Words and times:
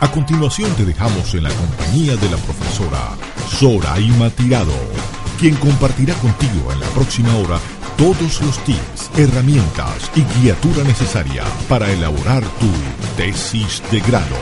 A 0.00 0.08
continuación 0.12 0.72
te 0.76 0.84
dejamos 0.84 1.34
en 1.34 1.42
la 1.42 1.50
compañía 1.50 2.14
de 2.14 2.30
la 2.30 2.36
profesora 2.36 3.16
Zoraima 3.48 4.30
Tirado, 4.30 4.74
quien 5.40 5.56
compartirá 5.56 6.14
contigo 6.14 6.72
en 6.72 6.78
la 6.78 6.86
próxima 6.90 7.34
hora 7.36 7.58
todos 7.96 8.40
los 8.42 8.62
tips, 8.64 9.10
herramientas 9.16 10.08
y 10.14 10.22
guiatura 10.38 10.84
necesaria 10.84 11.42
para 11.68 11.90
elaborar 11.90 12.44
tu 12.60 12.70
tesis 13.16 13.82
de 13.90 13.98
grado. 13.98 14.36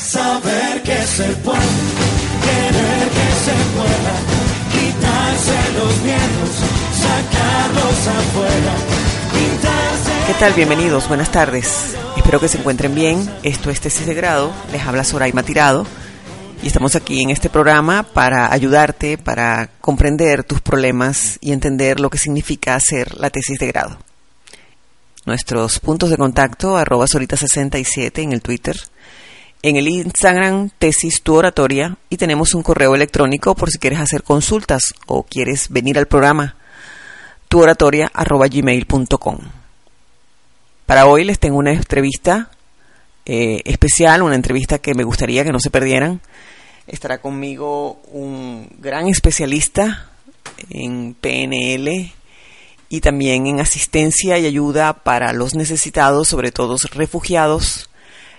Saber 0.00 0.82
que 0.82 1.00
se 1.06 1.28
puede, 1.46 1.60
querer 2.42 3.08
que 3.16 3.28
se 3.46 3.56
pueda, 3.76 4.14
quitarse 4.74 5.58
los 5.78 6.02
miedos, 6.02 6.52
sacarlos 6.98 8.08
afuera, 8.18 8.74
pintarse. 9.32 10.09
¿Qué 10.30 10.36
tal? 10.38 10.52
Bienvenidos, 10.52 11.08
buenas 11.08 11.32
tardes. 11.32 11.96
Espero 12.16 12.38
que 12.38 12.46
se 12.46 12.56
encuentren 12.56 12.94
bien. 12.94 13.28
Esto 13.42 13.68
es 13.68 13.80
Tesis 13.80 14.06
de 14.06 14.14
Grado. 14.14 14.52
Les 14.70 14.80
habla 14.80 15.02
Soraima 15.02 15.42
Tirado. 15.42 15.84
Y 16.62 16.68
estamos 16.68 16.94
aquí 16.94 17.20
en 17.20 17.30
este 17.30 17.50
programa 17.50 18.04
para 18.04 18.52
ayudarte, 18.52 19.18
para 19.18 19.70
comprender 19.80 20.44
tus 20.44 20.60
problemas 20.60 21.36
y 21.40 21.50
entender 21.50 21.98
lo 21.98 22.10
que 22.10 22.18
significa 22.18 22.76
hacer 22.76 23.16
la 23.18 23.30
tesis 23.30 23.58
de 23.58 23.66
grado. 23.66 23.98
Nuestros 25.26 25.80
puntos 25.80 26.10
de 26.10 26.16
contacto, 26.16 26.76
arroba 26.76 27.06
Sorita67 27.06 28.22
en 28.22 28.32
el 28.32 28.40
Twitter, 28.40 28.76
en 29.62 29.74
el 29.74 29.88
Instagram 29.88 30.70
Tesis 30.78 31.22
Tu 31.22 31.34
Oratoria 31.34 31.96
y 32.08 32.18
tenemos 32.18 32.54
un 32.54 32.62
correo 32.62 32.94
electrónico 32.94 33.56
por 33.56 33.72
si 33.72 33.78
quieres 33.78 33.98
hacer 33.98 34.22
consultas 34.22 34.94
o 35.06 35.24
quieres 35.24 35.70
venir 35.70 35.98
al 35.98 36.06
programa, 36.06 36.54
tuoratoria 37.48 38.08
arroba 38.14 38.46
gmail.com. 38.46 39.59
Para 40.90 41.06
hoy 41.06 41.22
les 41.22 41.38
tengo 41.38 41.56
una 41.56 41.72
entrevista 41.72 42.50
eh, 43.24 43.62
especial, 43.64 44.22
una 44.22 44.34
entrevista 44.34 44.80
que 44.80 44.92
me 44.92 45.04
gustaría 45.04 45.44
que 45.44 45.52
no 45.52 45.60
se 45.60 45.70
perdieran. 45.70 46.20
Estará 46.88 47.20
conmigo 47.20 48.02
un 48.10 48.68
gran 48.80 49.06
especialista 49.06 50.10
en 50.68 51.14
PNL 51.14 52.12
y 52.88 53.00
también 53.02 53.46
en 53.46 53.60
asistencia 53.60 54.36
y 54.38 54.46
ayuda 54.46 54.92
para 54.92 55.32
los 55.32 55.54
necesitados, 55.54 56.26
sobre 56.26 56.50
todo 56.50 56.74
refugiados, 56.90 57.88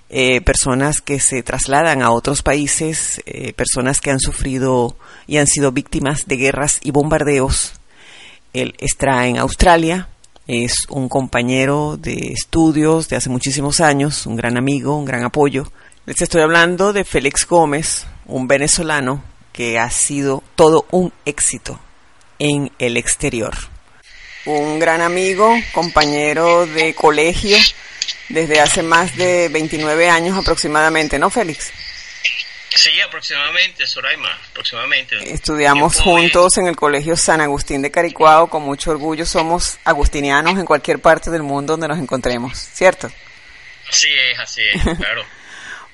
eh, 0.09 0.41
personas 0.41 0.99
que 0.99 1.21
se 1.21 1.43
trasladan 1.43 2.01
a 2.01 2.11
otros 2.11 2.41
países, 2.41 3.21
eh, 3.27 3.53
personas 3.53 4.01
que 4.01 4.11
han 4.11 4.19
sufrido 4.19 4.97
y 5.25 5.37
han 5.37 5.47
sido 5.47 5.71
víctimas 5.71 6.27
de 6.27 6.35
guerras 6.35 6.81
y 6.83 6.91
bombardeos. 6.91 7.79
Él 8.51 8.75
está 8.77 9.25
en 9.27 9.37
Australia, 9.37 10.09
es 10.47 10.85
un 10.89 11.07
compañero 11.07 11.97
de 11.97 12.33
estudios 12.33 13.07
de 13.09 13.15
hace 13.15 13.29
muchísimos 13.29 13.79
años, 13.79 14.25
un 14.25 14.35
gran 14.35 14.57
amigo, 14.57 14.95
un 14.97 15.05
gran 15.05 15.23
apoyo. 15.23 15.71
Les 16.05 16.21
estoy 16.21 16.41
hablando 16.41 16.93
de 16.93 17.05
Félix 17.05 17.47
Gómez, 17.47 18.05
un 18.25 18.47
venezolano 18.47 19.23
que 19.53 19.79
ha 19.79 19.89
sido 19.89 20.43
todo 20.55 20.85
un 20.91 21.13
éxito 21.25 21.79
en 22.39 22.71
el 22.79 22.97
exterior. 22.97 23.55
Un 24.45 24.79
gran 24.79 25.01
amigo, 25.01 25.53
compañero 25.73 26.65
de 26.65 26.95
colegio 26.95 27.57
desde 28.29 28.59
hace 28.59 28.81
más 28.81 29.15
de 29.15 29.49
29 29.49 30.09
años 30.09 30.37
aproximadamente, 30.37 31.19
¿no, 31.19 31.29
Félix? 31.29 31.71
Aproximadamente, 33.11 33.85
Soraima, 33.85 34.29
aproximadamente. 34.51 35.33
Estudiamos 35.33 35.99
juntos 35.99 36.57
en 36.57 36.67
el 36.67 36.77
Colegio 36.77 37.17
San 37.17 37.41
Agustín 37.41 37.81
de 37.81 37.91
Caricuao, 37.91 38.47
con 38.47 38.63
mucho 38.63 38.89
orgullo 38.89 39.25
somos 39.25 39.79
agustinianos 39.83 40.57
en 40.57 40.63
cualquier 40.63 40.99
parte 40.99 41.29
del 41.29 41.43
mundo 41.43 41.73
donde 41.73 41.89
nos 41.89 41.99
encontremos, 41.99 42.57
¿cierto? 42.57 43.11
Así 43.89 44.07
es, 44.07 44.39
así 44.39 44.61
es, 44.61 44.81
claro. 44.97 45.25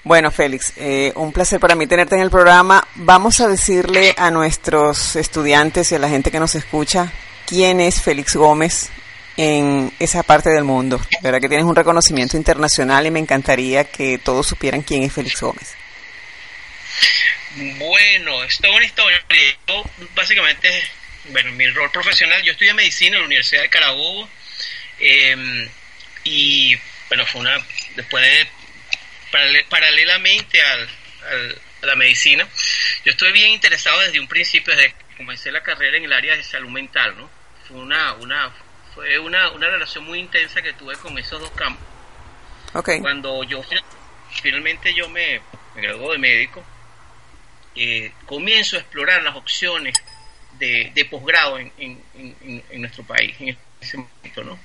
bueno, 0.03 0.29
Félix, 0.29 0.73
eh, 0.77 1.11
un 1.15 1.33
placer 1.33 1.59
para 1.59 1.73
mí 1.73 1.87
tenerte 1.87 2.13
en 2.13 2.21
el 2.21 2.29
programa. 2.29 2.87
Vamos 2.93 3.39
a 3.39 3.47
decirle 3.47 4.13
a 4.15 4.29
nuestros 4.29 5.15
estudiantes 5.15 5.91
y 5.91 5.95
a 5.95 5.99
la 5.99 6.09
gente 6.09 6.29
que 6.29 6.39
nos 6.39 6.53
escucha 6.53 7.11
quién 7.47 7.79
es 7.79 7.99
Félix 7.99 8.35
Gómez 8.35 8.91
en 9.37 9.91
esa 9.97 10.21
parte 10.21 10.51
del 10.51 10.65
mundo. 10.65 11.01
verdad 11.23 11.41
que 11.41 11.49
tienes 11.49 11.65
un 11.65 11.75
reconocimiento 11.75 12.37
internacional 12.37 13.07
y 13.07 13.11
me 13.11 13.19
encantaría 13.19 13.85
que 13.85 14.19
todos 14.19 14.45
supieran 14.45 14.83
quién 14.83 15.01
es 15.01 15.13
Félix 15.13 15.41
Gómez. 15.41 15.75
Bueno, 17.55 18.43
es 18.43 18.57
toda 18.59 18.75
una 18.75 18.85
historia. 18.85 19.23
Yo, 19.67 19.83
básicamente, 20.13 20.69
bueno, 21.29 21.51
mi 21.53 21.67
rol 21.67 21.91
profesional, 21.91 22.41
yo 22.43 22.51
estudié 22.51 22.73
medicina 22.73 23.15
en 23.15 23.21
la 23.21 23.25
Universidad 23.25 23.61
de 23.61 23.69
Carabobo 23.69 24.29
em, 24.99 25.69
y, 26.23 26.77
bueno, 27.09 27.25
fue 27.25 27.41
una, 27.41 27.57
después 27.95 28.23
de, 28.23 28.47
paralelamente 29.69 30.61
al, 30.61 30.89
a 31.81 31.85
la 31.85 31.95
medicina, 31.95 32.47
yo 33.05 33.11
estoy 33.11 33.31
bien 33.31 33.51
interesado 33.51 33.99
desde 34.01 34.19
un 34.19 34.27
principio, 34.27 34.75
desde 34.75 34.93
que 34.93 35.17
comencé 35.17 35.51
la 35.51 35.63
carrera 35.63 35.97
en 35.97 36.05
el 36.05 36.13
área 36.13 36.35
de 36.35 36.43
salud 36.43 36.69
mental, 36.69 37.17
¿no? 37.17 37.29
Fue 37.67 37.77
una, 37.77 38.13
una, 38.13 38.51
fue 38.93 39.19
una, 39.19 39.49
una 39.51 39.69
relación 39.69 40.05
muy 40.05 40.19
intensa 40.19 40.61
que 40.61 40.73
tuve 40.73 40.95
con 40.97 41.17
esos 41.17 41.39
dos 41.39 41.51
campos. 41.51 41.85
Okay. 42.73 42.99
Cuando 42.99 43.43
yo 43.43 43.63
finalmente 44.41 44.93
yo 44.93 45.09
me, 45.09 45.41
me 45.75 45.81
graduó 45.81 46.11
de 46.11 46.17
médico, 46.17 46.65
eh, 47.77 48.11
comienzo 48.25 48.75
a 48.75 48.79
explorar 48.79 49.21
las 49.23 49.35
opciones 49.35 49.93
de, 50.57 51.07
posgrado 51.09 51.59
en, 51.59 52.01
nuestro 52.73 53.03
país 53.03 53.35
en 53.39 53.55
ese 53.79 53.97
momento, 53.97 54.43
¿no? 54.43 54.59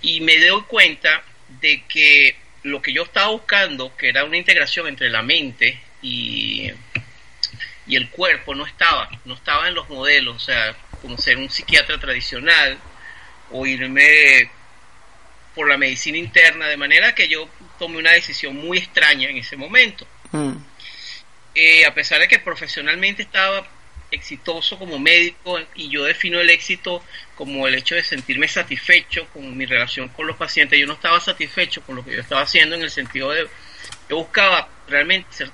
Y 0.00 0.22
me 0.22 0.38
doy 0.38 0.62
cuenta 0.62 1.22
de 1.60 1.82
que 1.86 2.36
lo 2.62 2.80
que 2.80 2.92
yo 2.92 3.02
estaba 3.02 3.28
buscando, 3.28 3.94
que 3.96 4.08
era 4.08 4.24
una 4.24 4.38
integración 4.38 4.86
entre 4.88 5.10
la 5.10 5.22
mente 5.22 5.78
y, 6.00 6.70
y 7.86 7.96
el 7.96 8.08
cuerpo, 8.08 8.54
no 8.54 8.64
estaba, 8.64 9.10
no 9.26 9.34
estaba 9.34 9.68
en 9.68 9.74
los 9.74 9.88
modelos, 9.90 10.36
o 10.36 10.40
sea, 10.40 10.74
como 11.02 11.18
ser 11.18 11.36
un 11.36 11.50
psiquiatra 11.50 11.98
tradicional 11.98 12.78
o 13.50 13.66
irme 13.66 14.50
por 15.54 15.68
la 15.68 15.76
medicina 15.76 16.16
interna, 16.16 16.66
de 16.66 16.76
manera 16.76 17.14
que 17.14 17.28
yo 17.28 17.48
tomé 17.78 17.98
una 17.98 18.12
decisión 18.12 18.56
muy 18.56 18.78
extraña 18.78 19.28
en 19.28 19.36
ese 19.36 19.56
momento. 19.56 20.06
Mm. 20.32 20.69
Eh, 21.54 21.84
a 21.84 21.94
pesar 21.94 22.20
de 22.20 22.28
que 22.28 22.38
profesionalmente 22.38 23.22
estaba 23.22 23.66
exitoso 24.10 24.78
como 24.78 24.98
médico 24.98 25.58
y 25.74 25.88
yo 25.88 26.04
defino 26.04 26.40
el 26.40 26.50
éxito 26.50 27.02
como 27.36 27.66
el 27.68 27.74
hecho 27.76 27.94
de 27.94 28.02
sentirme 28.02 28.48
satisfecho 28.48 29.26
con 29.32 29.56
mi 29.56 29.66
relación 29.66 30.08
con 30.08 30.26
los 30.26 30.36
pacientes, 30.36 30.78
yo 30.78 30.86
no 30.86 30.94
estaba 30.94 31.20
satisfecho 31.20 31.82
con 31.82 31.96
lo 31.96 32.04
que 32.04 32.12
yo 32.12 32.20
estaba 32.20 32.42
haciendo 32.42 32.74
en 32.74 32.82
el 32.82 32.90
sentido 32.90 33.30
de 33.30 33.46
yo 34.08 34.16
buscaba 34.16 34.68
realmente 34.88 35.46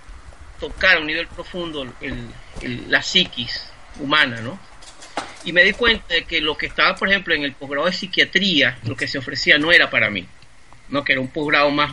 tocar 0.59 0.97
a 0.97 1.01
un 1.01 1.07
nivel 1.07 1.27
profundo 1.27 1.87
la 2.89 3.03
psiquis 3.03 3.71
humana, 4.01 4.41
¿no? 4.41 4.59
Y 5.45 5.53
me 5.53 5.63
di 5.63 5.73
cuenta 5.73 6.15
de 6.15 6.25
que 6.25 6.41
lo 6.41 6.57
que 6.57 6.67
estaba, 6.67 6.97
por 6.97 7.09
ejemplo, 7.09 7.35
en 7.35 7.45
el 7.45 7.53
posgrado 7.53 7.87
de 7.87 7.93
psiquiatría, 7.93 8.79
lo 8.85 8.97
que 8.97 9.07
se 9.07 9.19
ofrecía 9.19 9.59
no 9.59 9.71
era 9.71 9.91
para 9.91 10.11
mí. 10.11 10.27
¿No? 10.89 11.05
que 11.05 11.13
era 11.13 11.21
un 11.21 11.29
posgrado 11.29 11.71
más, 11.71 11.93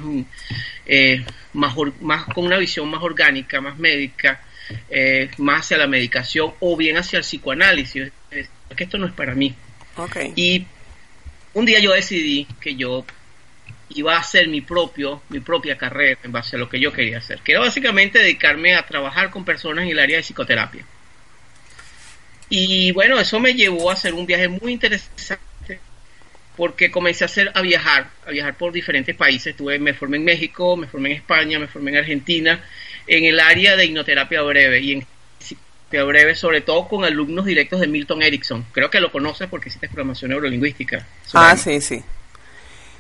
eh, 0.86 1.26
más, 1.54 1.76
más 2.02 2.26
con 2.26 2.46
una 2.46 2.58
visión 2.58 2.90
más 2.90 3.04
orgánica, 3.04 3.62
más 3.62 3.78
médica, 3.78 4.42
eh, 4.90 5.30
más 5.38 5.62
hacia 5.62 5.78
la 5.78 5.88
medicación 5.88 6.54
o 6.60 6.76
bien 6.78 6.98
hacia 6.98 7.18
el 7.18 7.24
psicoanálisis. 7.24 8.12
que 8.30 8.84
esto 8.84 8.98
no 8.98 9.08
es 9.08 9.14
para 9.14 9.36
mí. 9.36 9.56
Y 10.36 10.66
un 11.54 11.66
día 11.66 11.80
yo 11.80 11.94
decidí 11.94 12.48
que 12.60 12.76
yo 12.76 13.06
iba 13.90 14.16
a 14.16 14.20
hacer 14.20 14.48
mi 14.48 14.62
propio 14.62 15.22
mi 15.30 15.40
propia 15.40 15.78
carrera 15.78 16.20
en 16.24 16.32
base 16.32 16.56
a 16.56 16.60
lo 16.60 16.68
que 16.68 16.80
yo 16.80 16.92
quería 16.92 17.20
hacer, 17.20 17.40
que 17.42 17.52
era 17.52 17.62
básicamente 17.62 18.20
dedicarme 18.20 18.76
a 18.76 18.86
trabajar 18.86 19.30
con 19.30 19.46
personas 19.46 19.86
en 19.86 19.92
el 19.92 20.00
área 20.00 20.18
de 20.18 20.24
psicoterapia. 20.24 20.86
Y 22.50 22.92
bueno, 22.92 23.20
eso 23.20 23.40
me 23.40 23.54
llevó 23.54 23.90
a 23.90 23.94
hacer 23.94 24.14
un 24.14 24.26
viaje 24.26 24.48
muy 24.48 24.74
interesante 24.74 25.44
porque 26.56 26.92
comencé 26.92 27.24
a 27.24 27.28
hacer 27.28 27.52
a 27.54 27.62
viajar, 27.62 28.10
a 28.26 28.32
viajar 28.32 28.56
por 28.56 28.72
diferentes 28.72 29.16
países. 29.16 29.56
Tuve, 29.56 29.80
me 29.80 29.94
formé 29.94 30.18
en 30.18 30.26
México, 30.26 30.78
me 30.78 30.88
formé 30.88 31.12
en 31.12 31.16
España, 31.18 31.60
me 31.60 31.68
formé 31.68 31.92
en 31.92 31.98
Argentina, 31.98 32.64
en 33.08 33.26
el 33.26 33.40
área 33.40 33.76
de 33.76 33.86
hipnoterapia 33.86 34.42
breve 34.42 34.80
y 34.80 34.92
en 34.94 35.06
terapia 35.40 36.04
breve, 36.04 36.36
sobre 36.36 36.62
todo 36.62 36.88
con 36.88 37.04
alumnos 37.06 37.46
directos 37.46 37.80
de 37.80 37.88
Milton 37.88 38.22
Erickson. 38.22 38.66
Creo 38.72 38.90
que 38.90 39.00
lo 39.00 39.12
conoces 39.12 39.48
porque 39.48 39.70
hiciste 39.70 39.88
programación 39.88 40.32
neurolingüística. 40.32 41.06
Ah, 41.34 41.56
sí, 41.58 41.82
sí. 41.82 42.04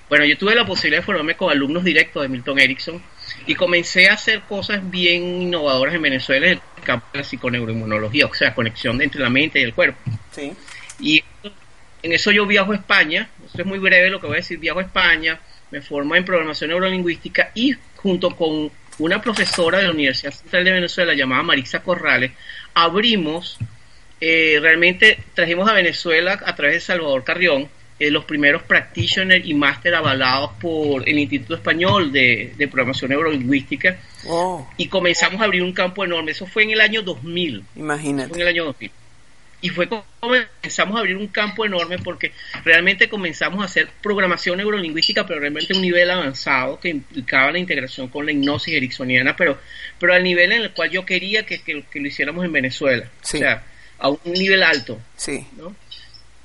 Bueno, 0.09 0.25
yo 0.25 0.37
tuve 0.37 0.53
la 0.53 0.65
posibilidad 0.65 1.01
de 1.01 1.05
formarme 1.05 1.35
con 1.35 1.49
alumnos 1.49 1.83
directos 1.83 2.21
de 2.21 2.29
Milton 2.29 2.59
Erickson 2.59 3.01
y 3.47 3.55
comencé 3.55 4.09
a 4.09 4.13
hacer 4.13 4.41
cosas 4.41 4.87
bien 4.89 5.41
innovadoras 5.41 5.95
en 5.95 6.01
Venezuela 6.01 6.45
en 6.45 6.51
el 6.53 6.61
campo 6.83 7.07
de 7.13 7.19
la 7.19 7.23
psiconeuroinmunología, 7.23 8.27
o 8.27 8.33
sea, 8.33 8.53
conexión 8.53 9.01
entre 9.01 9.21
la 9.21 9.29
mente 9.29 9.59
y 9.59 9.63
el 9.63 9.73
cuerpo. 9.73 9.97
Sí. 10.31 10.53
Y 10.99 11.23
en 12.03 12.11
eso 12.11 12.31
yo 12.31 12.45
viajo 12.45 12.73
a 12.73 12.75
España, 12.75 13.29
esto 13.53 13.61
es 13.61 13.67
muy 13.67 13.77
breve 13.77 14.09
lo 14.09 14.19
que 14.19 14.25
voy 14.25 14.37
a 14.37 14.37
decir, 14.37 14.57
viajo 14.57 14.79
a 14.79 14.81
España, 14.81 15.39
me 15.69 15.79
formo 15.79 16.15
en 16.15 16.25
programación 16.25 16.71
neurolingüística 16.71 17.51
y 17.53 17.75
junto 17.97 18.35
con 18.35 18.71
una 18.97 19.21
profesora 19.21 19.77
de 19.77 19.83
la 19.83 19.91
Universidad 19.91 20.31
Central 20.31 20.63
de 20.63 20.71
Venezuela 20.71 21.13
llamada 21.13 21.43
Marisa 21.43 21.83
Corrales, 21.83 22.31
abrimos, 22.73 23.59
eh, 24.19 24.57
realmente 24.59 25.19
trajimos 25.35 25.69
a 25.69 25.73
Venezuela 25.73 26.41
a 26.43 26.55
través 26.55 26.77
de 26.77 26.79
Salvador 26.79 27.23
Carrión, 27.23 27.69
eh, 27.99 28.09
los 28.09 28.25
primeros 28.25 28.63
practitioners 28.63 29.45
y 29.45 29.53
máster 29.53 29.93
avalados 29.93 30.53
por 30.59 31.07
el 31.07 31.19
Instituto 31.19 31.53
Español 31.53 32.11
de, 32.11 32.55
Programación 32.71 33.11
Neurolingüística. 33.11 33.99
Oh. 34.25 34.67
Y 34.77 34.87
comenzamos 34.87 35.39
a 35.41 35.43
abrir 35.43 35.61
un 35.61 35.73
campo 35.73 36.03
enorme. 36.03 36.31
Eso 36.31 36.47
fue 36.47 36.63
en 36.63 36.71
el 36.71 36.81
año 36.81 37.03
2000. 37.03 37.63
Imagínate. 37.75 38.29
Fue 38.29 38.37
en 38.37 38.41
el 38.41 38.47
año 38.47 38.65
2000. 38.65 38.91
Y 39.63 39.69
fue 39.69 39.87
como 39.87 40.05
comenzamos 40.19 40.97
a 40.97 40.99
abrir 40.99 41.15
un 41.15 41.27
campo 41.27 41.65
enorme 41.65 41.97
porque 41.97 42.33
realmente 42.65 43.07
comenzamos 43.07 43.61
a 43.61 43.65
hacer 43.65 43.87
programación 44.01 44.57
neurolingüística, 44.57 45.25
pero 45.25 45.39
realmente 45.39 45.73
un 45.73 45.81
nivel 45.81 46.11
avanzado 46.11 46.81
que 46.81 46.89
implicaba 46.89 47.49
la 47.53 47.59
integración 47.59 48.09
con 48.09 48.25
la 48.25 48.33
hipnosis 48.33 48.73
ericksoniana, 48.73 49.37
pero, 49.37 49.57
pero 49.97 50.13
al 50.13 50.21
nivel 50.21 50.51
en 50.51 50.63
el 50.63 50.71
cual 50.71 50.89
yo 50.89 51.05
quería 51.05 51.45
que, 51.45 51.61
lo 51.93 52.07
hiciéramos 52.07 52.43
en 52.43 52.51
Venezuela. 52.51 53.09
O 53.23 53.25
sea, 53.25 53.63
a 53.99 54.09
un 54.09 54.33
nivel 54.33 54.63
alto. 54.63 54.99
Sí. 55.15 55.47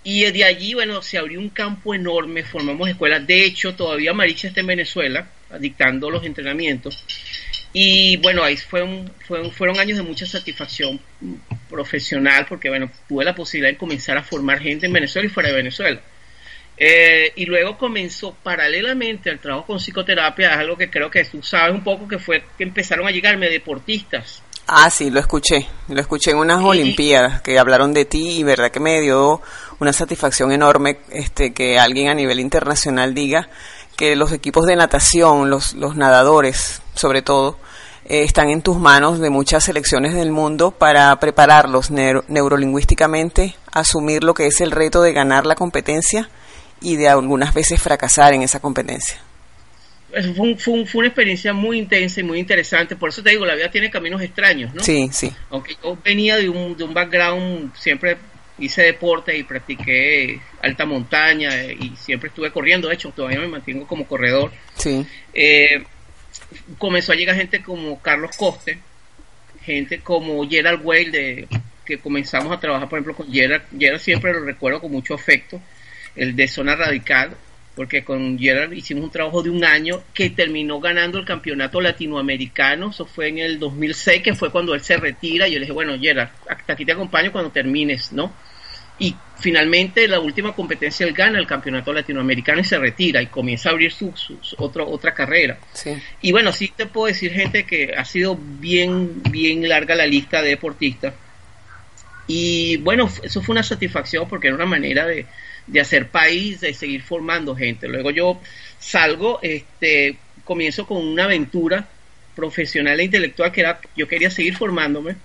Y 0.05 0.31
de 0.31 0.45
allí, 0.45 0.75
bueno, 0.75 1.03
se 1.03 1.19
abrió 1.19 1.41
un 1.41 1.51
campo 1.51 1.97
enorme, 1.97 2.45
formamos 2.45 2.89
escuelas. 2.89 3.27
De 3.27 3.45
hecho, 3.45 3.75
todavía 3.75 4.15
Maricha 4.15 4.47
está 4.47 4.61
en 4.61 4.69
Venezuela, 4.69 5.29
dictando 5.59 6.09
los 6.09 6.25
entrenamientos. 6.25 7.05
Y 7.73 8.17
bueno, 8.19 8.45
ahí 8.45 8.57
fue 8.57 8.83
un, 8.83 9.11
fueron 9.53 9.79
años 9.81 9.99
de 9.99 10.05
mucha 10.05 10.25
satisfacción 10.25 11.01
profesional 11.69 12.47
porque 12.49 12.69
bueno, 12.69 12.91
tuve 13.09 13.25
la 13.25 13.35
posibilidad 13.35 13.73
de 13.73 13.79
comenzar 13.79 14.17
a 14.17 14.23
formar 14.23 14.61
gente 14.61 14.87
en 14.87 14.93
Venezuela 14.93 15.27
y 15.27 15.31
fuera 15.31 15.51
de 15.51 15.57
Venezuela. 15.57 16.01
Eh, 16.81 17.33
y 17.35 17.45
luego 17.47 17.77
comenzó 17.77 18.35
paralelamente 18.35 19.31
al 19.31 19.41
trabajo 19.41 19.67
con 19.67 19.79
psicoterapia, 19.79 20.53
es 20.53 20.59
algo 20.59 20.77
que 20.77 20.89
creo 20.89 21.11
que 21.11 21.25
tú 21.25 21.43
sabes 21.43 21.75
un 21.75 21.83
poco 21.83 22.07
que 22.07 22.21
fue 22.21 22.45
que 22.57 22.63
empezaron 22.63 23.07
a 23.09 23.11
llegarme 23.11 23.49
deportistas. 23.49 24.43
Ah, 24.71 24.91
sí, 24.91 25.11
lo 25.11 25.19
escuché, 25.19 25.67
lo 25.89 26.01
escuché 26.01 26.33
en 26.33 26.37
unas 26.37 26.63
Olimpiadas 26.63 27.41
que 27.41 27.59
hablaron 27.59 27.95
de 27.95 28.05
ti 28.05 28.39
y 28.39 28.43
verdad 28.45 28.71
que 28.71 28.81
me 28.81 29.01
dio 29.01 29.41
una 29.81 29.93
satisfacción 29.93 30.53
enorme 30.53 30.99
este 31.11 31.53
que 31.53 31.79
alguien 31.79 32.11
a 32.11 32.15
nivel 32.15 32.39
internacional 32.39 33.15
diga 33.15 33.49
que 33.97 34.15
los 34.15 34.31
equipos 34.31 34.67
de 34.67 34.77
natación, 34.77 35.51
los, 35.51 35.73
los 35.73 35.97
nadadores 35.97 36.83
sobre 36.95 37.23
todo, 37.23 37.59
eh, 38.09 38.23
están 38.23 38.49
en 38.49 38.63
tus 38.63 38.79
manos 38.79 39.21
de 39.21 39.29
muchas 39.29 39.65
selecciones 39.65 40.15
del 40.15 40.33
mundo 40.33 40.71
para 40.71 41.15
prepararlos 41.21 41.91
neurolingüísticamente, 41.91 43.55
asumir 43.71 44.25
lo 44.25 44.33
que 44.33 44.47
es 44.47 44.63
el 44.63 44.71
reto 44.71 45.03
de 45.03 45.13
ganar 45.13 45.45
la 45.45 45.55
competencia 45.55 46.31
y 46.81 46.97
de 46.97 47.09
algunas 47.09 47.53
veces 47.53 47.83
fracasar 47.83 48.33
en 48.33 48.43
esa 48.43 48.61
competencia. 48.61 49.19
Fue, 50.11 50.57
fue, 50.57 50.87
fue, 50.87 50.99
una 51.01 51.09
experiencia 51.09 51.53
muy 51.53 51.79
intensa 51.79 52.21
y 52.21 52.23
muy 52.23 52.39
interesante, 52.39 52.97
por 52.97 53.11
eso 53.11 53.23
te 53.23 53.29
digo, 53.29 53.45
la 53.45 53.55
vida 53.55 53.71
tiene 53.71 53.91
caminos 53.91 54.23
extraños, 54.23 54.73
¿no? 54.73 54.83
Sí, 54.83 55.11
sí. 55.13 55.31
Aunque 55.51 55.77
yo 55.85 55.99
venía 56.03 56.37
de 56.37 56.49
un, 56.49 56.79
de 56.79 56.85
un 56.85 56.95
background, 56.95 57.77
siempre 57.77 58.17
hice 58.59 58.83
deporte 58.85 59.37
y 59.37 59.43
practiqué 59.43 60.41
alta 60.63 60.87
montaña 60.87 61.51
eh, 61.61 61.77
y 61.79 61.95
siempre 61.97 62.31
estuve 62.31 62.51
corriendo, 62.51 62.89
de 62.89 62.95
hecho 62.95 63.11
todavía 63.11 63.41
me 63.41 63.49
mantengo 63.49 63.87
como 63.87 64.07
corredor. 64.07 64.51
Sí. 64.77 65.07
Eh, 65.35 65.85
comenzó 66.77 67.13
a 67.13 67.17
llegar 67.17 67.37
gente 67.37 67.63
como 67.63 68.01
Carlos 68.01 68.37
Coste, 68.37 68.79
gente 69.63 70.01
como 70.01 70.49
Gerald 70.49 70.81
Weil, 70.85 71.11
de, 71.11 71.49
que 71.85 71.99
comenzamos 71.99 72.53
a 72.53 72.61
trabajar, 72.61 72.89
por 72.89 72.99
ejemplo, 72.99 73.17
con 73.17 73.33
Gerald. 73.33 73.63
Gerald 73.79 74.01
siempre 74.01 74.33
lo 74.33 74.41
recuerdo 74.41 74.81
con 74.81 74.93
mucho 74.93 75.15
afecto, 75.15 75.61
el 76.15 76.37
de 76.37 76.47
Zona 76.47 76.77
Radical, 76.77 77.31
porque 77.75 78.05
con 78.05 78.39
Gerald 78.39 78.75
hicimos 78.75 79.05
un 79.05 79.11
trabajo 79.11 79.43
de 79.43 79.51
un 79.51 79.65
año 79.65 80.03
que 80.13 80.31
terminó 80.31 80.81
ganando 80.81 81.19
el 81.19 81.25
campeonato 81.25 81.81
latinoamericano. 81.81 82.91
Eso 82.91 83.07
fue 83.07 83.29
en 83.29 83.39
el 83.39 83.59
2006, 83.59 84.23
que 84.23 84.35
fue 84.35 84.51
cuando 84.51 84.75
él 84.75 84.83
se 84.83 84.97
retira. 84.97 85.49
Y 85.49 85.53
yo 85.53 85.59
le 85.59 85.65
dije, 85.65 85.73
bueno, 85.73 85.99
Gerald, 85.99 86.31
hasta 86.49 86.75
aquí 86.75 86.85
te 86.85 86.93
acompaño 86.93 87.33
cuando 87.33 87.51
termines, 87.51 88.13
¿no? 88.13 88.33
Y 88.99 89.15
finalmente 89.39 90.09
la 90.09 90.19
última 90.19 90.53
competencia 90.53 91.07
él 91.07 91.13
gana 91.13 91.39
el 91.39 91.47
campeonato 91.47 91.93
latinoamericano 91.93 92.61
y 92.61 92.65
se 92.65 92.79
retira 92.79 93.23
y 93.23 93.27
comienza 93.27 93.69
a 93.69 93.73
abrir 93.73 93.93
su, 93.93 94.13
otra 94.59 95.15
carrera. 95.15 95.59
Y 96.21 96.33
bueno, 96.33 96.53
sí 96.53 96.73
te 96.75 96.87
puedo 96.87 97.07
decir 97.07 97.33
gente 97.33 97.65
que 97.65 97.95
ha 97.97 98.05
sido 98.05 98.37
bien, 98.37 99.23
bien 99.31 99.69
larga 99.69 99.95
la 99.95 100.07
lista 100.07 100.43
de 100.43 100.51
deportistas. 100.51 101.15
Y 102.27 102.77
bueno, 102.79 103.09
eso 103.23 103.41
fue 103.41 103.55
una 103.55 103.63
satisfacción 103.63 104.29
porque 104.29 104.49
era 104.49 104.57
una 104.57 104.67
manera 104.67 105.07
de, 105.07 105.27
de 105.67 105.81
hacer 105.81 106.09
país, 106.09 106.61
de 106.61 106.75
seguir 106.75 107.03
formando 107.03 107.55
gente. 107.55 107.89
Luego 107.89 108.11
yo 108.11 108.41
salgo, 108.79 109.39
este, 109.43 110.17
comienzo 110.45 110.87
con 110.87 111.07
una 111.07 111.25
aventura 111.25 111.89
profesional 112.35 113.01
e 113.01 113.05
intelectual 113.05 113.53
que 113.53 113.61
era, 113.61 113.81
yo 113.97 114.07
quería 114.09 114.31
seguir 114.31 114.57
formándome 114.57 115.17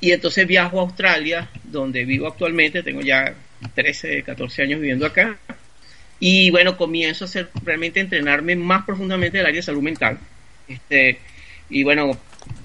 y 0.00 0.12
entonces 0.12 0.46
viajo 0.46 0.78
a 0.78 0.82
Australia, 0.82 1.50
donde 1.64 2.04
vivo 2.04 2.28
actualmente, 2.28 2.82
tengo 2.82 3.00
ya 3.00 3.34
13, 3.74 4.22
14 4.22 4.62
años 4.62 4.80
viviendo 4.80 5.06
acá. 5.06 5.38
Y 6.20 6.50
bueno, 6.50 6.76
comienzo 6.76 7.24
a 7.24 7.28
hacer 7.28 7.48
realmente 7.64 8.00
entrenarme 8.00 8.56
más 8.56 8.84
profundamente 8.84 9.38
en 9.38 9.40
el 9.40 9.46
área 9.46 9.58
de 9.58 9.62
salud 9.62 9.82
mental. 9.82 10.18
Este, 10.68 11.18
y 11.70 11.82
bueno, 11.82 12.16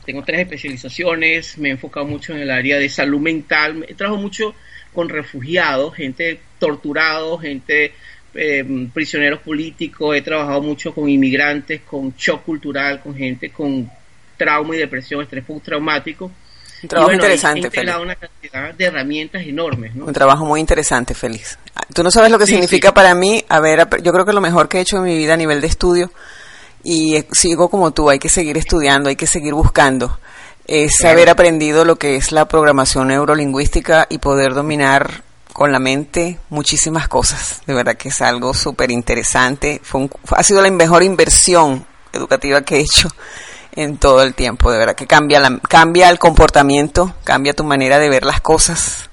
tengo 0.05 0.23
tres 0.23 0.41
especializaciones, 0.41 1.57
me 1.57 1.69
he 1.69 1.71
enfocado 1.71 2.05
mucho 2.05 2.33
en 2.33 2.41
el 2.41 2.51
área 2.51 2.77
de 2.77 2.89
salud 2.89 3.19
mental, 3.19 3.85
he 3.87 3.95
trabajado 3.95 4.21
mucho 4.21 4.55
con 4.93 5.09
refugiados, 5.09 5.95
gente 5.95 6.39
torturados, 6.59 7.41
gente 7.41 7.93
eh, 8.35 8.87
prisioneros 8.93 9.39
políticos, 9.39 10.15
he 10.15 10.21
trabajado 10.21 10.61
mucho 10.61 10.93
con 10.93 11.09
inmigrantes, 11.09 11.81
con 11.81 12.13
shock 12.15 12.43
cultural, 12.43 13.01
con 13.01 13.15
gente 13.15 13.49
con 13.49 13.89
trauma 14.37 14.75
y 14.75 14.79
depresión, 14.79 15.21
estrés 15.21 15.43
postraumático 15.43 16.31
un 16.83 16.89
trabajo 16.89 17.13
interesante, 17.13 17.71
Félix. 17.71 17.97
una 17.97 18.15
cantidad 18.15 18.73
de 18.73 18.85
herramientas 18.85 19.41
enormes, 19.43 19.95
Un 19.95 20.13
trabajo 20.13 20.45
muy 20.45 20.59
interesante, 20.59 21.13
Félix. 21.13 21.57
Tú 21.93 22.03
no 22.03 22.11
sabes 22.11 22.29
lo 22.29 22.37
que 22.37 22.45
significa 22.45 22.93
para 22.93 23.15
mí, 23.15 23.43
a 23.49 23.59
ver, 23.59 23.87
yo 24.01 24.11
creo 24.11 24.25
que 24.25 24.33
lo 24.33 24.41
mejor 24.41 24.67
que 24.67 24.77
he 24.77 24.81
hecho 24.81 24.97
en 24.97 25.03
mi 25.03 25.17
vida 25.17 25.33
a 25.33 25.37
nivel 25.37 25.61
de 25.61 25.67
estudio, 25.67 26.11
y 26.83 27.23
sigo 27.31 27.69
como 27.69 27.91
tú, 27.91 28.09
hay 28.09 28.19
que 28.19 28.29
seguir 28.29 28.57
estudiando, 28.57 29.09
hay 29.09 29.15
que 29.15 29.27
seguir 29.27 29.53
buscando, 29.53 30.19
es 30.67 31.03
haber 31.05 31.29
aprendido 31.29 31.85
lo 31.85 31.95
que 31.95 32.17
es 32.17 32.31
la 32.31 32.47
programación 32.47 33.07
neurolingüística 33.07 34.07
y 34.09 34.17
poder 34.17 34.53
dominar 34.53 35.23
con 35.53 35.71
la 35.71 35.79
mente 35.79 36.39
muchísimas 36.49 37.07
cosas. 37.07 37.61
De 37.65 37.73
verdad 37.73 37.95
que 37.95 38.09
es 38.09 38.21
algo 38.21 38.53
súper 38.53 38.91
interesante. 38.91 39.79
Fue 39.83 40.09
ha 40.31 40.43
sido 40.43 40.61
la 40.61 40.71
mejor 40.71 41.03
inversión 41.03 41.85
educativa 42.11 42.61
que 42.61 42.77
he 42.77 42.81
hecho 42.81 43.09
en 43.75 43.97
todo 43.97 44.23
el 44.23 44.33
tiempo, 44.33 44.71
de 44.71 44.77
verdad 44.77 44.95
que 44.95 45.07
cambia, 45.07 45.39
la, 45.39 45.59
cambia 45.59 46.09
el 46.09 46.19
comportamiento, 46.19 47.15
cambia 47.23 47.53
tu 47.53 47.63
manera 47.63 47.99
de 47.99 48.09
ver 48.09 48.25
las 48.25 48.41
cosas. 48.41 49.09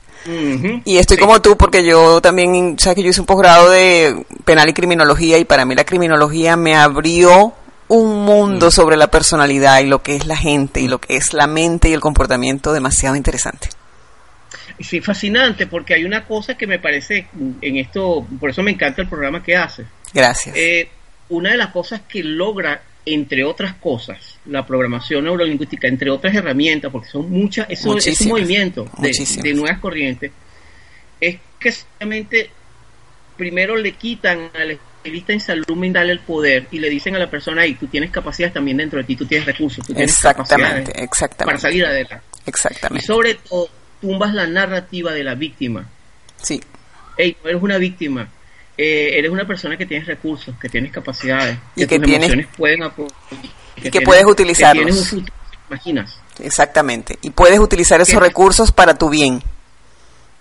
Y 0.85 0.99
estoy 0.99 1.17
como 1.17 1.41
tú 1.41 1.57
porque 1.57 1.83
yo 1.83 2.21
también, 2.21 2.79
sabes 2.79 2.97
que 2.97 3.03
yo 3.03 3.09
hice 3.09 3.21
un 3.21 3.27
posgrado 3.27 3.71
de 3.71 4.25
penal 4.45 4.69
y 4.69 4.75
criminología 4.75 5.39
y 5.39 5.45
para 5.45 5.65
mí 5.65 5.75
la 5.75 5.85
criminología 5.85 6.57
me 6.57 6.77
abrió 6.77 7.55
un 7.89 8.25
mundo 8.25 8.69
mm. 8.69 8.71
sobre 8.71 8.97
la 8.97 9.11
personalidad 9.11 9.81
y 9.81 9.87
lo 9.87 10.03
que 10.03 10.17
es 10.17 10.27
la 10.27 10.37
gente 10.37 10.81
y 10.81 10.89
lo 10.89 11.01
que 11.01 11.17
es 11.17 11.33
la 11.33 11.47
mente 11.47 11.89
y 11.89 11.93
el 11.95 12.01
comportamiento 12.01 12.73
demasiado 12.73 13.17
interesante. 13.17 13.69
Sí, 14.79 15.01
fascinante 15.01 15.67
porque 15.67 15.95
hay 15.95 16.05
una 16.05 16.25
cosa 16.25 16.57
que 16.57 16.67
me 16.67 16.79
parece 16.79 17.27
en 17.61 17.77
esto, 17.77 18.27
por 18.39 18.51
eso 18.51 18.63
me 18.63 18.71
encanta 18.71 19.03
el 19.03 19.09
programa 19.09 19.43
que 19.43 19.57
hace. 19.57 19.87
Gracias. 20.13 20.55
Eh, 20.57 20.89
una 21.31 21.51
de 21.51 21.57
las 21.57 21.69
cosas 21.69 22.03
que 22.09 22.23
logra 22.23 22.83
entre 23.07 23.45
otras 23.45 23.75
cosas, 23.75 24.39
la 24.47 24.67
programación 24.67 25.25
neurolingüística, 25.25 25.89
entre 25.89 26.11
otras 26.11 26.35
herramientas, 26.35 26.91
porque 26.93 27.09
son 27.09 27.31
muchas, 27.31 27.69
eso 27.71 27.97
es 27.97 28.21
un 28.21 28.29
movimiento 28.29 28.89
de, 28.99 29.55
nuevas 29.55 29.79
corrientes, 29.79 30.31
es 31.21 31.39
que 31.59 31.73
simplemente 31.73 32.51
primero 33.37 33.77
le 33.77 33.93
quitan 33.93 34.51
al 34.55 34.73
especialista 34.73 35.33
en 35.33 35.41
salud 35.41 35.77
mental 35.77 36.11
el 36.11 36.21
poder 36.21 36.67
y 36.71 36.79
le 36.79 36.91
dicen 36.91 37.17
a 37.17 37.19
la 37.19 37.31
persona 37.31 37.63
ahí, 37.63 37.75
tú 37.75 37.87
tienes 37.87 38.11
capacidades 38.11 38.53
también 38.53 38.77
dentro 38.77 38.99
de 38.99 39.05
ti, 39.05 39.17
tú 39.17 39.25
tienes 39.25 39.47
recursos, 39.47 39.87
tú 39.87 39.95
tienes 39.95 40.13
exactamente, 40.13 40.93
exactamente. 41.03 41.45
para 41.45 41.59
salir 41.59 41.87
adelante. 41.87 42.27
Exactamente. 42.47 43.05
Y 43.05 43.07
sobre 43.07 43.35
todo, 43.35 43.69
tumbas 44.01 44.35
la 44.35 44.47
narrativa 44.47 45.13
de 45.13 45.25
la 45.25 45.35
víctima. 45.35 45.89
Sí. 46.37 46.61
Hey, 47.17 47.37
eres 47.45 47.63
una 47.63 47.79
víctima, 47.79 48.29
eh, 48.83 49.19
eres 49.19 49.31
una 49.31 49.47
persona 49.47 49.77
que 49.77 49.85
tienes 49.85 50.07
recursos, 50.07 50.55
que 50.59 50.71
tienes 50.71 50.91
capacidades, 50.91 51.59
y 51.77 51.87
que, 51.87 51.99
tus 51.99 52.09
emociones 52.15 52.47
pueden 52.57 52.81
que, 53.77 53.91
que 53.91 54.01
puedes 54.01 54.25
utilizarlos. 54.25 55.15
imaginas. 55.69 56.19
Exactamente. 56.43 57.19
Y 57.21 57.29
puedes 57.29 57.59
utilizar 57.59 58.01
esos 58.01 58.19
recursos 58.19 58.73
para 58.73 58.95
tu 58.95 59.11
bien. 59.11 59.43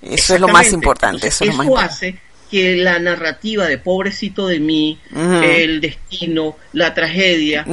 Eso 0.01 0.35
es 0.35 0.39
lo 0.39 0.47
más 0.47 0.71
importante. 0.71 1.27
eso, 1.27 1.43
hace 1.77 2.17
que 2.49 2.77
la 2.77 2.97
narrativa 2.97 3.67
de 3.67 3.77
pobrecito 3.77 4.47
de 4.47 4.61
mí, 4.61 4.97
el 5.11 5.81
destino, 5.81 6.55
la 6.71 6.93
tragedia, 6.93 7.65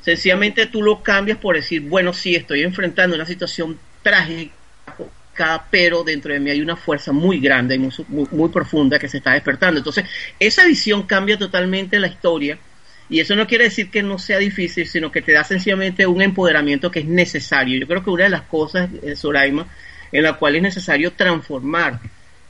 sencillamente 0.00 0.66
tú 0.66 0.80
lo 0.80 1.02
cambias 1.02 1.38
por 1.38 1.56
decir, 1.56 1.82
bueno, 1.82 2.12
sí, 2.12 2.36
estoy 2.36 2.62
enfrentando 2.62 3.16
una 3.16 3.26
situación 3.26 3.80
trágica 4.04 4.54
pero 5.70 6.04
dentro 6.04 6.32
de 6.32 6.40
mí 6.40 6.50
hay 6.50 6.60
una 6.60 6.76
fuerza 6.76 7.12
muy 7.12 7.40
grande 7.40 7.74
y 7.74 7.78
muy, 7.78 8.48
profunda 8.48 8.98
que 8.98 9.08
se 9.08 9.18
está 9.18 9.32
despertando. 9.32 9.78
Entonces, 9.78 10.04
esa 10.38 10.64
visión 10.64 11.04
cambia 11.04 11.38
totalmente 11.38 11.98
la 11.98 12.06
historia 12.06 12.58
y 13.08 13.20
eso 13.20 13.34
no 13.36 13.46
quiere 13.46 13.64
decir 13.64 13.90
que 13.90 14.02
no 14.02 14.18
sea 14.18 14.38
difícil, 14.38 14.86
sino 14.86 15.10
que 15.12 15.22
te 15.22 15.32
da 15.32 15.44
sencillamente 15.44 16.06
un 16.06 16.22
empoderamiento 16.22 16.90
que 16.90 17.00
es 17.00 17.06
necesario. 17.06 17.78
Yo 17.78 17.86
creo 17.86 18.02
que 18.02 18.10
una 18.10 18.24
de 18.24 18.30
las 18.30 18.42
cosas, 18.42 18.88
eh, 19.02 19.14
Soraima, 19.16 19.66
en 20.10 20.22
la 20.22 20.34
cual 20.34 20.56
es 20.56 20.62
necesario 20.62 21.12
transformar 21.12 22.00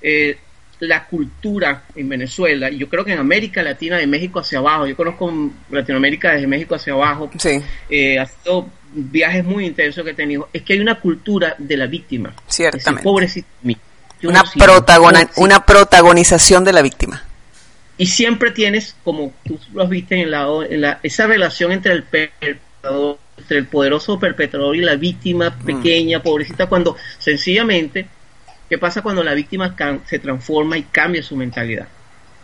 eh, 0.01 0.39
la 0.81 1.07
cultura 1.07 1.85
en 1.95 2.09
Venezuela, 2.09 2.71
y 2.71 2.79
yo 2.79 2.89
creo 2.89 3.05
que 3.05 3.13
en 3.13 3.19
América 3.19 3.63
Latina, 3.63 3.97
de 3.97 4.07
México 4.07 4.41
hacia 4.41 4.59
abajo, 4.59 4.87
yo 4.87 4.97
conozco 4.97 5.33
Latinoamérica 5.71 6.33
desde 6.33 6.47
México 6.47 6.75
hacia 6.75 6.93
abajo, 6.93 7.31
sí. 7.39 7.61
eh, 7.89 8.19
ha 8.19 8.27
sido 8.27 8.69
viajes 8.95 9.45
muy 9.45 9.67
intensos 9.67 10.05
que 10.05 10.11
he 10.11 10.15
tenido, 10.15 10.49
es 10.53 10.63
que 10.63 10.75
hay 10.75 10.81
una 10.81 11.01
cultura 11.01 11.55
de 11.59 11.77
la 11.77 11.87
víctima. 11.87 12.35
Ciertamente. 12.47 13.03
pobrecito 13.03 13.49
Una, 14.23 14.43
protagona 14.59 15.29
una 15.37 15.67
protagonización 15.67 16.65
de 16.65 16.73
la 16.73 16.83
víctima. 16.83 17.23
Y 17.97 18.07
siempre 18.07 18.51
tienes, 18.51 18.97
como 19.05 19.33
tú 19.45 19.59
lo 19.73 19.83
has 19.83 19.89
visto 19.89 20.15
en, 20.15 20.31
la, 20.31 20.47
en 20.69 20.81
la, 20.81 21.01
esa 21.03 21.27
relación 21.27 21.71
entre 21.73 21.93
el 21.93 22.03
perpetrador, 22.05 23.19
entre 23.39 23.59
el 23.59 23.67
poderoso 23.67 24.19
perpetrador 24.19 24.75
y 24.77 24.81
la 24.81 24.97
víctima 24.97 25.51
mm. 25.51 25.65
pequeña, 25.65 26.23
pobrecita, 26.23 26.67
cuando 26.67 26.97
sencillamente 27.19 28.09
¿Qué 28.69 28.79
pasa 28.79 29.03
cuando 29.03 29.23
la 29.23 29.35
víctima 29.35 29.75
se 30.07 30.19
transforma 30.19 30.79
y 30.79 30.85
cambia 30.85 31.23
su 31.23 31.37
mentalidad? 31.37 31.87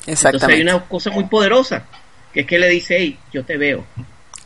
Exactamente. 0.06 0.36
Entonces 0.36 0.56
hay 0.56 0.62
una 0.62 0.84
cosa 0.86 1.10
muy 1.10 1.24
poderosa, 1.24 1.84
que 2.32 2.40
es 2.40 2.46
que 2.46 2.58
le 2.58 2.68
dice, 2.68 2.96
hey, 2.98 3.18
yo 3.32 3.44
te 3.44 3.56
veo. 3.56 3.84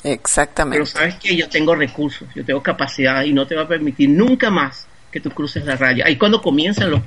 Exactamente. 0.04 0.76
Pero 0.76 0.86
sabes 0.86 1.16
que 1.16 1.34
yo 1.34 1.48
tengo 1.48 1.74
recursos, 1.74 2.28
yo 2.34 2.44
tengo 2.44 2.62
capacidad 2.62 3.24
y 3.24 3.32
no 3.32 3.46
te 3.46 3.56
va 3.56 3.62
a 3.62 3.68
permitir 3.68 4.10
nunca 4.10 4.50
más 4.50 4.86
que 5.10 5.20
tú 5.20 5.30
cruces 5.30 5.64
la 5.64 5.76
raya. 5.76 6.04
Ahí 6.06 6.16
cuando 6.16 6.42
comienzan 6.42 6.90
los, 6.90 7.00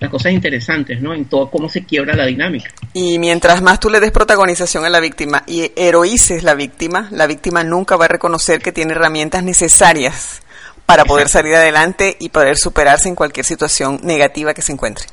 las 0.00 0.10
cosas 0.10 0.32
interesantes, 0.32 1.02
¿no? 1.02 1.12
En 1.12 1.26
todo 1.26 1.50
cómo 1.50 1.68
se 1.68 1.84
quiebra 1.84 2.16
la 2.16 2.24
dinámica. 2.24 2.70
Y 2.94 3.18
mientras 3.18 3.60
más 3.60 3.78
tú 3.78 3.90
le 3.90 4.00
des 4.00 4.10
protagonización 4.10 4.84
a 4.86 4.88
la 4.88 4.98
víctima 4.98 5.44
y 5.46 5.70
heroices 5.76 6.42
la 6.42 6.54
víctima, 6.54 7.08
la 7.12 7.26
víctima 7.26 7.62
nunca 7.62 7.96
va 7.96 8.06
a 8.06 8.08
reconocer 8.08 8.60
que 8.60 8.72
tiene 8.72 8.92
herramientas 8.92 9.44
necesarias 9.44 10.42
para 10.86 11.04
poder 11.04 11.28
salir 11.28 11.54
adelante 11.54 12.16
y 12.18 12.30
poder 12.30 12.56
superarse 12.56 13.08
en 13.08 13.14
cualquier 13.14 13.44
situación 13.44 14.00
negativa 14.02 14.54
que 14.54 14.62
se 14.62 14.72
encuentre. 14.72 15.06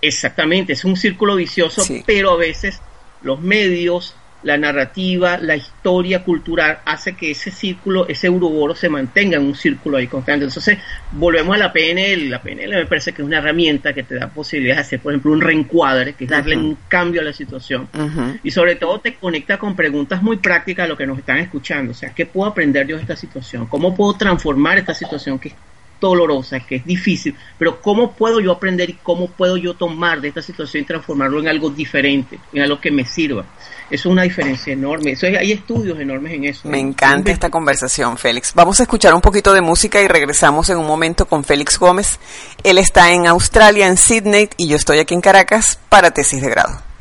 Exactamente, 0.00 0.72
es 0.72 0.84
un 0.84 0.96
círculo 0.96 1.36
vicioso, 1.36 1.84
pero 2.04 2.32
a 2.32 2.36
veces 2.36 2.80
los 3.22 3.40
medios, 3.40 4.16
la 4.42 4.56
narrativa, 4.56 5.38
la 5.38 5.56
historia 5.56 6.24
cultural 6.24 6.78
hace 6.84 7.14
que 7.14 7.30
ese 7.30 7.50
círculo, 7.50 8.06
ese 8.08 8.28
uroboro 8.28 8.74
se 8.74 8.88
mantenga 8.88 9.36
en 9.36 9.44
un 9.44 9.54
círculo 9.54 9.96
ahí 9.96 10.06
constante. 10.06 10.44
Entonces, 10.46 10.78
volvemos 11.12 11.54
a 11.54 11.58
la 11.58 11.72
PNL. 11.72 12.28
La 12.28 12.42
PNL 12.42 12.70
me 12.70 12.86
parece 12.86 13.12
que 13.12 13.22
es 13.22 13.26
una 13.26 13.38
herramienta 13.38 13.92
que 13.92 14.02
te 14.02 14.16
da 14.16 14.28
posibilidades 14.28 14.78
de 14.78 14.82
hacer, 14.82 15.00
por 15.00 15.12
ejemplo, 15.12 15.32
un 15.32 15.40
reencuadre, 15.40 16.14
que 16.14 16.24
es 16.24 16.30
darle 16.30 16.56
un 16.56 16.76
cambio 16.88 17.20
a 17.20 17.24
la 17.24 17.32
situación. 17.32 17.88
Y 18.42 18.50
sobre 18.50 18.76
todo 18.76 19.00
te 19.00 19.14
conecta 19.14 19.58
con 19.58 19.76
preguntas 19.76 20.22
muy 20.22 20.38
prácticas 20.38 20.86
a 20.86 20.88
lo 20.88 20.96
que 20.96 21.06
nos 21.06 21.18
están 21.18 21.38
escuchando. 21.38 21.92
O 21.92 21.94
sea, 21.94 22.10
¿qué 22.10 22.26
puedo 22.26 22.50
aprender 22.50 22.86
yo 22.86 22.96
de 22.96 23.02
esta 23.02 23.16
situación? 23.16 23.66
¿Cómo 23.66 23.94
puedo 23.94 24.14
transformar 24.14 24.78
esta 24.78 24.94
situación 24.94 25.38
que 25.38 25.52
dolorosa, 26.02 26.60
que 26.60 26.76
es 26.76 26.84
difícil, 26.84 27.34
pero 27.58 27.80
¿cómo 27.80 28.12
puedo 28.12 28.40
yo 28.40 28.52
aprender 28.52 28.90
y 28.90 28.94
cómo 28.94 29.28
puedo 29.28 29.56
yo 29.56 29.74
tomar 29.74 30.20
de 30.20 30.28
esta 30.28 30.42
situación 30.42 30.82
y 30.82 30.86
transformarlo 30.86 31.38
en 31.40 31.48
algo 31.48 31.70
diferente, 31.70 32.38
en 32.52 32.62
algo 32.62 32.80
que 32.80 32.90
me 32.90 33.06
sirva? 33.06 33.46
Es 33.92 34.06
una 34.06 34.22
diferencia 34.22 34.72
enorme. 34.72 35.10
Eso 35.10 35.26
hay 35.26 35.52
estudios 35.52 36.00
enormes 36.00 36.32
en 36.32 36.44
eso. 36.44 36.66
Me 36.66 36.80
encanta 36.80 37.30
esta 37.30 37.50
conversación, 37.50 38.16
Félix. 38.16 38.54
Vamos 38.54 38.80
a 38.80 38.84
escuchar 38.84 39.12
un 39.12 39.20
poquito 39.20 39.52
de 39.52 39.60
música 39.60 40.00
y 40.00 40.08
regresamos 40.08 40.70
en 40.70 40.78
un 40.78 40.86
momento 40.86 41.26
con 41.26 41.44
Félix 41.44 41.78
Gómez. 41.78 42.18
Él 42.64 42.78
está 42.78 43.12
en 43.12 43.26
Australia, 43.26 43.86
en 43.86 43.98
Sydney, 43.98 44.48
y 44.56 44.68
yo 44.68 44.76
estoy 44.76 44.98
aquí 44.98 45.12
en 45.12 45.20
Caracas 45.20 45.78
para 45.90 46.10
tesis 46.10 46.40
de 46.40 46.48
grado. 46.48 46.91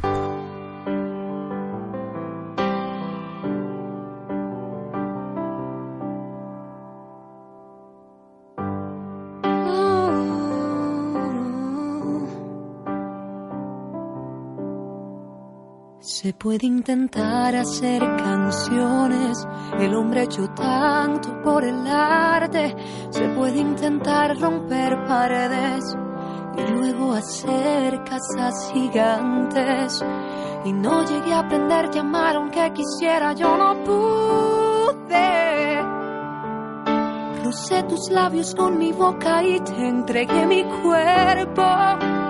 Se 16.22 16.34
puede 16.34 16.68
intentar 16.68 17.56
hacer 17.56 18.00
canciones, 18.00 19.44
el 19.80 19.96
hombre 19.96 20.22
hecho 20.22 20.48
tanto 20.50 21.42
por 21.42 21.64
el 21.64 21.88
arte. 21.88 22.76
Se 23.10 23.28
puede 23.30 23.58
intentar 23.58 24.40
romper 24.40 25.04
paredes 25.08 25.84
y 26.56 26.72
luego 26.74 27.14
hacer 27.14 28.04
casas 28.04 28.72
gigantes. 28.72 30.06
Y 30.64 30.74
no 30.74 31.04
llegué 31.08 31.34
a 31.34 31.40
aprender 31.40 31.90
a 31.92 32.00
amar 32.02 32.36
aunque 32.36 32.72
quisiera, 32.72 33.34
yo 33.34 33.58
no 33.58 33.84
pude. 33.84 35.10
Crucé 37.42 37.82
tus 37.82 38.12
labios 38.12 38.54
con 38.54 38.78
mi 38.78 38.92
boca 38.92 39.44
y 39.44 39.60
te 39.60 39.88
entregué 39.88 40.46
mi 40.46 40.64
cuerpo. 40.84 42.21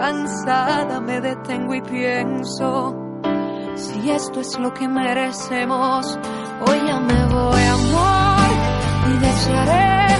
Cansada 0.00 0.98
me 0.98 1.20
detengo 1.20 1.74
y 1.74 1.82
pienso, 1.82 2.96
si 3.74 4.10
esto 4.10 4.40
es 4.40 4.58
lo 4.58 4.72
que 4.72 4.88
merecemos, 4.88 6.18
hoy 6.66 6.78
ya 6.88 7.00
me 7.00 7.26
voy 7.26 7.62
amor 7.62 8.50
y 9.10 9.18
desearé 9.18 10.16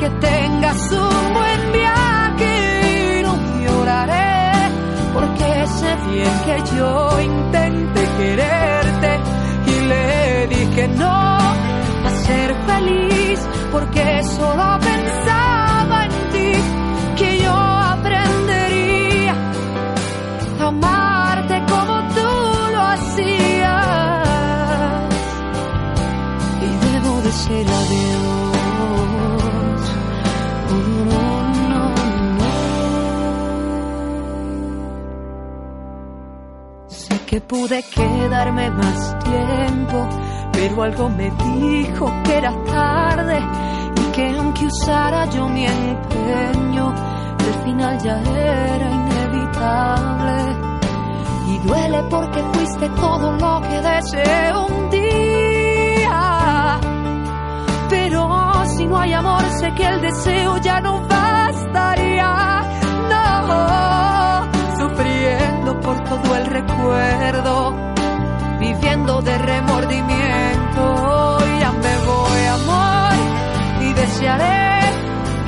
que 0.00 0.10
tengas 0.26 0.90
un 0.90 1.32
buen 1.32 1.72
viaje 1.72 3.18
y 3.20 3.22
no 3.22 3.36
lloraré, 3.64 4.72
porque 5.14 5.66
sé 5.78 5.96
bien 6.10 6.34
que 6.46 6.76
yo 6.76 7.20
intenté 7.20 8.02
quererte 8.18 9.20
y 9.64 9.80
le 9.86 10.46
dije 10.48 10.88
no 10.88 11.06
a 11.08 12.10
ser 12.26 12.52
feliz, 12.66 13.48
porque 13.70 14.24
solo 14.24 14.78
pensaba 14.80 15.39
amarte 20.70 21.56
como 21.72 21.94
tú 22.16 22.30
lo 22.74 22.80
hacías. 22.94 23.86
Y 26.66 26.68
debo 26.86 27.12
decir 27.28 27.66
adiós. 27.80 28.60
Oh, 30.42 30.82
no. 31.70 31.84
Sé 36.88 37.14
que 37.28 37.38
pude 37.40 37.78
quedarme 37.96 38.70
más 38.70 39.00
tiempo, 39.30 39.98
pero 40.52 40.82
algo 40.82 41.08
me 41.08 41.30
dijo 41.30 42.04
que 42.24 42.32
era 42.38 42.52
tarde 42.64 43.38
y 44.00 44.04
que 44.14 44.24
aunque 44.38 44.66
usara 44.66 45.20
yo 45.30 45.48
mi 45.48 45.64
empeño, 45.66 46.94
el 47.46 47.54
final 47.64 47.98
ya 47.98 48.16
era 48.22 48.86
inevitable. 48.90 49.19
Y 51.46 51.58
duele 51.58 52.02
porque 52.04 52.42
fuiste 52.52 52.88
todo 52.90 53.32
lo 53.32 53.60
que 53.60 53.80
deseé 53.82 54.56
un 54.56 54.88
día. 54.90 56.80
Pero 57.90 58.64
si 58.76 58.86
no 58.86 58.98
hay 58.98 59.12
amor, 59.12 59.42
sé 59.58 59.74
que 59.74 59.86
el 59.86 60.00
deseo 60.00 60.56
ya 60.58 60.80
no 60.80 61.06
bastaría. 61.06 62.62
No, 63.10 64.46
sufriendo 64.78 65.78
por 65.80 66.00
todo 66.04 66.36
el 66.36 66.46
recuerdo, 66.46 67.74
viviendo 68.60 69.20
de 69.20 69.36
remordimiento. 69.38 71.38
Ya 71.60 71.72
me 71.72 71.98
voy, 72.06 72.46
amor, 72.46 73.12
y 73.82 73.92
desearé 73.92 74.80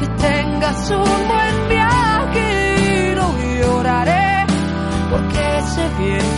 que 0.00 0.06
tengas 0.06 0.90
un 0.90 1.28
buen 1.28 1.41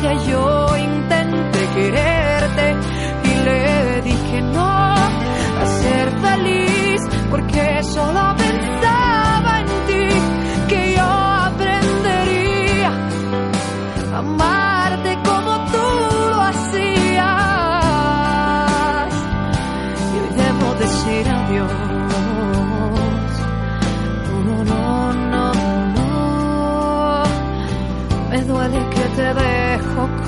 que 0.00 0.30
yo 0.30 0.76
intenté 0.76 1.60
quererte 1.74 2.76
y 3.24 3.44
le 3.44 4.02
dije 4.02 4.42
no 4.42 4.62
a 4.62 5.66
ser 5.80 6.10
feliz 6.20 7.00
porque 7.30 7.82
solo 7.84 8.43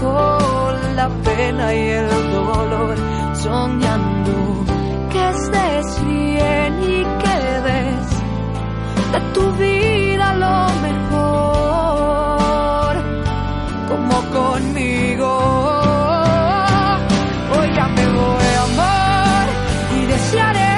con 0.07 0.75
la 0.97 1.09
pena 1.27 1.67
y 1.75 1.77
el 2.01 2.11
dolor, 2.39 2.97
soñando 3.45 4.37
que 5.13 5.23
estés 5.37 5.87
bien 6.13 6.73
y 6.95 6.97
que 7.23 7.39
des 7.69 8.07
de 9.13 9.21
tu 9.35 9.45
vida 9.65 10.27
lo 10.45 10.59
mejor, 10.87 12.93
como 13.91 14.17
conmigo. 14.39 15.31
Hoy 17.55 17.69
ya 17.79 17.87
me 17.97 18.05
voy, 18.19 18.51
amor, 18.69 19.45
y 19.99 20.01
desearé 20.15 20.77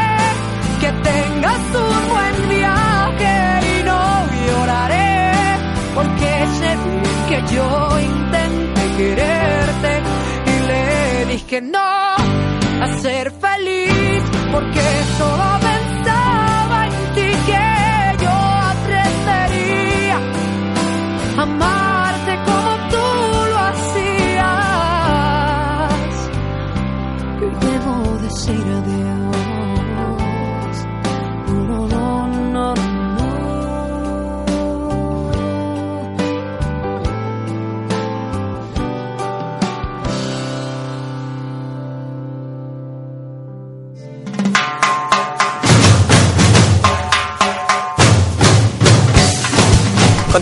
que 0.82 0.90
tengas 1.10 1.62
un 1.86 1.96
buen 2.12 2.36
viaje 2.56 3.34
y 3.72 3.74
no 3.90 4.02
lloraré, 4.46 5.16
porque 5.96 6.30
sé 6.58 6.70
que 7.28 7.38
yo 7.54 7.68
no 11.60 12.14
a 12.82 12.98
ser 13.00 13.30
feliz 13.32 14.22
porque 14.52 14.80
solo 15.18 15.67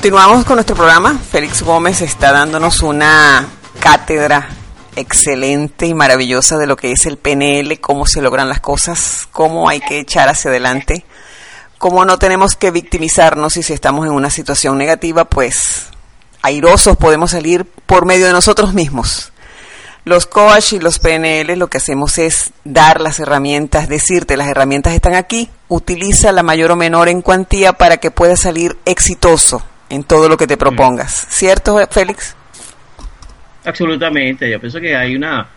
Continuamos 0.07 0.45
con 0.45 0.55
nuestro 0.55 0.77
programa. 0.77 1.19
Félix 1.19 1.63
Gómez 1.63 2.01
está 2.01 2.31
dándonos 2.31 2.81
una 2.81 3.45
cátedra 3.81 4.49
excelente 4.95 5.87
y 5.87 5.95
maravillosa 5.95 6.57
de 6.59 6.69
lo 6.69 6.77
que 6.77 6.93
es 6.93 7.07
el 7.07 7.17
PNL, 7.17 7.81
cómo 7.81 8.07
se 8.07 8.23
logran 8.23 8.49
las 8.49 8.61
cosas, 8.61 9.27
cómo 9.33 9.69
hay 9.69 9.81
que 9.81 9.99
echar 9.99 10.29
hacia 10.29 10.53
adelante, 10.53 11.05
cómo 11.79 12.05
no 12.05 12.21
tenemos 12.21 12.55
que 12.55 12.71
victimizarnos 12.71 13.57
y 13.57 13.65
si 13.65 13.73
estamos 13.73 14.07
en 14.07 14.13
una 14.13 14.31
situación 14.31 14.79
negativa, 14.79 15.25
pues 15.25 15.89
airosos 16.41 16.97
podemos 16.97 17.33
salir 17.33 17.65
por 17.65 18.07
medio 18.07 18.29
de 18.29 18.33
nosotros 18.33 18.75
mismos. 18.75 19.33
Los 20.05 20.27
coach 20.27 20.75
y 20.75 20.79
los 20.79 21.01
PNL 21.01 21.59
lo 21.59 21.67
que 21.67 21.79
hacemos 21.79 22.19
es 22.19 22.53
dar 22.63 23.01
las 23.01 23.19
herramientas, 23.19 23.89
decirte 23.89 24.37
las 24.37 24.47
herramientas 24.47 24.95
están 24.95 25.15
aquí, 25.15 25.51
utiliza 25.67 26.31
la 26.31 26.45
mayor 26.45 26.71
o 26.71 26.77
menor 26.77 27.09
en 27.09 27.23
cuantía 27.23 27.73
para 27.73 27.97
que 27.97 28.13
puedas 28.13 28.39
salir 28.39 28.79
exitoso 28.85 29.65
en 29.91 30.05
todo 30.05 30.29
lo 30.29 30.37
que 30.37 30.47
te 30.47 30.57
propongas. 30.57 31.27
¿Cierto, 31.31 31.79
Félix? 31.91 32.37
Absolutamente, 33.65 34.51
yo 34.51 34.61
pienso 34.61 34.81
que 34.81 34.95
hay 34.95 35.17
una 35.17 35.49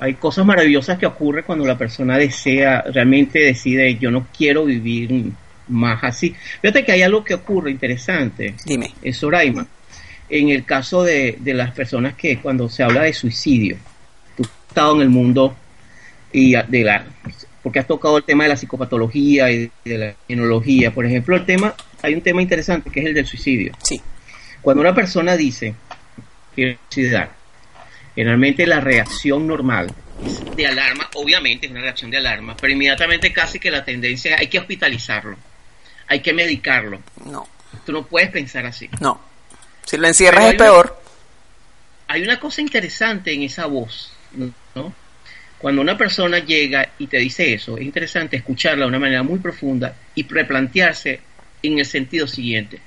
hay 0.00 0.14
cosas 0.14 0.46
maravillosas 0.46 0.98
que 0.98 1.04
ocurren 1.04 1.44
cuando 1.44 1.66
la 1.66 1.76
persona 1.76 2.16
desea, 2.16 2.82
realmente 2.90 3.38
decide 3.38 3.96
yo 3.96 4.10
no 4.10 4.28
quiero 4.36 4.64
vivir 4.64 5.30
más 5.68 6.02
así. 6.02 6.34
Fíjate 6.62 6.84
que 6.84 6.92
hay 6.92 7.02
algo 7.02 7.22
que 7.22 7.34
ocurre 7.34 7.70
interesante. 7.70 8.54
Dime. 8.64 8.94
Es 9.02 9.18
Soraima. 9.18 9.66
En 10.30 10.48
el 10.48 10.64
caso 10.64 11.02
de, 11.02 11.36
de 11.38 11.52
las 11.52 11.72
personas 11.72 12.14
que 12.14 12.38
cuando 12.38 12.68
se 12.68 12.82
habla 12.82 13.02
de 13.02 13.12
suicidio, 13.12 13.76
tú 14.36 14.44
has 14.44 14.68
estado 14.68 14.96
en 14.96 15.02
el 15.02 15.10
mundo 15.10 15.54
y 16.32 16.52
de 16.52 16.84
la 16.84 17.04
porque 17.62 17.78
has 17.78 17.86
tocado 17.86 18.16
el 18.18 18.24
tema 18.24 18.44
de 18.44 18.50
la 18.50 18.56
psicopatología 18.56 19.50
y 19.50 19.70
de 19.84 19.98
la 19.98 20.14
criminología, 20.26 20.92
por 20.92 21.04
ejemplo, 21.06 21.36
el 21.36 21.44
tema 21.44 21.74
hay 22.02 22.14
un 22.14 22.22
tema 22.22 22.40
interesante 22.42 22.90
que 22.90 23.00
es 23.00 23.06
el 23.06 23.14
del 23.14 23.26
suicidio. 23.26 23.72
Sí. 23.82 24.00
Cuando 24.62 24.80
una 24.80 24.94
persona 24.94 25.36
dice 25.36 25.74
quiero 26.54 26.78
suicidar, 26.88 27.32
generalmente 28.14 28.66
la 28.66 28.80
reacción 28.80 29.46
normal 29.46 29.92
es 30.24 30.56
de 30.56 30.66
alarma, 30.66 31.08
obviamente 31.14 31.66
es 31.66 31.72
una 31.72 31.80
reacción 31.80 32.10
de 32.10 32.18
alarma, 32.18 32.56
pero 32.60 32.72
inmediatamente 32.72 33.32
casi 33.32 33.58
que 33.58 33.70
la 33.70 33.84
tendencia 33.84 34.34
es 34.34 34.40
hay 34.40 34.46
que 34.48 34.58
hospitalizarlo, 34.58 35.36
hay 36.08 36.20
que 36.20 36.32
medicarlo. 36.32 37.00
No, 37.26 37.46
Tú 37.86 37.92
no 37.92 38.04
puedes 38.06 38.30
pensar 38.30 38.66
así. 38.66 38.88
no. 39.00 39.20
Si 39.86 39.96
lo 39.96 40.06
encierras 40.06 40.44
es 40.44 40.50
una- 40.54 40.58
peor. 40.64 41.00
Hay 42.08 42.22
una 42.22 42.38
cosa 42.40 42.60
interesante 42.60 43.32
en 43.32 43.42
esa 43.42 43.66
voz, 43.66 44.12
¿no? 44.74 44.92
Cuando 45.60 45.82
una 45.82 45.98
persona 45.98 46.38
llega 46.38 46.88
y 46.98 47.06
te 47.06 47.18
dice 47.18 47.52
eso, 47.52 47.76
es 47.76 47.84
interesante 47.84 48.36
escucharla 48.36 48.84
de 48.84 48.88
una 48.88 48.98
manera 48.98 49.22
muy 49.22 49.38
profunda 49.38 49.94
y 50.14 50.26
replantearse 50.26 51.20
en 51.62 51.78
el 51.78 51.84
sentido 51.84 52.26
siguiente. 52.26 52.80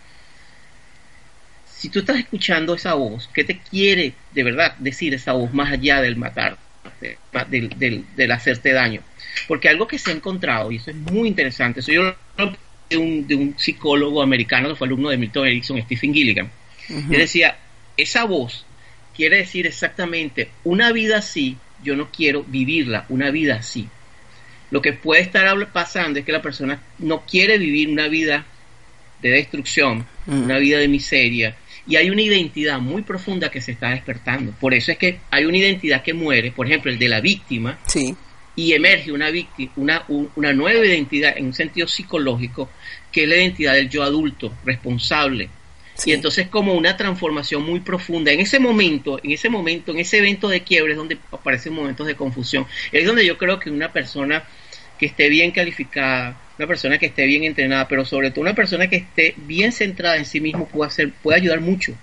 Si 1.68 1.90
tú 1.90 2.00
estás 2.00 2.18
escuchando 2.18 2.74
esa 2.74 2.96
voz, 2.96 3.30
¿qué 3.32 3.44
te 3.44 3.60
quiere 3.60 4.14
de 4.32 4.44
verdad 4.44 4.76
decir 4.80 5.14
esa 5.14 5.34
voz 5.34 5.54
más 5.54 5.72
allá 5.72 6.02
del 6.02 6.16
matar, 6.16 6.58
del, 7.50 7.70
del, 7.78 8.06
del 8.16 8.32
hacerte 8.32 8.72
daño? 8.74 9.02
Porque 9.48 9.70
algo 9.70 9.88
que 9.88 10.00
se 10.00 10.10
ha 10.10 10.16
encontrado, 10.16 10.72
y 10.72 10.78
eso 10.78 10.90
es 10.90 10.96
muy 10.96 11.28
interesante, 11.28 11.82
eso 11.82 11.92
yo 11.92 12.16
lo 12.38 12.58
de 12.90 12.98
un, 12.98 13.28
de 13.28 13.36
un 13.36 13.56
psicólogo 13.58 14.24
americano 14.24 14.70
que 14.70 14.76
fue 14.76 14.88
alumno 14.88 15.10
de 15.10 15.18
Milton 15.18 15.46
Erickson, 15.46 15.82
Stephen 15.84 16.14
Gilligan. 16.14 16.50
Él 16.90 17.18
decía, 17.20 17.58
esa 17.98 18.24
voz 18.24 18.66
quiere 19.16 19.38
decir 19.38 19.68
exactamente 19.68 20.50
una 20.64 20.92
vida 20.92 21.18
así, 21.20 21.58
yo 21.84 21.96
no 21.96 22.10
quiero 22.12 22.44
vivirla, 22.44 23.06
una 23.10 23.30
vida 23.32 23.56
así. 23.56 23.88
Lo 24.72 24.82
que 24.82 24.94
puede 24.94 25.22
estar 25.22 25.72
pasando 25.72 26.20
es 26.20 26.26
que 26.26 26.32
la 26.32 26.42
persona 26.42 26.82
no 27.00 27.22
quiere 27.26 27.58
vivir 27.58 27.90
una 27.90 28.08
vida 28.08 28.46
de 29.22 29.30
destrucción, 29.30 30.06
Mm. 30.26 30.44
una 30.44 30.58
vida 30.58 30.78
de 30.80 30.88
miseria, 30.88 31.56
y 31.86 31.98
hay 31.98 32.10
una 32.10 32.22
identidad 32.22 32.80
muy 32.80 33.02
profunda 33.02 33.52
que 33.52 33.60
se 33.62 33.74
está 33.74 33.90
despertando. 33.90 34.52
Por 34.54 34.74
eso 34.74 34.92
es 34.92 34.98
que 34.98 35.20
hay 35.32 35.46
una 35.46 35.58
identidad 35.58 36.02
que 36.02 36.14
muere, 36.14 36.52
por 36.52 36.66
ejemplo, 36.66 36.90
el 36.92 36.98
de 36.98 37.10
la 37.10 37.20
víctima, 37.22 37.78
Sí. 37.86 38.16
y 38.56 38.74
emerge 38.74 39.12
una, 39.12 39.30
víctima, 39.32 39.72
una, 39.76 40.04
un- 40.08 40.30
una 40.36 40.54
nueva 40.54 40.86
identidad 40.86 41.38
en 41.38 41.48
un 41.48 41.54
sentido 41.54 41.88
psicológico, 41.88 42.70
que 43.12 43.24
es 43.24 43.30
la 43.30 43.36
identidad 43.36 43.74
del 43.74 43.90
yo 43.90 44.02
adulto, 44.04 44.54
responsable. 44.66 45.50
Sí. 45.96 46.10
Y 46.10 46.14
entonces 46.14 46.48
como 46.48 46.74
una 46.74 46.98
transformación 46.98 47.64
muy 47.64 47.80
profunda. 47.80 48.32
En 48.32 48.40
ese 48.40 48.60
momento, 48.60 49.20
en 49.24 49.32
ese 49.32 49.50
momento, 49.50 49.92
en 49.92 50.00
ese 50.00 50.18
evento 50.18 50.48
de 50.50 50.62
quiebre 50.64 50.94
es 50.94 50.98
donde 50.98 51.18
aparecen 51.32 51.74
momentos 51.74 52.08
de 52.08 52.16
confusión. 52.16 52.66
Es 52.92 53.06
donde 53.06 53.26
yo 53.26 53.38
creo 53.38 53.60
que 53.60 53.70
una 53.70 53.92
persona 53.92 54.44
que 54.98 55.06
esté 55.06 55.30
bien 55.30 55.52
calificada, 55.52 56.40
una 56.58 56.68
persona 56.68 56.98
que 56.98 57.08
esté 57.08 57.26
bien 57.26 57.44
entrenada, 57.44 57.88
pero 57.88 58.06
sobre 58.06 58.32
todo 58.32 58.42
una 58.42 58.56
persona 58.56 58.88
que 58.88 58.98
esté 58.98 59.34
bien 59.38 59.72
centrada 59.72 60.18
en 60.18 60.26
sí 60.26 60.40
mismo 60.40 60.68
puede 60.68 60.88
hacer, 60.88 61.12
puede 61.22 61.40
ayudar 61.40 61.62
mucho 61.62 61.96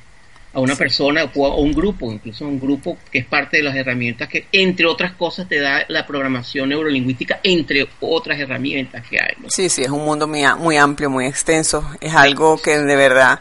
a 0.52 0.60
una 0.60 0.74
persona 0.74 1.30
o 1.34 1.46
a 1.46 1.56
un 1.56 1.72
grupo, 1.72 2.12
incluso 2.12 2.44
a 2.44 2.48
un 2.48 2.58
grupo 2.58 2.98
que 3.10 3.20
es 3.20 3.24
parte 3.24 3.58
de 3.58 3.62
las 3.62 3.76
herramientas 3.76 4.28
que, 4.28 4.46
entre 4.52 4.86
otras 4.86 5.12
cosas, 5.12 5.48
te 5.48 5.60
da 5.60 5.84
la 5.88 6.06
programación 6.06 6.70
neurolingüística, 6.70 7.40
entre 7.44 7.86
otras 8.00 8.38
herramientas 8.38 9.06
que 9.08 9.20
hay. 9.20 9.34
¿no? 9.38 9.48
Sí, 9.48 9.68
sí, 9.68 9.82
es 9.82 9.90
un 9.90 10.04
mundo 10.04 10.26
muy, 10.26 10.42
muy 10.58 10.76
amplio, 10.76 11.08
muy 11.08 11.26
extenso. 11.26 11.88
Es 12.00 12.14
algo 12.14 12.60
que 12.60 12.78
de 12.78 12.96
verdad, 12.96 13.40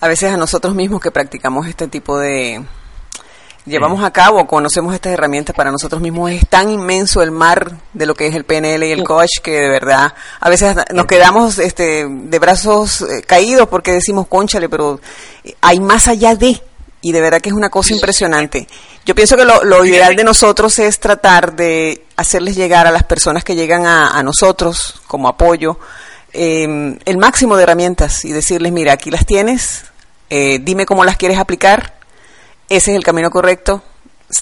a 0.00 0.08
veces 0.08 0.32
a 0.32 0.36
nosotros 0.36 0.74
mismos 0.74 1.00
que 1.00 1.10
practicamos 1.10 1.66
este 1.66 1.88
tipo 1.88 2.18
de... 2.18 2.64
Llevamos 3.66 4.02
a 4.02 4.10
cabo, 4.10 4.46
conocemos 4.46 4.94
estas 4.94 5.12
herramientas 5.12 5.54
para 5.54 5.70
nosotros 5.70 6.00
mismos, 6.00 6.30
es 6.30 6.48
tan 6.48 6.70
inmenso 6.70 7.20
el 7.20 7.30
mar 7.30 7.72
de 7.92 8.06
lo 8.06 8.14
que 8.14 8.26
es 8.26 8.34
el 8.34 8.44
PNL 8.44 8.82
y 8.82 8.92
el 8.92 9.04
coach 9.04 9.40
que 9.42 9.50
de 9.50 9.68
verdad 9.68 10.14
a 10.40 10.48
veces 10.48 10.74
nos 10.94 11.04
quedamos 11.04 11.58
este, 11.58 12.06
de 12.08 12.38
brazos 12.38 13.02
eh, 13.02 13.22
caídos 13.26 13.68
porque 13.68 13.92
decimos, 13.92 14.26
conchale, 14.26 14.70
pero 14.70 14.98
eh, 15.44 15.54
hay 15.60 15.80
más 15.80 16.08
allá 16.08 16.34
de, 16.34 16.62
y 17.02 17.12
de 17.12 17.20
verdad 17.20 17.42
que 17.42 17.50
es 17.50 17.54
una 17.54 17.68
cosa 17.68 17.92
impresionante. 17.92 18.66
Yo 19.04 19.14
pienso 19.14 19.36
que 19.36 19.44
lo, 19.44 19.62
lo 19.62 19.84
ideal 19.84 20.16
de 20.16 20.24
nosotros 20.24 20.78
es 20.78 20.98
tratar 20.98 21.54
de 21.54 22.06
hacerles 22.16 22.56
llegar 22.56 22.86
a 22.86 22.90
las 22.90 23.04
personas 23.04 23.44
que 23.44 23.54
llegan 23.54 23.84
a, 23.84 24.16
a 24.16 24.22
nosotros 24.22 25.02
como 25.06 25.28
apoyo 25.28 25.78
eh, 26.40 26.98
el 27.04 27.18
máximo 27.18 27.56
de 27.56 27.64
herramientas 27.64 28.24
y 28.24 28.32
decirles, 28.32 28.72
mira, 28.72 28.92
aquí 28.92 29.10
las 29.10 29.26
tienes, 29.26 29.86
eh, 30.30 30.60
dime 30.62 30.86
cómo 30.86 31.04
las 31.04 31.16
quieres 31.16 31.38
aplicar, 31.38 31.94
ese 32.68 32.92
es 32.92 32.96
el 32.96 33.02
camino 33.02 33.28
correcto, 33.30 33.82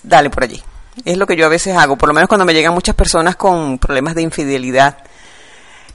dale 0.02 0.28
por 0.28 0.44
allí. 0.44 0.62
Es 1.06 1.16
lo 1.16 1.26
que 1.26 1.36
yo 1.36 1.46
a 1.46 1.48
veces 1.48 1.74
hago, 1.74 1.96
por 1.96 2.08
lo 2.08 2.14
menos 2.14 2.28
cuando 2.28 2.44
me 2.44 2.52
llegan 2.52 2.74
muchas 2.74 2.94
personas 2.94 3.36
con 3.36 3.78
problemas 3.78 4.14
de 4.14 4.22
infidelidad, 4.22 4.98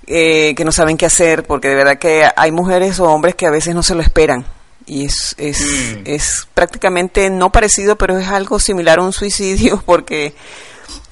eh, 0.07 0.55
que 0.55 0.65
no 0.65 0.71
saben 0.71 0.97
qué 0.97 1.05
hacer, 1.05 1.43
porque 1.43 1.67
de 1.69 1.75
verdad 1.75 1.99
que 1.99 2.27
hay 2.35 2.51
mujeres 2.51 2.99
o 2.99 3.05
hombres 3.05 3.35
que 3.35 3.45
a 3.45 3.51
veces 3.51 3.75
no 3.75 3.83
se 3.83 3.93
lo 3.93 4.01
esperan. 4.01 4.43
Y 4.87 5.05
es, 5.05 5.35
es, 5.37 5.61
Mm. 5.61 6.01
es 6.05 6.47
prácticamente 6.55 7.29
no 7.29 7.51
parecido, 7.51 7.95
pero 7.95 8.17
es 8.17 8.27
algo 8.27 8.59
similar 8.59 8.97
a 8.97 9.03
un 9.03 9.13
suicidio, 9.13 9.81
porque 9.85 10.33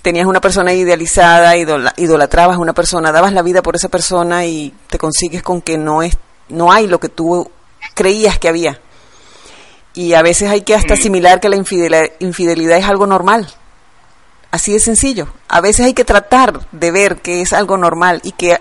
tenías 0.01 0.25
una 0.25 0.41
persona 0.41 0.73
idealizada, 0.73 1.55
idola- 1.57 1.93
idolatrabas 1.97 2.57
a 2.57 2.59
una 2.59 2.73
persona, 2.73 3.11
dabas 3.11 3.33
la 3.33 3.41
vida 3.41 3.61
por 3.61 3.75
esa 3.75 3.89
persona 3.89 4.45
y 4.45 4.73
te 4.87 4.97
consigues 4.97 5.43
con 5.43 5.61
que 5.61 5.77
no 5.77 6.01
es, 6.01 6.17
no 6.49 6.71
hay 6.71 6.87
lo 6.87 6.99
que 6.99 7.09
tú 7.09 7.49
creías 7.95 8.39
que 8.39 8.47
había. 8.47 8.79
Y 9.93 10.13
a 10.13 10.21
veces 10.21 10.49
hay 10.49 10.61
que 10.61 10.75
hasta 10.75 10.93
asimilar 10.93 11.39
que 11.39 11.49
la 11.49 11.57
infidelidad 11.57 12.77
es 12.77 12.85
algo 12.85 13.05
normal. 13.07 13.51
Así 14.51 14.71
de 14.71 14.79
sencillo. 14.79 15.27
A 15.47 15.61
veces 15.61 15.85
hay 15.85 15.93
que 15.93 16.05
tratar 16.05 16.59
de 16.71 16.91
ver 16.91 17.17
que 17.21 17.41
es 17.41 17.53
algo 17.53 17.77
normal 17.77 18.21
y 18.23 18.31
que 18.31 18.59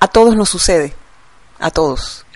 a 0.00 0.08
todos 0.08 0.36
nos 0.36 0.48
sucede. 0.48 0.94
A 1.60 1.70
todos. 1.70 2.26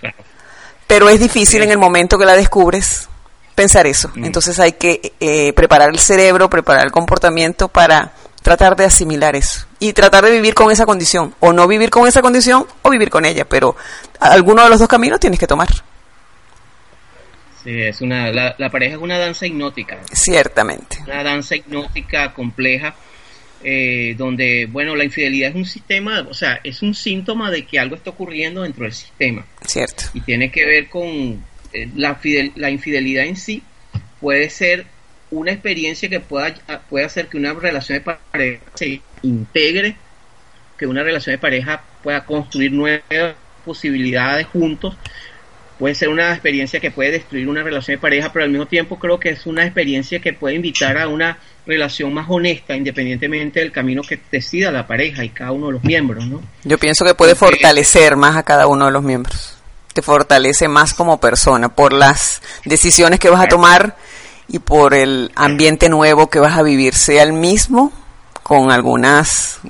Pero 0.87 1.09
es 1.09 1.19
difícil 1.19 1.63
en 1.63 1.71
el 1.71 1.79
momento 1.79 2.19
que 2.19 2.27
la 2.27 2.37
descubres 2.37 3.09
pensar 3.55 3.87
eso. 3.87 4.11
Mm. 4.15 4.25
Entonces 4.27 4.61
hay 4.61 4.73
que 4.73 5.15
eh, 5.21 5.53
preparar 5.55 5.89
el 5.91 5.99
cerebro, 5.99 6.49
preparar 6.51 6.85
el 6.85 6.93
comportamiento 6.93 7.69
para 7.69 8.13
tratar 8.45 8.77
de 8.77 8.85
asimilar 8.85 9.35
eso. 9.35 9.67
Y 9.81 9.95
tratar 9.95 10.23
de 10.25 10.31
vivir 10.31 10.53
con 10.55 10.71
esa 10.71 10.85
condición. 10.85 11.35
O 11.41 11.53
no 11.55 11.67
vivir 11.67 11.89
con 11.89 12.07
esa 12.07 12.21
condición 12.21 12.67
o 12.83 12.91
vivir 12.91 13.09
con 13.09 13.25
ella. 13.25 13.47
Pero 13.47 13.75
alguno 14.21 14.63
de 14.63 14.69
los 14.69 14.79
dos 14.79 14.87
caminos 14.87 15.19
tienes 15.19 15.41
que 15.41 15.47
tomar. 15.47 15.69
Sí, 17.65 17.81
es 17.81 18.03
una, 18.03 18.31
la, 18.31 18.55
la 18.59 18.69
pareja 18.71 18.97
es 18.97 19.01
una 19.01 19.19
danza 19.19 19.47
hipnótica. 19.47 19.99
Ciertamente. 20.13 20.99
Una 21.07 21.23
danza 21.23 21.57
hipnótica 21.57 22.35
compleja, 22.35 22.95
eh, 23.63 24.15
donde, 24.19 24.67
bueno, 24.71 24.95
la 24.95 25.05
infidelidad 25.05 25.49
es 25.49 25.57
un 25.57 25.65
sistema, 25.65 26.27
o 26.29 26.35
sea, 26.35 26.61
es 26.63 26.83
un 26.83 26.95
síntoma 26.95 27.51
de 27.51 27.65
que 27.65 27.79
algo 27.79 27.97
está 27.97 28.11
ocurriendo 28.11 28.61
dentro 28.63 28.85
del 28.85 28.93
sistema. 28.93 29.47
Cierto. 29.67 30.05
Y 30.13 30.21
tiene 30.21 30.51
que 30.51 30.67
ver 30.67 30.91
con 30.91 31.07
eh, 31.73 31.89
la, 31.97 32.21
fidel- 32.21 32.53
la 32.57 32.69
infidelidad 32.69 33.25
en 33.25 33.37
sí, 33.39 33.63
puede 34.21 34.51
ser 34.51 34.85
una 35.31 35.53
experiencia 35.53 36.09
que 36.09 36.21
pueda, 36.21 36.55
puede 36.89 37.05
hacer 37.07 37.29
que 37.29 37.37
una 37.37 37.53
relación 37.55 37.99
de 37.99 38.17
pareja 38.31 38.61
se 38.75 39.01
integre, 39.23 39.97
que 40.79 40.87
una 40.87 41.03
relación 41.03 41.35
de 41.35 41.39
pareja 41.39 41.83
pueda 42.03 42.25
construir 42.25 42.73
nuevas 42.73 43.35
posibilidades 43.65 44.47
juntos. 44.47 44.97
Puede 45.79 45.97
ser 45.97 46.09
una 46.09 46.31
experiencia 46.33 46.79
que 46.79 46.93
puede 46.93 47.11
destruir 47.11 47.49
una 47.49 47.63
relación 47.65 47.97
de 47.97 48.01
pareja, 48.01 48.33
pero 48.33 48.45
al 48.45 48.51
mismo 48.51 48.67
tiempo 48.67 48.97
creo 48.99 49.19
que 49.19 49.31
es 49.31 49.45
una 49.47 49.65
experiencia 49.65 50.21
que 50.21 50.33
puede 50.33 50.55
invitar 50.55 50.97
a 50.99 51.09
una 51.09 51.39
relación 51.67 52.15
más 52.15 52.27
honesta, 52.29 52.77
independientemente 52.77 53.59
del 53.59 53.73
camino 53.73 54.03
que 54.03 54.21
decida 54.31 54.71
la 54.71 54.87
pareja 54.87 55.25
y 55.25 55.31
cada 55.31 55.51
uno 55.51 55.67
de 55.67 55.73
los 55.73 55.83
miembros, 55.85 56.27
¿no? 56.27 56.43
Yo 56.63 56.79
pienso 56.79 57.05
que 57.05 57.15
puede 57.15 57.35
Porque- 57.35 57.57
fortalecer 57.57 58.15
más 58.17 58.37
a 58.37 58.45
cada 58.45 58.69
uno 58.69 58.87
de 58.87 58.93
los 58.93 59.03
miembros. 59.03 59.57
Te 59.93 60.03
fortalece 60.03 60.69
más 60.69 60.95
como 60.95 61.19
persona 61.21 61.69
por 61.75 61.93
las 61.93 62.41
decisiones 62.65 63.19
que 63.19 63.31
vas 63.31 63.43
a 63.43 63.49
tomar 63.49 63.97
y 64.49 64.59
por 64.59 64.95
el 64.95 65.31
ambiente 65.35 65.89
nuevo 65.89 66.29
que 66.29 66.39
vas 66.39 66.57
a 66.59 66.63
vivir, 66.63 66.95
sea 66.95 67.23
el 67.23 67.33
mismo, 67.33 67.93
con 68.43 68.71
algunas 68.71 69.61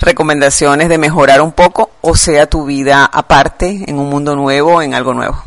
recomendaciones 0.00 0.88
de 0.88 0.98
mejorar 0.98 1.40
un 1.40 1.52
poco, 1.52 1.90
o 2.00 2.14
sea 2.16 2.46
tu 2.46 2.64
vida 2.64 3.04
aparte, 3.04 3.84
en 3.86 3.98
un 3.98 4.08
mundo 4.08 4.36
nuevo, 4.36 4.80
en 4.82 4.94
algo 4.94 5.14
nuevo. 5.14 5.44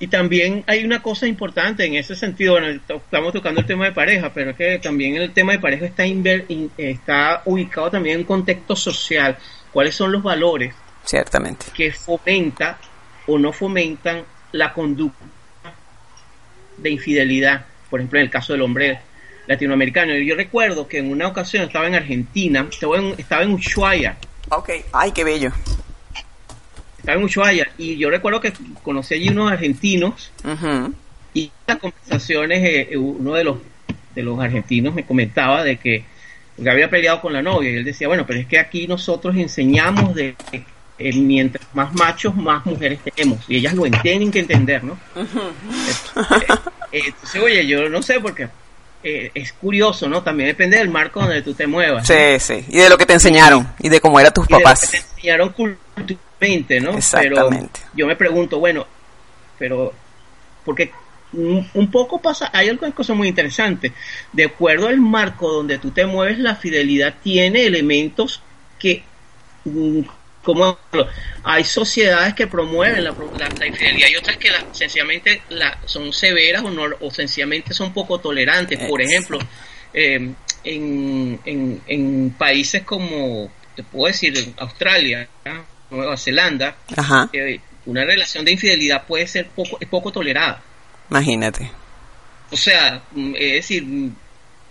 Y 0.00 0.06
también 0.06 0.64
hay 0.66 0.82
una 0.82 1.02
cosa 1.02 1.26
importante 1.26 1.84
en 1.84 1.94
ese 1.94 2.16
sentido, 2.16 2.54
bueno, 2.54 2.68
estamos 2.68 3.32
tocando 3.34 3.60
el 3.60 3.66
tema 3.66 3.84
de 3.84 3.92
pareja, 3.92 4.30
pero 4.32 4.50
es 4.52 4.56
que 4.56 4.78
también 4.78 5.16
el 5.16 5.32
tema 5.32 5.52
de 5.52 5.58
pareja 5.58 5.84
está, 5.84 6.04
inver- 6.06 6.46
in- 6.48 6.70
está 6.78 7.42
ubicado 7.44 7.90
también 7.90 8.14
en 8.14 8.20
un 8.22 8.26
contexto 8.26 8.74
social. 8.74 9.36
¿Cuáles 9.72 9.94
son 9.94 10.10
los 10.10 10.22
valores 10.22 10.74
Ciertamente. 11.04 11.66
que 11.74 11.92
fomenta 11.92 12.78
o 13.26 13.38
no 13.38 13.52
fomentan 13.52 14.24
la 14.52 14.72
conducta 14.72 15.24
de 16.82 16.90
infidelidad? 16.90 17.64
Por 17.88 18.00
ejemplo, 18.00 18.18
en 18.18 18.24
el 18.26 18.30
caso 18.30 18.52
del 18.52 18.62
hombre 18.62 18.98
latinoamericano. 19.46 20.14
Yo 20.14 20.36
recuerdo 20.36 20.86
que 20.86 20.98
en 20.98 21.10
una 21.10 21.26
ocasión 21.26 21.64
estaba 21.64 21.86
en 21.88 21.94
Argentina, 21.96 22.66
estaba 22.70 22.98
en, 22.98 23.14
estaba 23.18 23.42
en 23.42 23.52
Ushuaia, 23.52 24.16
Ok. 24.50 24.70
Ay, 24.92 25.12
qué 25.12 25.22
bello. 25.24 25.50
estaba 26.98 27.18
en 27.18 27.24
Ushuaia, 27.24 27.68
y 27.78 27.96
yo 27.96 28.10
recuerdo 28.10 28.40
que 28.40 28.52
conocí 28.82 29.14
allí 29.14 29.28
unos 29.30 29.50
argentinos 29.52 30.30
Ujú. 30.44 30.94
y 31.34 31.44
en 31.44 31.50
las 31.66 31.78
conversaciones 31.78 32.62
eh, 32.64 32.88
eh, 32.92 32.96
uno 32.96 33.34
de 33.34 33.44
los 33.44 33.58
de 34.14 34.22
los 34.22 34.38
argentinos 34.40 34.92
me 34.94 35.04
comentaba 35.06 35.62
de 35.64 35.76
que 35.76 36.04
porque 36.56 36.68
había 36.70 36.90
peleado 36.90 37.20
con 37.20 37.32
la 37.32 37.42
novia 37.42 37.70
y 37.70 37.76
él 37.76 37.84
decía 37.84 38.08
bueno 38.08 38.26
pero 38.26 38.40
es 38.40 38.46
que 38.46 38.58
aquí 38.58 38.86
nosotros 38.88 39.36
enseñamos 39.36 40.14
de 40.16 40.34
eh, 41.00 41.12
mientras 41.14 41.66
más 41.74 41.92
machos 41.94 42.34
más 42.36 42.64
mujeres 42.66 43.00
tenemos 43.02 43.38
y 43.48 43.56
ellas 43.56 43.74
lo 43.74 43.84
tienen 44.02 44.30
que 44.30 44.40
entender 44.40 44.84
no 44.84 44.98
Eh, 45.16 46.98
eh, 46.98 47.02
entonces 47.06 47.42
oye 47.42 47.66
yo 47.66 47.88
no 47.88 48.02
sé 48.02 48.20
porque 48.20 48.48
eh, 49.02 49.30
es 49.34 49.52
curioso 49.54 50.08
no 50.08 50.22
también 50.22 50.48
depende 50.48 50.76
del 50.76 50.90
marco 50.90 51.20
donde 51.20 51.42
tú 51.42 51.54
te 51.54 51.66
muevas 51.66 52.08
¿no? 52.08 52.14
Sí, 52.14 52.38
sí. 52.38 52.64
Y 52.68 52.78
de 52.78 52.88
lo 52.88 52.98
que 52.98 53.06
te 53.06 53.14
enseñaron 53.14 53.66
y 53.78 53.88
de 53.88 54.00
cómo 54.00 54.20
eran 54.20 54.32
tus 54.32 54.44
y 54.48 54.52
de 54.52 54.54
lo 54.54 54.62
papás. 54.62 54.80
que 54.80 54.86
te 54.88 54.96
enseñaron 54.98 55.48
culturalmente, 55.50 56.80
¿no? 56.80 56.90
Exactamente. 56.96 57.80
Pero 57.82 57.94
yo 57.94 58.06
me 58.06 58.16
pregunto, 58.16 58.58
bueno, 58.58 58.86
pero 59.58 59.92
porque 60.64 60.90
un, 61.32 61.66
un 61.74 61.90
poco 61.90 62.20
pasa, 62.20 62.50
hay 62.52 62.68
algunas 62.68 62.94
cosas 62.94 63.16
muy 63.16 63.28
interesantes. 63.28 63.92
De 64.32 64.44
acuerdo 64.44 64.88
al 64.88 65.00
marco 65.00 65.50
donde 65.50 65.78
tú 65.78 65.90
te 65.90 66.06
mueves, 66.06 66.38
la 66.38 66.56
fidelidad 66.56 67.14
tiene 67.22 67.64
elementos 67.66 68.42
que, 68.78 69.02
mm, 69.64 70.00
como 70.42 70.78
hay 71.44 71.64
sociedades 71.64 72.34
que 72.34 72.46
promueven 72.46 73.04
la, 73.04 73.14
la- 73.38 73.48
la 73.58 73.66
infidelidad 73.66 74.08
y 74.08 74.16
otras 74.16 74.36
que 74.38 74.50
la- 74.50 74.64
sencillamente 74.72 75.42
la, 75.50 75.78
son 75.86 76.12
severas 76.12 76.62
o, 76.64 76.70
no, 76.70 76.84
o 77.00 77.10
sencillamente 77.10 77.74
son 77.74 77.92
poco 77.92 78.18
tolerantes. 78.20 78.78
Por 78.88 79.02
ejemplo, 79.02 79.38
eh, 79.92 80.30
en, 80.64 81.40
en, 81.44 81.80
en 81.86 82.30
países 82.38 82.82
como, 82.82 83.50
te 83.76 83.82
puedo 83.82 84.06
decir, 84.12 84.52
Australia. 84.58 85.28
Nueva 85.90 86.16
Zelanda, 86.16 86.76
eh, 87.32 87.58
una 87.86 88.04
relación 88.04 88.44
de 88.44 88.52
infidelidad 88.52 89.04
puede 89.08 89.26
ser 89.26 89.48
poco, 89.48 89.76
es 89.80 89.88
poco 89.88 90.12
tolerada. 90.12 90.62
Imagínate. 91.10 91.68
O 92.52 92.56
sea, 92.56 93.02
mm, 93.10 93.34
es 93.36 93.52
decir, 93.54 93.82
mm, 93.84 94.14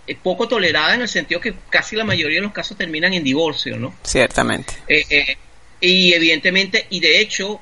es 0.06 0.16
poco 0.16 0.48
tolerada 0.48 0.94
en 0.94 1.02
el 1.02 1.08
sentido 1.08 1.38
que 1.38 1.52
casi 1.68 1.94
la 1.94 2.04
mayoría 2.04 2.38
de 2.38 2.42
los 2.44 2.52
casos 2.54 2.74
terminan 2.78 3.12
en 3.12 3.22
divorcio, 3.22 3.76
¿no? 3.76 3.94
Ciertamente. 4.02 4.72
Eh, 4.88 5.04
eh, 5.10 5.36
y 5.80 6.12
evidentemente, 6.12 6.86
y 6.90 7.00
de 7.00 7.20
hecho, 7.20 7.60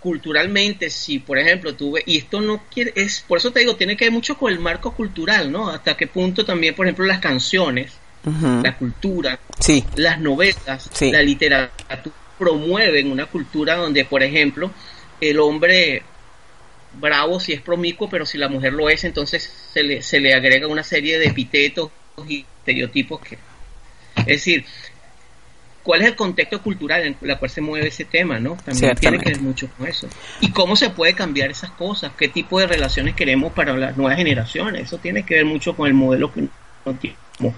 culturalmente, 0.00 0.90
si 0.90 1.18
por 1.18 1.38
ejemplo 1.38 1.74
tuve, 1.74 2.02
y 2.06 2.18
esto 2.18 2.40
no 2.40 2.62
quiere, 2.70 2.92
es, 2.94 3.24
por 3.26 3.38
eso 3.38 3.52
te 3.52 3.60
digo, 3.60 3.76
tiene 3.76 3.96
que 3.96 4.04
ver 4.04 4.12
mucho 4.12 4.36
con 4.36 4.52
el 4.52 4.58
marco 4.58 4.94
cultural, 4.94 5.50
¿no? 5.50 5.70
Hasta 5.70 5.96
qué 5.96 6.06
punto 6.06 6.44
también, 6.44 6.74
por 6.74 6.86
ejemplo, 6.86 7.06
las 7.06 7.20
canciones, 7.20 7.92
la 8.62 8.76
cultura, 8.76 9.38
Sí. 9.58 9.84
las 9.96 10.18
novelas, 10.18 10.90
Sí. 10.92 11.10
la 11.10 11.22
literatura 11.22 12.14
promueven 12.38 13.10
una 13.10 13.26
cultura 13.26 13.76
donde, 13.76 14.04
por 14.04 14.22
ejemplo, 14.22 14.70
el 15.20 15.38
hombre 15.38 16.02
bravo 17.00 17.40
si 17.40 17.52
es 17.52 17.60
promiscuo, 17.60 18.08
pero 18.08 18.26
si 18.26 18.38
la 18.38 18.48
mujer 18.48 18.72
lo 18.72 18.88
es, 18.88 19.04
entonces 19.04 19.50
se 19.72 19.82
le, 19.82 20.02
se 20.02 20.20
le 20.20 20.34
agrega 20.34 20.66
una 20.66 20.84
serie 20.84 21.18
de 21.18 21.26
epitetos 21.26 21.90
y 22.28 22.44
estereotipos 22.58 23.20
que... 23.20 23.38
Es 24.18 24.26
decir, 24.26 24.64
¿cuál 25.84 26.02
es 26.02 26.08
el 26.08 26.16
contexto 26.16 26.60
cultural 26.60 27.02
en 27.02 27.16
el 27.22 27.38
cual 27.38 27.50
se 27.50 27.60
mueve 27.60 27.86
ese 27.88 28.04
tema, 28.04 28.40
no? 28.40 28.56
También 28.64 28.96
tiene 28.96 29.18
que 29.20 29.30
ver 29.30 29.40
mucho 29.40 29.68
con 29.78 29.86
eso. 29.86 30.08
¿Y 30.40 30.50
cómo 30.50 30.74
se 30.74 30.90
puede 30.90 31.14
cambiar 31.14 31.50
esas 31.52 31.70
cosas? 31.70 32.10
¿Qué 32.18 32.26
tipo 32.28 32.58
de 32.58 32.66
relaciones 32.66 33.14
queremos 33.14 33.52
para 33.52 33.76
las 33.76 33.96
nuevas 33.96 34.16
generaciones? 34.16 34.82
Eso 34.82 34.98
tiene 34.98 35.24
que 35.24 35.36
ver 35.36 35.44
mucho 35.44 35.76
con 35.76 35.86
el 35.86 35.94
modelo 35.94 36.32
que 36.32 36.48
como- 37.38 37.54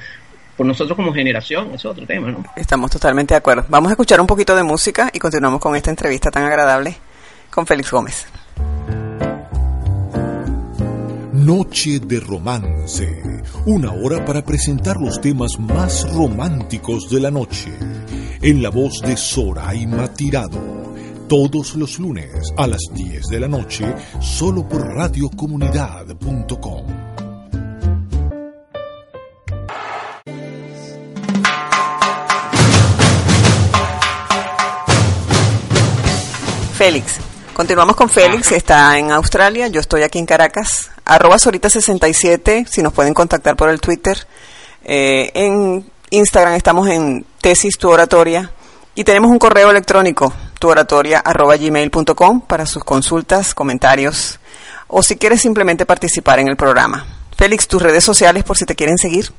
por 0.56 0.66
nosotros 0.66 0.96
como 0.96 1.12
generación, 1.12 1.66
eso 1.68 1.74
es 1.76 1.84
otro 1.84 2.06
tema, 2.06 2.30
¿no? 2.30 2.44
Estamos 2.56 2.90
totalmente 2.90 3.34
de 3.34 3.38
acuerdo. 3.38 3.64
Vamos 3.68 3.90
a 3.90 3.92
escuchar 3.92 4.20
un 4.20 4.26
poquito 4.26 4.56
de 4.56 4.62
música 4.62 5.10
y 5.12 5.18
continuamos 5.18 5.60
con 5.60 5.76
esta 5.76 5.90
entrevista 5.90 6.30
tan 6.30 6.44
agradable 6.44 6.96
con 7.50 7.66
Félix 7.66 7.90
Gómez. 7.90 8.26
Noche 11.46 12.00
de 12.00 12.18
Romance. 12.18 13.22
Una 13.66 13.92
hora 13.92 14.24
para 14.24 14.44
presentar 14.44 14.96
los 14.96 15.20
temas 15.20 15.60
más 15.60 16.12
románticos 16.12 17.08
de 17.08 17.20
la 17.20 17.30
noche. 17.30 17.70
En 18.42 18.60
la 18.64 18.70
voz 18.70 19.00
de 19.00 19.16
Soraima 19.16 20.12
Tirado. 20.12 20.92
Todos 21.28 21.76
los 21.76 22.00
lunes 22.00 22.52
a 22.56 22.66
las 22.66 22.80
10 22.92 23.26
de 23.26 23.38
la 23.38 23.46
noche, 23.46 23.94
solo 24.20 24.68
por 24.68 24.88
radiocomunidad.com. 24.88 26.86
Félix. 36.72 37.25
Continuamos 37.56 37.96
con 37.96 38.10
Félix, 38.10 38.52
está 38.52 38.98
en 38.98 39.10
Australia, 39.12 39.68
yo 39.68 39.80
estoy 39.80 40.02
aquí 40.02 40.18
en 40.18 40.26
Caracas. 40.26 40.90
Arroba 41.06 41.36
Sorita67, 41.36 42.66
si 42.66 42.82
nos 42.82 42.92
pueden 42.92 43.14
contactar 43.14 43.56
por 43.56 43.70
el 43.70 43.80
Twitter. 43.80 44.14
Eh, 44.84 45.30
en 45.32 45.90
Instagram 46.10 46.52
estamos 46.52 46.86
en 46.90 47.24
Tesis 47.40 47.78
Tu 47.78 47.88
Oratoria. 47.88 48.50
Y 48.94 49.04
tenemos 49.04 49.30
un 49.30 49.38
correo 49.38 49.70
electrónico, 49.70 50.34
tuoratoria 50.60 51.20
arroba 51.20 51.56
gmail.com 51.56 52.42
para 52.42 52.66
sus 52.66 52.84
consultas, 52.84 53.54
comentarios 53.54 54.38
o 54.86 55.02
si 55.02 55.16
quieres 55.16 55.40
simplemente 55.40 55.86
participar 55.86 56.38
en 56.38 56.48
el 56.48 56.58
programa. 56.58 57.06
Félix, 57.38 57.66
tus 57.66 57.80
redes 57.80 58.04
sociales 58.04 58.44
por 58.44 58.58
si 58.58 58.66
te 58.66 58.74
quieren 58.74 58.98
seguir. 58.98 59.30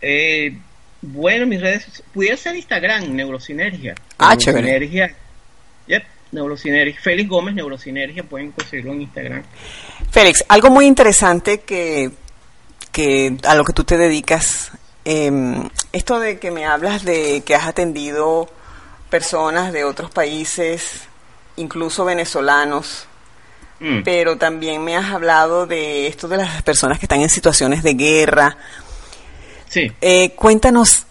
Eh, 0.00 0.56
bueno, 1.02 1.46
mis 1.48 1.60
redes, 1.60 2.04
pudiera 2.14 2.36
ser 2.36 2.54
Instagram, 2.54 3.12
Neurosinergia. 3.12 3.96
Ah, 4.18 4.36
chévere. 4.36 4.68
Neurosinergia. 4.68 5.16
Yep, 5.88 6.04
Neurosinergia. 6.32 7.00
Félix 7.00 7.28
Gómez, 7.28 7.54
Neurosinergia, 7.54 8.22
pueden 8.22 8.52
conseguirlo 8.52 8.92
en 8.92 9.02
Instagram. 9.02 9.42
Félix, 10.10 10.44
algo 10.48 10.70
muy 10.70 10.86
interesante 10.86 11.60
que, 11.60 12.10
que 12.92 13.36
a 13.44 13.54
lo 13.54 13.64
que 13.64 13.72
tú 13.72 13.84
te 13.84 13.96
dedicas, 13.96 14.72
eh, 15.04 15.30
esto 15.92 16.20
de 16.20 16.38
que 16.38 16.50
me 16.50 16.66
hablas 16.66 17.04
de 17.04 17.42
que 17.44 17.54
has 17.54 17.66
atendido 17.66 18.48
personas 19.10 19.72
de 19.72 19.84
otros 19.84 20.10
países, 20.10 21.02
incluso 21.56 22.04
venezolanos, 22.04 23.08
Mm. 23.80 24.02
pero 24.02 24.36
también 24.36 24.82
me 24.82 24.96
has 24.96 25.12
hablado 25.12 25.66
de 25.66 26.08
esto 26.08 26.26
de 26.26 26.36
las 26.36 26.62
personas 26.62 26.98
que 26.98 27.04
están 27.06 27.20
en 27.20 27.28
situaciones 27.28 27.82
de 27.82 27.94
guerra. 27.94 28.56
Sí. 29.68 29.92
Eh, 30.00 30.30
cuéntanos 30.34 31.06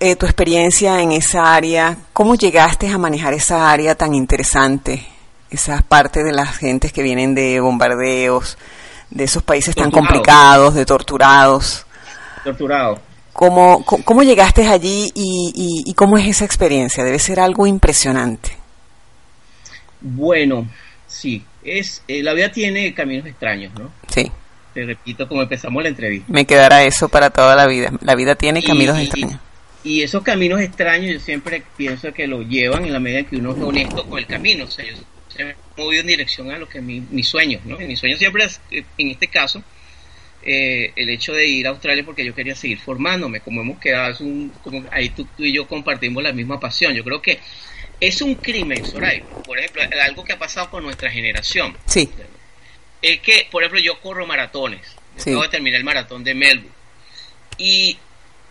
eh, 0.00 0.16
tu 0.16 0.26
experiencia 0.26 1.00
en 1.00 1.12
esa 1.12 1.54
área, 1.54 1.96
cómo 2.12 2.34
llegaste 2.34 2.88
a 2.88 2.98
manejar 2.98 3.34
esa 3.34 3.70
área 3.70 3.94
tan 3.94 4.14
interesante 4.14 5.06
esas 5.50 5.82
partes 5.82 6.24
de 6.24 6.32
las 6.32 6.56
gentes 6.56 6.92
que 6.92 7.02
vienen 7.02 7.34
de 7.34 7.60
bombardeos, 7.60 8.58
de 9.10 9.24
esos 9.24 9.42
países 9.42 9.74
tan 9.74 9.90
complicados, 9.90 10.74
de 10.74 10.84
torturados. 10.84 11.86
Torturados. 12.44 13.00
¿Cómo, 13.32 13.84
cómo 13.84 14.22
llegaste 14.22 14.66
allí 14.66 15.10
y, 15.14 15.82
y, 15.84 15.92
cómo 15.94 16.16
es 16.16 16.26
esa 16.26 16.46
experiencia? 16.46 17.04
Debe 17.04 17.18
ser 17.18 17.38
algo 17.38 17.66
impresionante. 17.66 18.52
Bueno, 20.00 20.66
sí, 21.06 21.44
es 21.62 22.02
eh, 22.08 22.22
la 22.22 22.32
vida 22.32 22.50
tiene 22.50 22.94
caminos 22.94 23.26
extraños, 23.26 23.74
¿no? 23.74 23.90
Sí. 24.08 24.30
Te 24.72 24.86
repito 24.86 25.28
como 25.28 25.42
empezamos 25.42 25.82
la 25.82 25.90
entrevista. 25.90 26.32
Me 26.32 26.46
quedará 26.46 26.84
eso 26.84 27.10
para 27.10 27.28
toda 27.28 27.54
la 27.56 27.66
vida. 27.66 27.92
La 28.00 28.14
vida 28.14 28.36
tiene 28.36 28.62
caminos 28.62 28.98
extraños. 28.98 29.38
Y, 29.86 30.02
esos 30.02 30.22
caminos 30.22 30.60
extraños 30.60 31.12
yo 31.12 31.20
siempre 31.20 31.62
pienso 31.76 32.12
que 32.12 32.26
lo 32.26 32.42
llevan 32.42 32.84
en 32.84 32.92
la 32.92 32.98
medida 32.98 33.22
que 33.22 33.36
uno 33.36 33.52
es 33.52 33.62
honesto 33.62 34.04
con 34.04 34.18
el 34.18 34.26
camino. 34.26 34.64
O 34.64 34.70
sea, 34.70 34.84
yo 34.84 34.96
siempre 35.28 35.56
me 35.76 35.82
movido 35.82 36.00
en 36.00 36.06
dirección 36.08 36.50
a 36.50 36.58
lo 36.58 36.68
que 36.68 36.80
mi, 36.80 37.00
mis 37.00 37.28
sueños, 37.28 37.64
¿no? 37.64 37.78
mi 37.78 37.94
sueño 37.94 38.16
siempre 38.16 38.44
es, 38.44 38.60
eh, 38.72 38.84
en 38.98 39.10
este 39.10 39.28
caso, 39.28 39.62
eh, 40.42 40.92
el 40.96 41.08
hecho 41.10 41.32
de 41.32 41.46
ir 41.46 41.66
a 41.66 41.70
Australia 41.70 42.04
porque 42.04 42.24
yo 42.24 42.34
quería 42.34 42.54
seguir 42.54 42.78
formándome, 42.78 43.40
como 43.40 43.60
hemos 43.60 43.78
quedado, 43.78 44.24
un, 44.24 44.50
como 44.62 44.84
ahí 44.90 45.10
tú, 45.10 45.26
y 45.38 45.52
yo 45.52 45.68
compartimos 45.68 46.22
la 46.22 46.32
misma 46.32 46.58
pasión. 46.58 46.92
Yo 46.94 47.04
creo 47.04 47.22
que 47.22 47.38
es 48.00 48.20
un 48.22 48.34
crimen, 48.34 48.84
Soraya. 48.84 49.22
Por 49.44 49.58
ejemplo, 49.58 49.82
algo 50.02 50.24
que 50.24 50.32
ha 50.32 50.38
pasado 50.38 50.68
con 50.68 50.82
nuestra 50.82 51.10
generación. 51.10 51.76
Sí. 51.86 52.10
Es 53.02 53.20
que, 53.20 53.46
por 53.50 53.62
ejemplo, 53.62 53.80
yo 53.80 54.00
corro 54.00 54.26
maratones. 54.26 54.80
Sí. 55.16 55.30
Acabo 55.30 55.44
de 55.44 55.48
terminar 55.48 55.78
el 55.78 55.84
maratón 55.84 56.24
de 56.24 56.34
Melbourne. 56.34 56.74
Y 57.58 57.98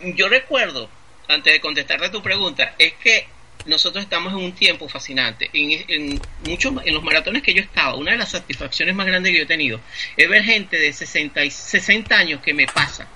yo 0.00 0.28
recuerdo, 0.28 0.90
antes 1.28 1.52
de 1.52 1.60
contestarte 1.60 2.06
a 2.06 2.10
tu 2.10 2.22
pregunta, 2.22 2.74
es 2.78 2.94
que 2.94 3.26
nosotros 3.66 4.04
estamos 4.04 4.32
en 4.32 4.38
un 4.38 4.52
tiempo 4.52 4.88
fascinante. 4.88 5.50
En, 5.52 6.20
muchos, 6.46 6.74
en 6.84 6.94
los 6.94 7.02
maratones 7.02 7.42
que 7.42 7.52
yo 7.52 7.60
he 7.60 7.64
estado, 7.64 7.96
una 7.96 8.12
de 8.12 8.18
las 8.18 8.30
satisfacciones 8.30 8.94
más 8.94 9.06
grandes 9.06 9.32
que 9.32 9.38
yo 9.38 9.44
he 9.44 9.48
tenido 9.48 9.80
es 10.16 10.28
ver 10.28 10.42
gente 10.44 10.78
de 10.78 10.92
60, 10.92 11.44
y 11.44 11.50
60 11.50 12.16
años 12.16 12.40
que 12.40 12.54
me 12.54 12.66
pasa 12.66 13.08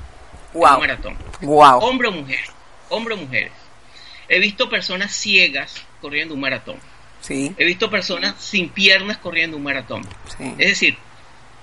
wow. 0.52 0.66
en 0.66 0.74
un 0.74 0.80
maratón. 0.80 1.16
Wow. 1.40 1.78
Hombre 1.78 2.08
o 2.08 2.12
mujer. 2.12 2.40
Hombre 2.88 3.14
o 3.14 3.16
mujeres. 3.16 3.52
He 4.28 4.38
visto 4.38 4.68
personas 4.68 5.14
ciegas 5.14 5.84
corriendo 6.00 6.34
un 6.34 6.40
maratón. 6.40 6.76
Sí. 7.20 7.52
He 7.56 7.64
visto 7.64 7.90
personas 7.90 8.34
sin 8.38 8.70
piernas 8.70 9.18
corriendo 9.18 9.56
un 9.56 9.62
maratón. 9.62 10.02
Sí. 10.36 10.54
Es 10.58 10.68
decir, 10.68 10.96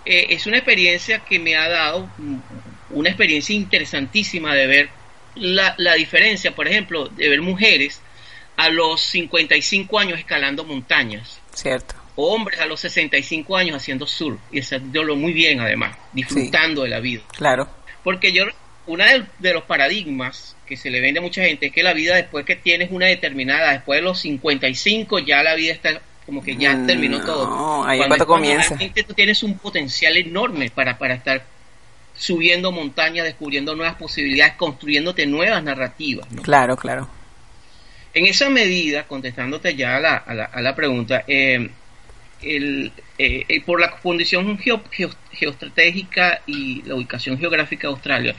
eh, 0.06 0.28
es 0.30 0.46
una 0.46 0.58
experiencia 0.58 1.20
que 1.20 1.40
me 1.40 1.56
ha 1.56 1.68
dado 1.68 2.10
una 2.92 3.10
experiencia 3.10 3.56
interesantísima 3.56 4.54
de 4.54 4.68
ver 4.68 4.90
la, 5.40 5.76
la 5.78 5.94
diferencia, 5.94 6.56
por 6.56 6.68
ejemplo, 6.68 7.08
de 7.10 7.30
ver 7.30 7.42
mujeres 7.42 8.02
a 8.58 8.70
los 8.70 9.02
55 9.02 10.00
años 10.00 10.20
escalando 10.20 10.66
montañas. 10.66 11.40
Cierto. 11.54 11.96
O 12.16 12.34
hombres 12.34 12.60
a 12.60 12.66
los 12.66 12.80
65 12.80 13.56
años 13.56 13.78
haciendo 13.78 14.08
surf 14.08 14.40
y 14.52 14.60
haciéndolo 14.60 15.16
muy 15.16 15.32
bien 15.32 15.62
además, 15.62 15.96
disfrutando 16.12 16.84
de 16.84 16.90
la 16.90 17.00
vida. 17.00 17.22
Claro. 17.38 17.70
Porque 18.04 18.34
yo, 18.34 18.46
uno 18.88 19.04
de, 19.40 19.54
los 19.54 19.64
paradigmas 19.64 20.56
que 20.66 20.76
se 20.76 20.90
le 20.90 21.00
vende 21.00 21.20
a 21.20 21.22
mucha 21.22 21.44
gente 21.44 21.68
es 21.68 21.72
que 21.72 21.84
la 21.84 21.94
vida 21.94 22.16
después 22.16 22.46
que 22.46 22.56
tienes 22.56 22.90
una 22.92 23.06
determinada, 23.06 23.72
después 23.72 24.00
de 24.00 24.04
los 24.04 24.20
55 24.20 25.20
ya 25.20 25.44
la 25.44 25.54
vida 25.54 25.74
está 25.74 26.02
como 26.26 26.44
que 26.44 26.58
ya 26.58 26.86
terminó 26.86 27.24
todo. 27.24 27.48
No, 27.48 27.86
ahí 27.86 28.00
cuando, 28.00 28.26
comienza. 28.28 28.70
Realmente 28.70 29.04
tú 29.04 29.14
tienes 29.14 29.44
un 29.44 29.58
potencial 29.58 30.18
enorme 30.18 30.70
para, 30.70 30.98
para 30.98 31.14
estar 31.14 31.46
subiendo 32.18 32.72
montañas, 32.72 33.26
descubriendo 33.26 33.76
nuevas 33.76 33.96
posibilidades, 33.96 34.56
construyéndote 34.56 35.26
nuevas 35.26 35.64
narrativas. 35.64 36.28
Claro, 36.42 36.76
claro. 36.76 37.08
En 38.14 38.26
esa 38.26 38.50
medida, 38.50 39.08
contestándote 39.08 39.76
ya 39.76 39.98
a 39.98 40.00
la, 40.00 40.16
a 40.16 40.62
la, 40.62 40.76
pregunta, 40.76 41.24
eh, 41.28 41.70
el, 42.42 42.92
eh, 43.18 43.46
eh, 43.48 43.62
por 43.62 43.80
la 43.80 43.92
condición 43.92 44.58
geoestratégica 44.58 46.42
y 46.48 46.82
la 46.84 46.96
ubicación 46.96 47.38
geográfica 47.38 47.88
de 47.88 47.94
Australia, 47.94 48.36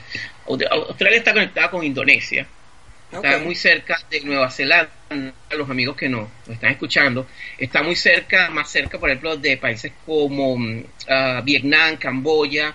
Australia 0.46 1.18
está 1.18 1.32
conectada 1.32 1.70
con 1.70 1.84
Indonesia, 1.84 2.46
está 3.12 3.38
muy 3.38 3.54
cerca 3.54 3.98
de 4.10 4.20
Nueva 4.22 4.50
Zelanda, 4.50 4.90
los 5.56 5.70
amigos 5.70 5.96
que 5.96 6.08
no 6.08 6.28
lo 6.46 6.52
están 6.52 6.72
escuchando, 6.72 7.26
está 7.56 7.82
muy 7.82 7.94
cerca, 7.96 8.50
más 8.50 8.70
cerca, 8.70 8.98
por 8.98 9.10
ejemplo, 9.10 9.36
de 9.36 9.56
países 9.56 9.92
como 10.04 10.54
uh, 10.54 11.42
Vietnam, 11.44 11.96
Camboya, 11.96 12.74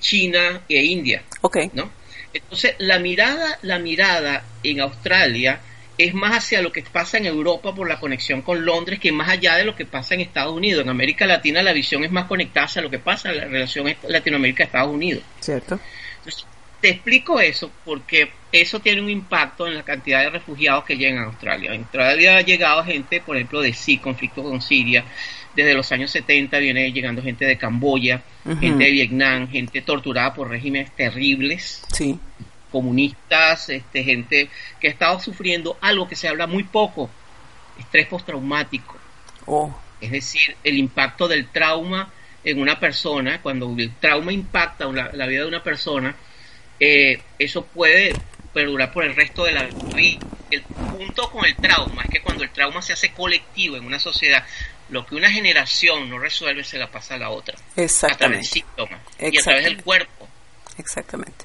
China 0.00 0.62
e 0.68 0.84
India. 0.84 1.22
Okay. 1.40 1.70
¿no? 1.72 1.90
Entonces, 2.32 2.74
la 2.78 2.98
mirada, 2.98 3.58
la 3.62 3.78
mirada 3.78 4.44
en 4.62 4.80
Australia 4.80 5.60
es 5.96 6.12
más 6.12 6.36
hacia 6.36 6.60
lo 6.60 6.72
que 6.72 6.82
pasa 6.82 7.18
en 7.18 7.26
Europa 7.26 7.74
por 7.74 7.88
la 7.88 8.00
conexión 8.00 8.42
con 8.42 8.64
Londres 8.64 8.98
que 8.98 9.12
más 9.12 9.28
allá 9.28 9.54
de 9.54 9.64
lo 9.64 9.76
que 9.76 9.86
pasa 9.86 10.14
en 10.14 10.20
Estados 10.20 10.52
Unidos. 10.52 10.82
En 10.82 10.90
América 10.90 11.26
Latina 11.26 11.62
la 11.62 11.72
visión 11.72 12.04
es 12.04 12.10
más 12.10 12.26
conectada 12.26 12.66
hacia 12.66 12.82
lo 12.82 12.90
que 12.90 12.98
pasa 12.98 13.30
en 13.30 13.36
la 13.36 13.44
relación 13.44 13.94
Latinoamérica-Estados 14.08 14.92
Unidos. 14.92 15.22
Cierto. 15.40 15.78
Entonces, 16.18 16.46
te 16.80 16.90
explico 16.90 17.40
eso 17.40 17.70
porque 17.84 18.30
eso 18.50 18.80
tiene 18.80 19.00
un 19.00 19.08
impacto 19.08 19.66
en 19.66 19.74
la 19.74 19.84
cantidad 19.84 20.20
de 20.20 20.30
refugiados 20.30 20.84
que 20.84 20.96
llegan 20.96 21.22
a 21.22 21.26
Australia. 21.26 21.72
En 21.72 21.82
Australia 21.82 22.36
ha 22.38 22.40
llegado 22.42 22.84
gente, 22.84 23.20
por 23.20 23.36
ejemplo, 23.36 23.60
de 23.60 23.72
sí, 23.72 23.98
conflicto 23.98 24.42
con 24.42 24.60
Siria. 24.60 25.04
Desde 25.54 25.74
los 25.74 25.90
años 25.92 26.10
70 26.10 26.58
viene 26.58 26.92
llegando 26.92 27.22
gente 27.22 27.44
de 27.44 27.56
Camboya, 27.56 28.22
gente 28.60 28.84
de 28.84 28.90
Vietnam, 28.90 29.48
gente 29.48 29.82
torturada 29.82 30.34
por 30.34 30.48
regímenes 30.48 30.90
terribles. 30.92 31.82
Sí 31.92 32.18
comunistas, 32.74 33.68
este, 33.68 34.02
gente 34.02 34.50
que 34.80 34.88
ha 34.88 34.90
estado 34.90 35.20
sufriendo 35.20 35.78
algo 35.80 36.08
que 36.08 36.16
se 36.16 36.26
habla 36.26 36.48
muy 36.48 36.64
poco, 36.64 37.08
estrés 37.78 38.08
postraumático. 38.08 38.96
Oh. 39.46 39.72
Es 40.00 40.10
decir, 40.10 40.56
el 40.64 40.76
impacto 40.76 41.28
del 41.28 41.46
trauma 41.50 42.10
en 42.42 42.60
una 42.60 42.80
persona, 42.80 43.40
cuando 43.40 43.72
el 43.78 43.94
trauma 43.94 44.32
impacta 44.32 44.86
la, 44.86 45.12
la 45.12 45.26
vida 45.28 45.42
de 45.42 45.46
una 45.46 45.62
persona, 45.62 46.16
eh, 46.80 47.22
eso 47.38 47.64
puede 47.64 48.12
perdurar 48.52 48.92
por 48.92 49.04
el 49.04 49.14
resto 49.14 49.44
de 49.44 49.52
la 49.52 49.62
vida. 49.94 50.18
El 50.50 50.62
punto 50.62 51.30
con 51.30 51.44
el 51.44 51.54
trauma 51.54 52.02
es 52.02 52.10
que 52.10 52.22
cuando 52.22 52.42
el 52.42 52.50
trauma 52.50 52.82
se 52.82 52.92
hace 52.92 53.12
colectivo 53.12 53.76
en 53.76 53.84
una 53.84 54.00
sociedad, 54.00 54.44
lo 54.90 55.06
que 55.06 55.14
una 55.14 55.30
generación 55.30 56.10
no 56.10 56.18
resuelve 56.18 56.64
se 56.64 56.78
la 56.78 56.90
pasa 56.90 57.14
a 57.14 57.18
la 57.18 57.30
otra. 57.30 57.56
Exactamente. 57.76 58.14
A 58.14 58.18
través 58.18 58.38
de 58.38 58.52
síntomas 58.52 59.00
y 59.18 59.38
a 59.38 59.42
través 59.42 59.64
del 59.64 59.82
cuerpo. 59.82 60.28
Exactamente. 60.78 61.44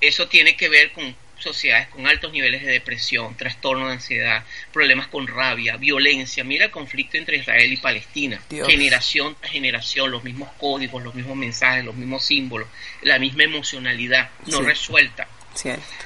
Eso 0.00 0.28
tiene 0.28 0.56
que 0.56 0.68
ver 0.68 0.92
con 0.92 1.14
sociedades 1.42 1.88
con 1.88 2.06
altos 2.06 2.32
niveles 2.32 2.62
de 2.62 2.70
depresión, 2.70 3.36
trastorno 3.36 3.88
de 3.88 3.94
ansiedad, 3.94 4.44
problemas 4.72 5.08
con 5.08 5.26
rabia, 5.26 5.76
violencia. 5.76 6.44
Mira 6.44 6.66
el 6.66 6.70
conflicto 6.70 7.16
entre 7.16 7.38
Israel 7.38 7.72
y 7.72 7.76
Palestina. 7.76 8.40
Generación 8.48 9.34
tras 9.38 9.52
generación, 9.52 10.10
los 10.10 10.22
mismos 10.22 10.48
códigos, 10.58 11.02
los 11.02 11.14
mismos 11.14 11.36
mensajes, 11.36 11.84
los 11.84 11.96
mismos 11.96 12.24
símbolos, 12.24 12.68
la 13.02 13.18
misma 13.18 13.44
emocionalidad 13.44 14.30
no 14.46 14.62
resuelta. 14.62 15.26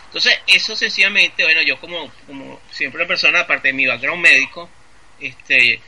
Entonces, 0.06 0.34
eso 0.46 0.74
sencillamente, 0.74 1.44
bueno, 1.44 1.62
yo 1.62 1.78
como, 1.78 2.10
como 2.26 2.60
siempre 2.70 3.00
una 3.00 3.08
persona, 3.08 3.40
aparte 3.40 3.68
de 3.68 3.74
mi 3.74 3.86
background 3.86 4.22
médico, 4.22 4.68
este, 5.20 5.80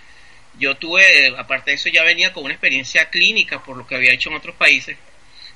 yo 0.59 0.77
tuve, 0.77 1.35
aparte 1.37 1.71
de 1.71 1.77
eso, 1.77 1.89
ya 1.89 2.03
venía 2.03 2.33
con 2.33 2.45
una 2.45 2.55
experiencia 2.55 3.11
clínica 3.11 3.63
por 3.63 3.77
lo 3.77 3.87
que 3.87 3.95
había 3.95 4.13
hecho 4.13 4.31
en 4.31 4.37
otros 4.37 4.55
países. 4.57 4.97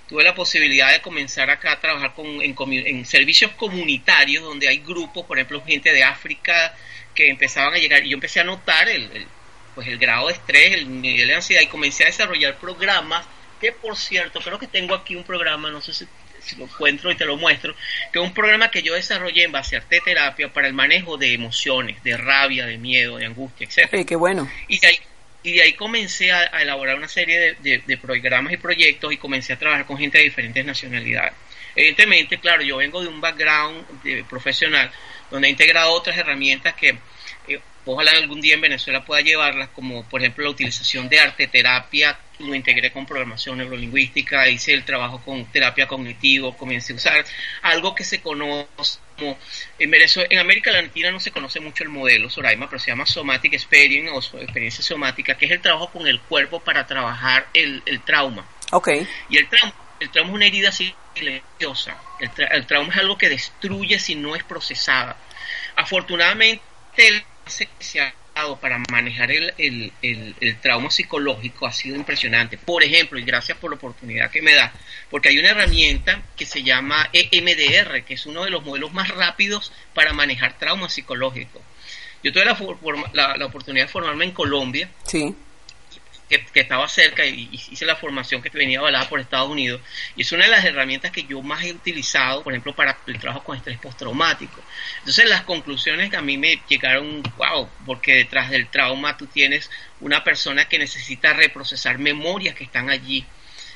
Tuve 0.08 0.24
la 0.24 0.34
posibilidad 0.34 0.92
de 0.92 1.00
comenzar 1.00 1.50
acá 1.50 1.72
a 1.72 1.80
trabajar 1.80 2.14
con, 2.14 2.26
en, 2.42 3.06
servicios 3.06 3.52
comunitarios 3.52 4.44
donde 4.44 4.68
hay 4.68 4.78
grupos, 4.78 5.24
por 5.26 5.38
ejemplo, 5.38 5.62
gente 5.64 5.92
de 5.92 6.04
África 6.04 6.74
que 7.14 7.28
empezaban 7.28 7.74
a 7.74 7.78
llegar. 7.78 8.04
Y 8.04 8.10
yo 8.10 8.14
empecé 8.14 8.40
a 8.40 8.44
notar 8.44 8.88
el, 8.88 9.26
pues 9.74 9.88
el 9.88 9.98
grado 9.98 10.28
de 10.28 10.34
estrés, 10.34 10.72
el 10.72 11.00
nivel 11.00 11.28
de 11.28 11.34
ansiedad 11.34 11.62
y 11.62 11.66
comencé 11.66 12.04
a 12.04 12.06
desarrollar 12.06 12.56
programas 12.58 13.26
que 13.62 13.70
por 13.70 13.96
cierto, 13.96 14.40
creo 14.40 14.58
que 14.58 14.66
tengo 14.66 14.92
aquí 14.92 15.14
un 15.14 15.22
programa, 15.22 15.70
no 15.70 15.80
sé 15.80 15.94
si, 15.94 16.04
lo 16.58 16.64
encuentro 16.64 17.10
y 17.10 17.16
te 17.16 17.24
lo 17.24 17.36
muestro, 17.36 17.74
que 18.12 18.18
es 18.18 18.24
un 18.24 18.34
programa 18.34 18.70
que 18.70 18.82
yo 18.82 18.94
desarrollé 18.94 19.44
en 19.44 19.52
base 19.52 19.76
a 19.76 19.80
arte 19.80 20.00
terapia 20.04 20.52
para 20.52 20.66
el 20.66 20.74
manejo 20.74 21.16
de 21.16 21.34
emociones, 21.34 22.02
de 22.02 22.16
rabia, 22.16 22.66
de 22.66 22.78
miedo, 22.78 23.16
de 23.16 23.26
angustia, 23.26 23.66
etc. 23.66 24.06
qué 24.06 24.16
bueno. 24.16 24.50
Y 24.68 24.78
de 24.78 24.86
ahí 24.88 24.98
y 25.42 25.52
de 25.54 25.62
ahí 25.62 25.72
comencé 25.72 26.30
a, 26.32 26.44
elaborar 26.60 26.96
una 26.96 27.08
serie 27.08 27.56
de, 27.60 27.98
programas 27.98 28.52
y 28.52 28.56
proyectos 28.56 29.12
y 29.12 29.16
comencé 29.16 29.52
a 29.52 29.58
trabajar 29.58 29.86
con 29.86 29.98
gente 29.98 30.18
de 30.18 30.24
diferentes 30.24 30.64
nacionalidades. 30.64 31.32
Evidentemente, 31.74 32.38
claro, 32.38 32.62
yo 32.62 32.76
vengo 32.76 33.02
de 33.02 33.08
un 33.08 33.20
background 33.20 33.84
profesional 34.28 34.90
donde 35.30 35.48
he 35.48 35.50
integrado 35.50 35.92
otras 35.92 36.16
herramientas 36.16 36.74
que 36.74 36.96
eh, 37.48 37.60
ojalá 37.84 38.12
algún 38.12 38.40
día 38.40 38.54
en 38.54 38.60
Venezuela 38.60 39.04
pueda 39.04 39.22
llevarlas, 39.22 39.68
como 39.70 40.04
por 40.04 40.20
ejemplo 40.20 40.44
la 40.44 40.50
utilización 40.50 41.08
de 41.08 41.20
arte 41.20 41.46
terapia, 41.46 42.18
lo 42.38 42.54
integré 42.54 42.92
con 42.92 43.06
programación 43.06 43.58
neurolingüística, 43.58 44.48
hice 44.48 44.72
el 44.72 44.84
trabajo 44.84 45.20
con 45.24 45.44
terapia 45.46 45.86
cognitivo, 45.86 46.56
comencé 46.56 46.92
a 46.92 46.96
usar 46.96 47.24
algo 47.62 47.94
que 47.94 48.04
se 48.04 48.20
conoce 48.20 48.98
en 49.78 49.90
Venezuela, 49.90 50.28
en 50.30 50.38
América 50.38 50.72
Latina 50.72 51.10
no 51.10 51.20
se 51.20 51.30
conoce 51.30 51.60
mucho 51.60 51.84
el 51.84 51.90
modelo 51.90 52.28
Soraima, 52.30 52.68
pero 52.68 52.80
se 52.80 52.90
llama 52.90 53.06
Somatic 53.06 53.52
Experience 53.54 54.10
o 54.10 54.38
experiencia 54.40 54.82
somática, 54.82 55.36
que 55.36 55.46
es 55.46 55.52
el 55.52 55.60
trabajo 55.60 55.90
con 55.90 56.06
el 56.06 56.20
cuerpo 56.20 56.60
para 56.60 56.86
trabajar 56.86 57.46
el, 57.54 57.82
trauma. 58.04 58.44
Ok. 58.70 58.88
Y 59.28 59.36
el 59.36 59.48
trauma, 59.48 59.74
el 60.00 60.10
trauma 60.10 60.30
es 60.30 60.34
una 60.34 60.46
herida 60.46 60.72
silenciosa. 60.72 61.96
El, 62.18 62.30
el 62.50 62.66
trauma 62.66 62.92
es 62.92 62.98
algo 62.98 63.16
que 63.16 63.28
destruye 63.28 63.98
si 63.98 64.14
no 64.14 64.34
es 64.34 64.42
procesada. 64.42 65.16
Afortunadamente, 65.76 66.62
para 68.60 68.78
manejar 68.90 69.30
el, 69.30 69.52
el, 69.58 69.92
el, 70.40 70.56
trauma 70.60 70.90
psicológico 70.90 71.66
ha 71.66 71.72
sido 71.72 71.96
impresionante. 71.96 72.56
Por 72.58 72.82
ejemplo, 72.82 73.18
y 73.18 73.24
gracias 73.24 73.58
por 73.58 73.70
la 73.70 73.76
oportunidad 73.76 74.30
que 74.30 74.42
me 74.42 74.54
da, 74.54 74.72
porque 75.10 75.28
hay 75.28 75.38
una 75.38 75.50
herramienta 75.50 76.22
que 76.36 76.46
se 76.46 76.62
llama 76.62 77.08
EMDR, 77.12 78.04
que 78.04 78.14
es 78.14 78.26
uno 78.26 78.44
de 78.44 78.50
los 78.50 78.64
modelos 78.64 78.92
más 78.92 79.08
rápidos 79.08 79.72
para 79.94 80.12
manejar 80.12 80.58
trauma 80.58 80.88
psicológico. 80.88 81.60
Yo 82.22 82.32
tuve 82.32 82.44
la, 82.44 83.36
la 83.36 83.46
oportunidad 83.46 83.86
de 83.86 83.92
formarme 83.92 84.24
en 84.24 84.32
Colombia. 84.32 84.88
Sí 85.06 85.34
que, 86.38 86.60
estaba 86.60 86.88
cerca 86.88 87.26
y, 87.26 87.48
hice 87.52 87.84
la 87.84 87.96
formación 87.96 88.42
que 88.42 88.48
venía 88.50 88.78
avalada 88.78 89.08
por 89.08 89.20
Estados 89.20 89.50
Unidos. 89.50 89.80
Y 90.16 90.22
es 90.22 90.32
una 90.32 90.44
de 90.44 90.50
las 90.50 90.64
herramientas 90.64 91.10
que 91.10 91.24
yo 91.24 91.42
más 91.42 91.64
he 91.64 91.72
utilizado, 91.72 92.42
por 92.42 92.52
ejemplo, 92.52 92.74
para 92.74 92.98
el 93.06 93.18
trabajo 93.18 93.44
con 93.44 93.56
estrés 93.56 93.78
postraumático. 93.78 94.62
Entonces 95.00 95.28
las 95.28 95.42
conclusiones 95.42 96.10
que 96.10 96.16
a 96.16 96.22
mí 96.22 96.38
me 96.38 96.60
llegaron, 96.68 97.22
wow, 97.36 97.68
porque 97.84 98.14
detrás 98.16 98.50
del 98.50 98.68
trauma 98.68 99.16
tú 99.16 99.26
tienes 99.26 99.70
una 100.00 100.24
persona 100.24 100.68
que 100.68 100.78
necesita 100.78 101.32
reprocesar 101.32 101.98
memorias 101.98 102.54
que 102.54 102.64
están 102.64 102.90
allí. 102.90 103.24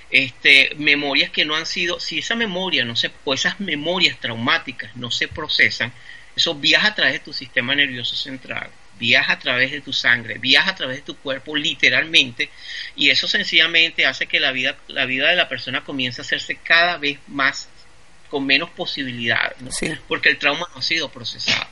Este, 0.08 0.70
memorias 0.76 1.30
que 1.30 1.44
no 1.44 1.56
han 1.56 1.66
sido, 1.66 1.98
si 1.98 2.18
esa 2.20 2.36
memoria 2.36 2.84
no 2.84 2.94
se, 2.94 3.10
o 3.24 3.34
esas 3.34 3.58
memorias 3.58 4.18
traumáticas 4.20 4.94
no 4.96 5.10
se 5.10 5.26
procesan, 5.26 5.92
eso 6.36 6.54
viaja 6.54 6.88
a 6.88 6.94
través 6.94 7.14
de 7.14 7.18
tu 7.20 7.32
sistema 7.32 7.74
nervioso 7.74 8.14
central 8.14 8.70
viaja 8.98 9.34
a 9.34 9.38
través 9.38 9.72
de 9.72 9.80
tu 9.80 9.92
sangre, 9.92 10.38
viaja 10.38 10.70
a 10.70 10.74
través 10.74 10.96
de 10.96 11.02
tu 11.02 11.16
cuerpo 11.16 11.56
literalmente 11.56 12.50
y 12.94 13.10
eso 13.10 13.28
sencillamente 13.28 14.06
hace 14.06 14.26
que 14.26 14.40
la 14.40 14.52
vida, 14.52 14.76
la 14.88 15.06
vida 15.06 15.28
de 15.28 15.36
la 15.36 15.48
persona 15.48 15.84
comience 15.84 16.20
a 16.20 16.24
hacerse 16.24 16.56
cada 16.56 16.96
vez 16.96 17.18
más 17.26 17.68
con 18.28 18.44
menos 18.44 18.70
posibilidades, 18.70 19.56
porque 20.08 20.30
el 20.30 20.38
trauma 20.38 20.66
no 20.72 20.80
ha 20.80 20.82
sido 20.82 21.10
procesado. 21.10 21.66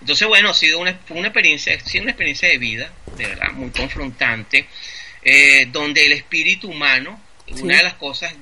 Entonces, 0.00 0.26
bueno, 0.26 0.50
ha 0.50 0.54
sido 0.54 0.78
una, 0.78 0.98
una 1.10 1.28
experiencia, 1.28 1.74
ha 1.74 1.80
sido 1.80 2.02
una 2.02 2.12
experiencia 2.12 2.48
de 2.48 2.58
vida, 2.58 2.92
de 3.16 3.26
verdad, 3.26 3.52
muy 3.52 3.70
confrontante, 3.70 4.66
eh, 5.22 5.66
donde 5.70 6.06
el 6.06 6.12
espíritu 6.12 6.70
humano, 6.70 7.20
una 7.60 7.76
de 7.76 7.82
las 7.82 7.94
cosas 7.94 8.34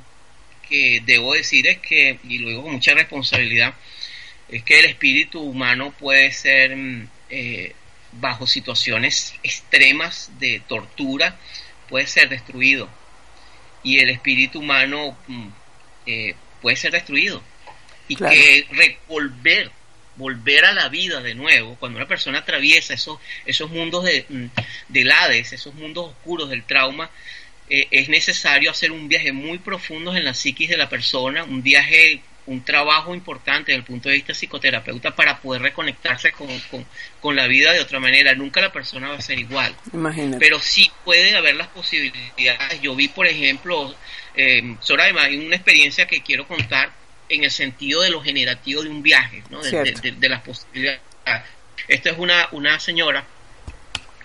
que 0.68 1.02
debo 1.04 1.34
decir 1.34 1.66
es 1.66 1.78
que, 1.78 2.18
y 2.24 2.38
luego 2.38 2.62
con 2.62 2.72
mucha 2.72 2.94
responsabilidad, 2.94 3.74
es 4.48 4.62
que 4.62 4.80
el 4.80 4.86
espíritu 4.86 5.40
humano 5.40 5.92
puede 5.98 6.32
ser 6.32 6.76
mm, 6.76 7.08
eh, 7.30 7.74
bajo 8.12 8.46
situaciones 8.46 9.34
extremas 9.42 10.30
de 10.38 10.62
tortura 10.66 11.36
puede 11.88 12.06
ser 12.06 12.28
destruido. 12.28 12.88
Y 13.82 13.98
el 13.98 14.10
espíritu 14.10 14.60
humano 14.60 15.16
mm, 15.26 15.48
eh, 16.06 16.34
puede 16.60 16.76
ser 16.76 16.92
destruido. 16.92 17.42
Y 18.08 18.16
que 18.16 18.66
revolver 18.70 19.70
volver 20.16 20.64
a 20.64 20.72
la 20.72 20.88
vida 20.88 21.22
de 21.22 21.34
nuevo 21.34 21.76
cuando 21.76 21.96
una 21.96 22.08
persona 22.08 22.40
atraviesa 22.40 22.92
esos 22.92 23.18
esos 23.46 23.70
mundos 23.70 24.04
de, 24.04 24.26
mm, 24.28 24.46
del 24.88 25.10
Hades 25.10 25.52
esos 25.52 25.74
mundos 25.74 26.10
oscuros 26.10 26.50
del 26.50 26.64
trauma 26.64 27.08
eh, 27.70 27.86
es 27.90 28.08
necesario 28.08 28.70
hacer 28.70 28.92
un 28.92 29.08
viaje 29.08 29.32
muy 29.32 29.58
profundo 29.58 30.14
en 30.14 30.24
la 30.24 30.34
psiquis 30.34 30.68
de 30.68 30.76
la 30.76 30.90
persona 30.90 31.44
un 31.44 31.62
viaje 31.62 32.20
un 32.50 32.64
trabajo 32.64 33.14
importante 33.14 33.70
desde 33.70 33.78
el 33.78 33.84
punto 33.84 34.08
de 34.08 34.16
vista 34.16 34.34
psicoterapeuta 34.34 35.14
para 35.14 35.38
poder 35.38 35.62
reconectarse 35.62 36.32
con, 36.32 37.36
la 37.36 37.46
vida 37.46 37.72
de 37.72 37.78
otra 37.78 38.00
manera. 38.00 38.34
Nunca 38.34 38.60
la 38.60 38.72
persona 38.72 39.08
va 39.08 39.14
a 39.14 39.20
ser 39.20 39.38
igual. 39.38 39.72
Pero 40.40 40.58
sí 40.58 40.90
puede 41.04 41.36
haber 41.36 41.54
las 41.54 41.68
posibilidades. 41.68 42.80
Yo 42.82 42.96
vi, 42.96 43.06
por 43.06 43.28
ejemplo, 43.28 43.94
eh, 44.34 44.76
hay 44.98 45.36
una 45.36 45.54
experiencia 45.54 46.06
que 46.06 46.22
quiero 46.22 46.48
contar 46.48 46.90
en 47.28 47.44
el 47.44 47.52
sentido 47.52 48.02
de 48.02 48.10
lo 48.10 48.20
generativo 48.20 48.82
de 48.82 48.88
un 48.88 49.00
viaje, 49.00 49.44
¿no? 49.48 49.62
de, 49.62 50.28
las 50.28 50.42
posibilidades. 50.42 51.00
Esta 51.86 52.10
es 52.10 52.18
una, 52.18 52.48
una 52.50 52.80
señora 52.80 53.24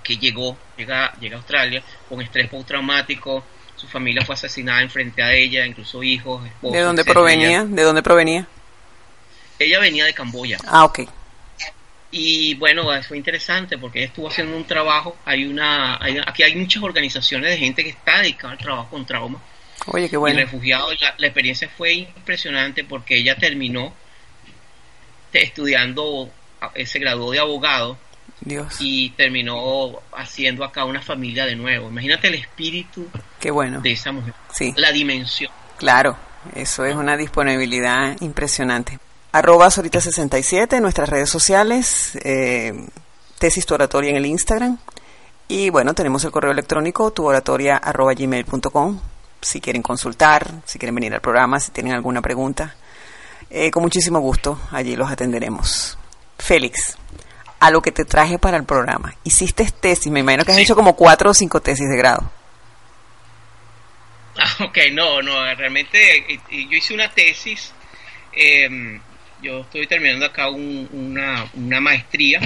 que 0.03 0.17
llegó, 0.17 0.57
llega, 0.77 1.13
llega 1.19 1.35
a 1.35 1.39
Australia 1.39 1.83
con 2.09 2.21
estrés 2.21 2.49
postraumático, 2.49 3.45
su 3.85 3.91
familia 3.91 4.23
fue 4.25 4.35
asesinada 4.35 4.81
en 4.81 4.89
frente 4.89 5.21
a 5.21 5.33
ella, 5.33 5.65
incluso 5.65 6.03
hijos, 6.03 6.45
esposos. 6.45 6.73
¿De 6.73 6.81
dónde 6.81 7.05
provenía? 7.05 7.65
¿De 7.65 7.83
dónde 7.83 8.03
provenía? 8.03 8.47
Ella 9.59 9.79
venía 9.79 10.05
de 10.05 10.13
Camboya. 10.13 10.57
Ah, 10.67 10.83
ok. 10.83 11.01
Y 12.11 12.55
bueno, 12.55 12.87
fue 13.03 13.17
interesante 13.17 13.77
porque 13.77 13.99
ella 13.99 14.07
estuvo 14.07 14.27
haciendo 14.27 14.55
un 14.55 14.65
trabajo. 14.65 15.17
Hay 15.25 15.45
una, 15.45 15.95
aquí 16.27 16.43
hay 16.43 16.55
muchas 16.55 16.81
organizaciones 16.83 17.49
de 17.49 17.57
gente 17.57 17.83
que 17.83 17.89
está 17.89 18.21
dedicada 18.21 18.53
al 18.53 18.59
trabajo 18.59 18.89
con 18.89 19.05
trauma. 19.05 19.41
Oye, 19.87 20.09
qué 20.09 20.17
bueno. 20.17 20.39
Y 20.39 20.43
refugiados. 20.43 20.99
La, 21.01 21.15
la 21.17 21.27
experiencia 21.27 21.69
fue 21.69 21.93
impresionante 21.93 22.83
porque 22.83 23.17
ella 23.17 23.35
terminó 23.35 23.93
estudiando, 25.33 26.29
eh, 26.73 26.85
se 26.85 26.99
graduó 26.99 27.31
de 27.31 27.39
abogado 27.39 27.97
y 28.79 29.09
terminó 29.11 30.01
haciendo 30.13 30.63
acá 30.63 30.85
una 30.85 31.01
familia 31.01 31.45
de 31.45 31.55
nuevo. 31.55 31.89
Imagínate 31.89 32.27
el 32.27 32.35
espíritu 32.35 33.09
Qué 33.45 33.51
bueno. 33.51 33.79
de 33.79 33.91
esa 33.91 34.12
mujer. 34.12 34.34
Sí. 34.51 34.73
La 34.75 34.91
dimensión. 34.91 35.51
Claro, 35.77 36.17
eso 36.55 36.84
es 36.84 36.95
una 36.95 37.15
disponibilidad 37.15 38.19
impresionante. 38.21 38.97
Arroba 39.34 39.67
Sorita67 39.67 40.77
en 40.77 40.81
nuestras 40.81 41.08
redes 41.08 41.29
sociales, 41.29 42.17
eh, 42.23 42.73
tesis 43.38 43.67
tu 43.67 43.75
oratoria 43.75 44.10
en 44.10 44.15
el 44.15 44.25
Instagram. 44.25 44.79
Y 45.47 45.69
bueno, 45.69 45.93
tenemos 45.93 46.23
el 46.23 46.31
correo 46.31 46.53
electrónico 46.53 47.12
tuoratoria 47.12 47.77
arroba 47.77 48.15
gmail.com 48.15 48.99
si 49.41 49.62
quieren 49.62 49.84
consultar, 49.84 50.51
si 50.65 50.79
quieren 50.79 50.95
venir 50.95 51.13
al 51.13 51.21
programa, 51.21 51.60
si 51.60 51.69
tienen 51.69 51.93
alguna 51.93 52.23
pregunta. 52.23 52.73
Eh, 53.51 53.69
con 53.69 53.84
muchísimo 53.84 54.21
gusto, 54.21 54.60
allí 54.71 54.95
los 54.95 55.12
atenderemos. 55.12 55.99
Félix, 56.39 56.97
a 57.60 57.69
lo 57.69 57.79
que 57.79 57.91
te 57.91 58.05
traje 58.05 58.39
para 58.39 58.58
el 58.58 58.63
programa. 58.63 59.13
Hiciste 59.23 59.71
tesis, 59.79 60.12
me 60.12 60.21
imagino 60.21 60.43
que 60.45 60.51
has 60.51 60.58
hecho 60.58 60.75
como 60.75 60.95
cuatro 60.95 61.29
o 61.29 61.34
cinco 61.36 61.62
tesis 61.62 61.88
de 61.88 61.95
grado. 61.95 62.23
Ah, 64.37 64.65
ok, 64.65 64.77
no, 64.91 65.21
no, 65.21 65.55
realmente 65.55 66.25
yo 66.51 66.77
hice 66.77 66.93
una 66.93 67.09
tesis, 67.09 67.71
em, 68.33 68.99
yo 69.41 69.61
estoy 69.61 69.87
terminando 69.87 70.25
acá 70.25 70.49
una, 70.49 71.49
una 71.53 71.79
maestría. 71.79 72.41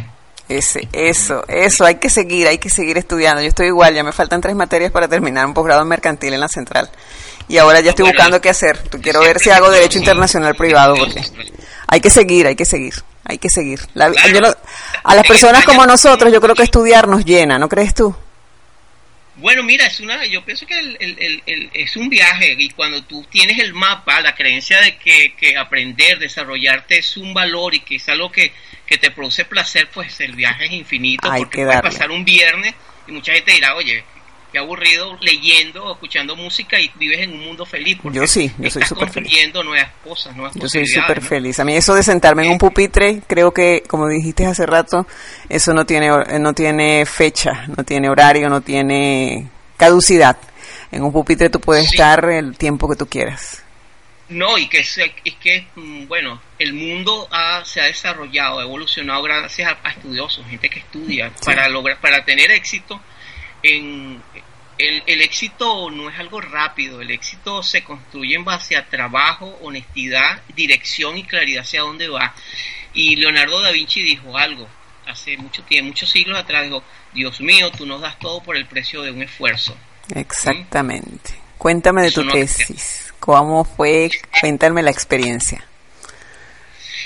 Ese, 0.48 0.88
eso, 0.94 1.44
eso, 1.48 1.86
hay 1.86 1.96
que 1.96 2.10
seguir, 2.10 2.48
hay 2.48 2.58
que 2.58 2.70
seguir 2.70 2.98
estudiando. 2.98 3.42
Yo 3.42 3.48
estoy 3.50 3.68
igual, 3.68 3.94
ya 3.94 4.04
me 4.04 4.12
faltan 4.12 4.42
tres 4.42 4.56
materias 4.56 4.92
para 4.92 5.08
terminar 5.08 5.46
un 5.46 5.54
posgrado 5.54 5.86
mercantil 5.86 6.34
en 6.34 6.40
la 6.40 6.48
central. 6.48 6.90
Y 7.48 7.58
ahora 7.58 7.82
ya 7.82 7.92
estoy 7.92 8.06
buscando 8.06 8.42
qué 8.42 8.50
hacer. 8.50 8.80
Quiero 9.02 9.22
ver 9.22 9.40
si 9.40 9.52
hago 9.52 9.70
derecho 9.70 10.00
internacional 10.00 10.56
privado, 10.56 10.96
porque 10.96 11.22
hay 11.88 12.02
que 12.02 12.10
seguir, 12.10 12.48
hay 12.48 12.56
que 12.56 12.66
seguir 12.66 12.96
hay 13.30 13.38
que 13.38 13.50
seguir. 13.50 13.80
a 15.04 15.16
las 15.16 15.28
personas 15.28 15.64
como 15.64 15.86
nosotros, 15.86 16.34
yo 16.34 16.42
creo 16.42 16.56
que 16.56 16.64
estudiar 16.64 17.08
nos 17.08 17.24
llena, 17.24 17.60
¿no 17.60 17.70
crees 17.70 17.94
tú? 17.94 18.16
Bueno, 19.40 19.64
mira, 19.64 19.86
es 19.86 20.00
una, 20.00 20.26
yo 20.26 20.44
pienso 20.44 20.66
que 20.66 20.98
es 21.74 21.96
un 21.96 22.10
viaje 22.10 22.56
y 22.58 22.70
cuando 22.70 23.04
tú 23.04 23.26
tienes 23.30 23.60
el 23.60 23.74
mapa, 23.74 24.20
la 24.22 24.36
creencia 24.36 24.82
de 24.82 24.98
que, 24.98 25.34
que 25.36 25.58
aprender, 25.58 26.20
desarrollarte 26.20 27.00
es 27.00 27.18
un 27.18 27.34
valor 27.34 27.74
y 27.74 27.80
que 27.80 27.96
es 27.96 28.10
algo 28.10 28.32
que, 28.32 28.52
que 28.86 28.98
te 28.98 29.12
produce 29.12 29.46
placer, 29.46 29.90
pues 29.94 30.20
el 30.22 30.34
viaje 30.34 30.66
es 30.66 30.72
infinito 30.74 31.30
porque 31.38 31.64
puede 31.64 31.82
pasar 31.82 32.12
un 32.12 32.26
viernes 32.26 32.74
y 33.08 33.12
mucha 33.12 33.34
gente 33.34 33.54
dirá, 33.54 33.76
oye, 33.76 34.04
qué 34.52 34.60
aburrido 34.60 35.18
leyendo 35.22 35.84
o 35.86 35.94
escuchando 35.94 36.36
música 36.36 36.80
y 36.80 36.92
vives 36.96 37.22
en 37.22 37.34
un 37.34 37.46
mundo 37.46 37.66
feliz. 37.66 37.98
Yo 38.04 38.26
sí, 38.28 38.52
yo 38.58 38.70
soy 38.70 38.84
súper 38.84 39.10
feliz. 39.10 39.32
nuevas 39.54 39.92
cosas, 40.04 40.36
nuevas 40.36 40.56
Yo 40.56 40.68
soy 40.68 40.86
súper 40.88 41.22
feliz. 41.22 41.60
A 41.60 41.66
mí 41.66 41.76
eso 41.76 41.94
de 41.94 42.04
sentarme 42.04 42.46
en 42.46 42.52
un 42.52 42.58
pupitre, 42.58 43.22
creo 43.28 43.54
que, 43.54 43.84
como 43.88 44.08
dijiste 44.08 44.46
hace 44.46 44.66
rato, 44.66 45.08
eso 45.50 45.74
no 45.74 45.86
tiene, 45.86 46.10
no 46.40 46.54
tiene 46.54 47.06
fecha, 47.06 47.66
no 47.76 47.84
tiene 47.84 48.10
horario, 48.10 48.50
no 48.50 48.62
tiene 48.62 49.50
caducidad. 49.78 50.38
En 50.92 51.04
un 51.04 51.12
pupitre 51.12 51.50
tú 51.50 51.60
puedes 51.60 51.86
estar 51.86 52.26
el 52.30 52.58
tiempo 52.58 52.90
que 52.90 52.96
tú 52.96 53.06
quieras. 53.06 53.64
No, 54.30 54.60
y 54.60 54.68
que 54.68 54.80
es, 54.80 54.96
es 54.98 55.36
que, 55.42 55.66
mm, 55.76 56.08
bueno, 56.08 56.40
el 56.60 56.74
mundo 56.74 57.28
se 57.64 57.82
ha 57.82 57.86
desarrollado, 57.86 58.60
ha 58.60 58.64
evolucionado 58.64 59.24
gracias 59.24 59.72
a, 59.72 59.88
a 59.88 59.92
estudiosos, 59.92 60.46
gente 60.48 60.70
que 60.70 60.80
estudia, 60.80 61.32
para 61.44 61.68
lograr, 61.68 62.00
para 62.00 62.24
tener 62.24 62.52
éxito 62.52 63.02
en 63.64 64.22
el, 64.80 65.04
el, 65.06 65.22
éxito 65.22 65.92
no 65.92 66.10
es 66.10 66.18
algo 66.18 66.42
rápido, 66.42 67.02
el 67.02 67.12
éxito 67.12 67.62
se 67.62 67.84
construye 67.84 68.36
en 68.36 68.46
base 68.46 68.78
a 68.78 68.88
trabajo, 68.88 69.60
honestidad, 69.62 70.42
dirección 70.56 71.18
y 71.18 71.24
claridad 71.24 71.62
hacia 71.62 71.82
dónde 71.82 72.08
va. 72.08 72.34
Y 72.94 73.18
Leonardo 73.18 73.62
da 73.62 73.72
Vinci 73.72 74.02
dijo 74.02 74.38
algo 74.38 74.68
hace 75.06 75.38
mucho 75.38 75.64
tiempo, 75.64 75.90
muchos 75.90 76.10
siglos 76.10 76.38
atrás, 76.38 76.64
dijo, 76.64 76.84
Dios 77.14 77.42
mío, 77.42 77.72
tú 77.72 77.86
nos 77.86 78.02
das 78.02 78.18
todo 78.20 78.42
por 78.42 78.56
el 78.56 78.66
precio 78.66 79.02
de 79.02 79.12
un 79.12 79.22
esfuerzo. 79.22 79.76
Exactamente. 80.16 81.34
Cuéntame 81.58 82.04
de 82.04 82.12
tu 82.12 82.26
tesis. 82.28 83.14
¿Cómo 83.20 83.66
fue? 83.66 84.10
Cuéntame 84.40 84.82
la 84.82 84.92
experiencia. 84.92 85.66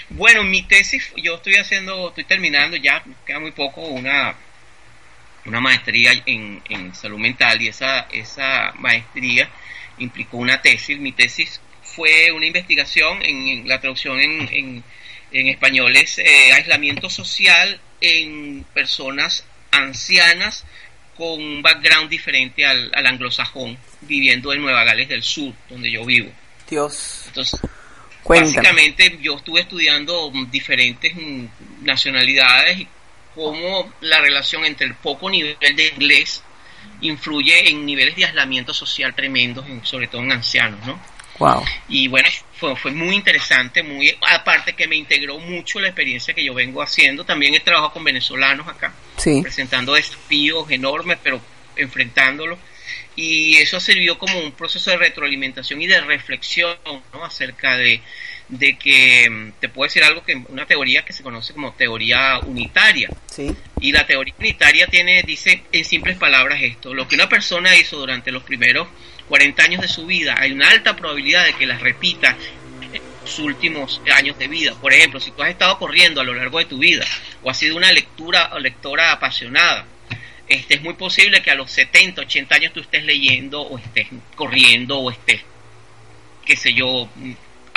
Bueno, 0.10 0.44
mi 0.44 0.62
tesis, 0.64 1.12
yo 1.18 1.36
estoy 1.36 1.56
haciendo, 1.56 2.10
estoy 2.10 2.26
terminando 2.26 2.78
ya, 2.78 3.04
queda 3.26 3.40
muy 3.40 3.52
poco, 3.52 3.82
una 3.82 4.36
una 5.46 5.60
maestría 5.60 6.12
en, 6.26 6.62
en 6.70 6.96
salud 6.96 7.18
mental 7.18 7.62
y 7.62 7.68
esa, 7.68 8.08
esa 8.12 8.74
maestría 8.78 9.50
implicó 9.98 10.38
una 10.38 10.62
tesis. 10.62 10.98
Mi 11.00 11.12
tesis 11.12 11.60
fue 11.82 12.32
una 12.32 12.46
investigación 12.46 13.20
en, 13.24 13.68
la 13.68 13.80
traducción 13.80 14.20
en, 14.20 14.84
en, 15.32 15.48
español 15.48 15.96
es 15.96 16.20
eh, 16.20 16.54
aislamiento 16.54 17.10
social 17.10 17.80
en 18.02 18.64
personas 18.74 19.46
ancianas 19.72 20.64
con 21.18 21.42
un 21.42 21.62
background 21.62 22.10
diferente 22.10 22.66
al, 22.66 22.92
anglosajón, 22.94 23.78
viviendo 24.02 24.54
en 24.54 24.62
Nueva 24.62 24.84
Gales 24.84 25.10
del 25.10 25.24
Sur, 25.24 25.54
donde 25.70 25.92
yo 25.92 26.06
vivo. 26.06 26.32
Dios. 26.70 27.24
Entonces, 27.28 27.60
básicamente 28.24 29.18
yo 29.22 29.38
estuve 29.38 29.62
estudiando 29.62 30.32
diferentes 30.52 31.14
nacionalidades 31.82 32.80
y 32.80 32.88
cómo 33.36 33.92
la 34.02 34.22
relación 34.22 34.66
entre 34.66 34.88
el 34.88 34.96
poco 34.96 35.30
nivel 35.30 35.58
de 35.60 35.88
inglés 35.96 36.44
influye 37.02 37.70
en 37.70 37.86
niveles 37.86 38.16
de 38.16 38.26
aislamiento 38.26 38.74
social 38.74 39.14
tremendos, 39.16 39.66
sobre 39.84 40.08
todo 40.08 40.22
en 40.22 40.32
ancianos, 40.32 40.86
¿no? 40.86 41.00
Wow. 41.40 41.64
Y 41.90 42.08
bueno, 42.08 42.30
fue, 42.58 42.76
fue 42.76 42.92
muy 42.92 43.16
interesante, 43.16 43.82
muy 43.82 44.16
aparte 44.30 44.74
que 44.74 44.88
me 44.88 44.96
integró 44.96 45.40
mucho 45.40 45.80
la 45.80 45.88
experiencia 45.88 46.34
que 46.34 46.44
yo 46.44 46.54
vengo 46.54 46.82
haciendo. 46.82 47.26
También 47.26 47.56
he 47.56 47.60
trabajado 47.60 47.94
con 47.94 48.04
venezolanos 48.04 48.68
acá, 48.68 48.94
presentando 49.42 49.94
desafíos 49.94 50.70
enormes, 50.70 51.18
pero 51.24 51.42
enfrentándolos. 51.76 52.60
Y 53.16 53.58
eso 53.58 53.80
sirvió 53.80 54.18
como 54.18 54.40
un 54.40 54.52
proceso 54.52 54.92
de 54.92 54.98
retroalimentación 54.98 55.82
y 55.82 55.88
de 55.88 56.02
reflexión 56.02 56.78
¿no? 57.14 57.24
acerca 57.24 57.78
de, 57.78 58.02
de 58.58 58.78
que 58.78 59.30
mm, 59.30 59.52
te 59.60 59.70
puedo 59.70 59.88
decir 59.88 60.04
algo 60.04 60.24
que 60.24 60.36
una 60.50 60.66
teoría 60.66 61.04
que 61.04 61.14
se 61.14 61.24
conoce 61.24 61.54
como 61.54 61.74
teoría 61.74 62.40
unitaria. 62.40 63.10
Sí. 63.28 63.56
Y 63.82 63.92
la 63.92 64.06
teoría 64.06 64.34
unitaria 64.38 64.88
tiene 64.88 65.24
dice 65.24 65.64
en 65.72 65.86
simples 65.86 66.18
palabras 66.18 66.62
esto, 66.62 66.94
lo 66.94 67.08
que 67.08 67.16
una 67.16 67.30
persona 67.30 67.76
hizo 67.76 67.98
durante 67.98 68.32
los 68.32 68.44
primeros 68.44 68.88
40 69.30 69.64
años 69.64 69.82
de 69.82 69.88
su 69.88 70.06
vida, 70.06 70.36
hay 70.38 70.52
una 70.52 70.70
alta 70.70 70.96
probabilidad 70.96 71.46
de 71.46 71.54
que 71.54 71.66
las 71.66 71.82
repita 71.82 72.38
en 72.94 73.02
sus 73.26 73.40
últimos 73.40 74.02
años 74.14 74.38
de 74.38 74.48
vida. 74.48 74.76
Por 74.80 74.94
ejemplo, 74.94 75.20
si 75.20 75.32
tú 75.32 75.42
has 75.42 75.50
estado 75.50 75.78
corriendo 75.80 76.22
a 76.22 76.24
lo 76.24 76.34
largo 76.34 76.60
de 76.60 76.66
tu 76.66 76.78
vida 76.78 77.06
o 77.42 77.50
has 77.50 77.58
sido 77.58 77.76
una 77.76 77.92
lectura 77.92 78.52
o 78.54 78.60
lectora 78.60 79.12
apasionada, 79.12 79.88
este, 80.48 80.76
es 80.76 80.82
muy 80.82 80.94
posible 80.94 81.42
que 81.42 81.52
a 81.52 81.56
los 81.56 81.72
70, 81.72 82.22
80 82.22 82.56
años 82.56 82.74
tú 82.74 82.82
estés 82.82 83.04
leyendo 83.06 83.62
o 83.62 83.78
estés 83.78 84.08
corriendo 84.36 85.00
o 85.00 85.10
estés, 85.10 85.42
qué 86.46 86.56
sé 86.56 86.74
yo, 86.74 87.10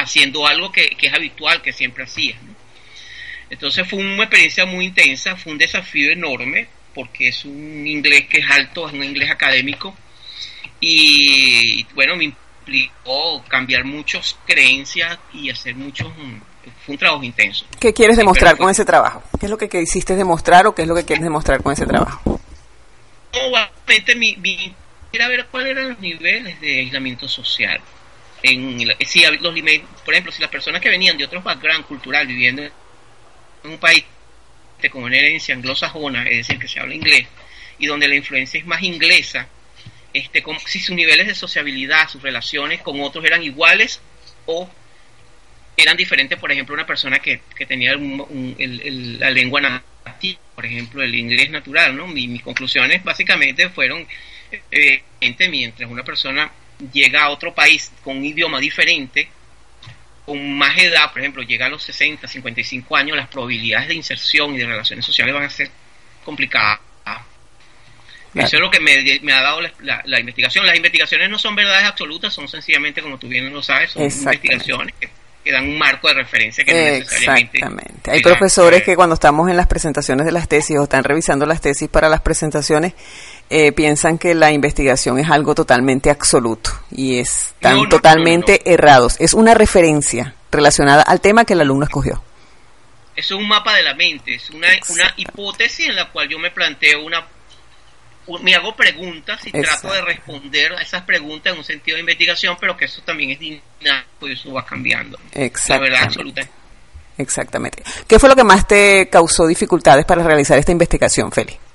haciendo 0.06 0.46
algo 0.46 0.70
que, 0.70 0.96
es 1.00 1.12
habitual, 1.12 1.60
que 1.62 1.72
siempre 1.72 2.04
hacías. 2.04 2.38
Entonces 3.50 3.86
fue 3.88 3.98
una 3.98 4.22
experiencia 4.22 4.64
muy 4.64 4.86
intensa, 4.86 5.36
fue 5.36 5.52
un 5.52 5.58
desafío 5.58 6.12
enorme, 6.12 6.68
porque 6.94 7.28
es 7.28 7.44
un 7.44 7.86
inglés 7.86 8.26
que 8.28 8.38
es 8.38 8.50
alto, 8.50 8.86
es 8.86 8.94
un 8.94 9.02
inglés 9.02 9.30
académico, 9.30 9.96
y 10.80 11.84
bueno, 11.94 12.16
me 12.16 12.24
implicó 12.24 13.42
cambiar 13.48 13.84
muchas 13.84 14.36
creencias 14.46 15.18
y 15.32 15.50
hacer 15.50 15.74
muchos... 15.74 16.08
Fue 16.84 16.94
un 16.94 16.98
trabajo 16.98 17.22
intenso. 17.22 17.64
¿Qué 17.78 17.92
quieres 17.92 18.16
demostrar 18.16 18.56
con 18.56 18.68
ese 18.68 18.84
trabajo? 18.84 19.22
¿Qué 19.38 19.46
es 19.46 19.50
lo 19.50 19.56
que 19.56 19.68
quisiste 19.68 20.16
demostrar 20.16 20.66
o 20.66 20.74
qué 20.74 20.82
es 20.82 20.88
lo 20.88 20.96
que 20.96 21.04
quieres 21.04 21.22
demostrar 21.22 21.62
con 21.62 21.72
ese 21.72 21.86
trabajo? 21.86 22.40
Obviamente 23.32 24.16
mi, 24.16 24.34
mi 24.36 24.74
era 25.12 25.28
ver 25.28 25.46
cuáles 25.46 25.70
eran 25.70 25.90
los 25.90 26.00
niveles 26.00 26.60
de 26.60 26.80
aislamiento 26.80 27.28
social 27.28 27.80
en 28.46 29.06
si 29.06 29.22
los, 29.24 29.54
por 30.04 30.14
ejemplo, 30.14 30.32
si 30.32 30.40
las 30.40 30.50
personas 30.50 30.80
que 30.80 30.88
venían 30.88 31.16
de 31.16 31.24
otros 31.24 31.42
background 31.42 31.86
cultural 31.86 32.26
viviendo 32.26 32.62
en 32.62 32.72
un 33.64 33.78
país 33.78 34.04
con 34.90 35.02
una 35.02 35.16
herencia 35.16 35.54
anglosajona, 35.54 36.24
es 36.28 36.46
decir, 36.46 36.58
que 36.58 36.68
se 36.68 36.80
habla 36.80 36.94
inglés, 36.94 37.26
y 37.78 37.86
donde 37.86 38.08
la 38.08 38.14
influencia 38.14 38.58
es 38.60 38.66
más 38.66 38.82
inglesa, 38.82 39.48
este, 40.12 40.42
como, 40.42 40.58
si 40.60 40.80
sus 40.80 40.94
niveles 40.94 41.26
de 41.26 41.34
sociabilidad, 41.34 42.08
sus 42.08 42.22
relaciones 42.22 42.80
con 42.82 43.00
otros 43.00 43.24
eran 43.24 43.42
iguales 43.42 44.00
o 44.46 44.70
eran 45.76 45.96
diferentes, 45.96 46.38
por 46.38 46.50
ejemplo, 46.50 46.74
una 46.74 46.86
persona 46.86 47.18
que, 47.18 47.40
que 47.54 47.66
tenía 47.66 47.94
la 47.96 49.30
lengua 49.30 49.60
nativa, 49.60 50.40
por 50.54 50.64
ejemplo, 50.64 51.02
el 51.02 51.14
inglés 51.14 51.50
natural, 51.50 51.96
¿no? 51.96 52.06
mis 52.06 52.42
conclusiones 52.42 53.04
básicamente 53.04 53.68
fueron, 53.68 54.06
eh, 54.70 55.02
mientras 55.50 55.90
una 55.90 56.02
persona 56.02 56.50
llega 56.92 57.24
a 57.24 57.30
otro 57.30 57.54
país 57.54 57.92
con 58.02 58.18
un 58.18 58.24
idioma 58.24 58.60
diferente, 58.60 59.28
con 60.24 60.56
más 60.58 60.76
edad, 60.78 61.10
por 61.12 61.20
ejemplo, 61.20 61.42
llega 61.42 61.66
a 61.66 61.68
los 61.68 61.82
60, 61.82 62.26
55 62.26 62.96
años, 62.96 63.16
las 63.16 63.28
probabilidades 63.28 63.88
de 63.88 63.94
inserción 63.94 64.54
y 64.54 64.58
de 64.58 64.66
relaciones 64.66 65.04
sociales 65.04 65.34
van 65.34 65.44
a 65.44 65.50
ser 65.50 65.70
complicadas. 66.24 66.80
Eso 68.34 68.56
es 68.56 68.60
lo 68.60 68.70
que 68.70 68.80
me, 68.80 69.32
ha 69.32 69.40
dado 69.40 69.62
la, 69.80 70.20
investigación. 70.20 70.66
Las 70.66 70.76
investigaciones 70.76 71.30
no 71.30 71.38
son 71.38 71.56
verdades 71.56 71.84
absolutas, 71.84 72.34
son 72.34 72.46
sencillamente, 72.48 73.00
como 73.00 73.18
tú 73.18 73.28
bien 73.28 73.50
lo 73.50 73.62
sabes, 73.62 73.92
son 73.92 74.02
investigaciones 74.02 74.94
que, 75.00 75.08
dan 75.52 75.64
un 75.64 75.78
marco 75.78 76.08
de 76.08 76.14
referencia 76.14 76.64
que 76.64 76.72
no 76.72 76.78
necesariamente... 76.78 77.58
Exactamente. 77.58 78.10
Hay 78.10 78.22
profesores 78.22 78.82
que 78.82 78.96
cuando 78.96 79.14
estamos 79.14 79.48
en 79.48 79.56
las 79.56 79.66
presentaciones 79.66 80.26
de 80.26 80.32
las 80.32 80.48
tesis 80.48 80.76
o 80.78 80.84
están 80.84 81.04
revisando 81.04 81.46
las 81.46 81.60
tesis 81.60 81.88
para 81.88 82.08
las 82.08 82.20
presentaciones, 82.20 82.94
eh, 83.48 83.72
piensan 83.72 84.18
que 84.18 84.34
la 84.34 84.50
investigación 84.50 85.18
es 85.18 85.30
algo 85.30 85.54
totalmente 85.54 86.10
absoluto 86.10 86.70
y 86.90 87.18
están 87.18 87.88
totalmente 87.88 88.60
errados. 88.70 89.16
Es 89.20 89.34
una 89.34 89.54
referencia 89.54 90.34
relacionada 90.50 91.02
al 91.02 91.20
tema 91.20 91.44
que 91.44 91.52
el 91.52 91.60
alumno 91.60 91.84
escogió. 91.84 92.22
Es 93.14 93.30
un 93.30 93.48
mapa 93.48 93.74
de 93.74 93.82
la 93.82 93.94
mente, 93.94 94.34
es 94.34 94.50
una, 94.50 94.68
una 94.88 95.14
hipótesis 95.16 95.88
en 95.88 95.96
la 95.96 96.10
cual 96.10 96.28
yo 96.28 96.38
me 96.38 96.50
planteo 96.50 97.02
una 97.04 97.24
me 98.42 98.54
hago 98.54 98.74
preguntas 98.74 99.40
y 99.46 99.52
trato 99.52 99.92
de 99.92 100.02
responder 100.02 100.72
a 100.72 100.82
esas 100.82 101.02
preguntas 101.02 101.52
en 101.52 101.58
un 101.58 101.64
sentido 101.64 101.96
de 101.96 102.00
investigación, 102.00 102.56
pero 102.60 102.76
que 102.76 102.86
eso 102.86 103.02
también 103.02 103.30
es 103.30 103.38
dinámico 103.38 104.28
y 104.28 104.32
eso 104.32 104.52
va 104.52 104.64
cambiando. 104.64 105.18
La 105.34 105.78
verdad 105.78 106.04
absoluta. 106.04 106.48
Exactamente. 107.18 107.82
¿Qué 108.06 108.18
fue 108.18 108.28
lo 108.28 108.36
que 108.36 108.44
más 108.44 108.66
te 108.66 109.08
causó 109.08 109.46
dificultades 109.46 110.04
para 110.04 110.22
realizar 110.22 110.58
esta 110.58 110.72
investigación, 110.72 111.32
Félix? 111.32 111.65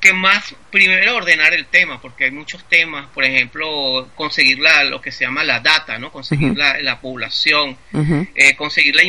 Que 0.00 0.14
más, 0.14 0.54
primero 0.70 1.16
ordenar 1.16 1.52
el 1.52 1.66
tema, 1.66 2.00
porque 2.00 2.24
hay 2.24 2.30
muchos 2.30 2.66
temas, 2.68 3.08
por 3.08 3.22
ejemplo, 3.22 4.08
conseguir 4.14 4.58
la, 4.58 4.84
lo 4.84 5.00
que 5.00 5.12
se 5.12 5.24
llama 5.24 5.44
la 5.44 5.60
data, 5.60 5.98
¿no? 5.98 6.10
Conseguir 6.10 6.56
la, 6.56 7.00
población, 7.00 7.76
eh, 8.34 8.56
conseguir, 8.56 8.96
la 8.96 9.02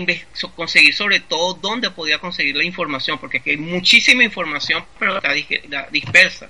conseguir 0.53 0.93
sobre 0.93 1.21
todo 1.21 1.53
dónde 1.53 1.91
podía 1.91 2.19
conseguir 2.19 2.57
la 2.57 2.65
información, 2.65 3.19
porque 3.19 3.41
hay 3.45 3.57
muchísima 3.57 4.23
información, 4.23 4.83
pero 4.99 5.17
está 5.17 5.31
dispersa. 5.91 6.49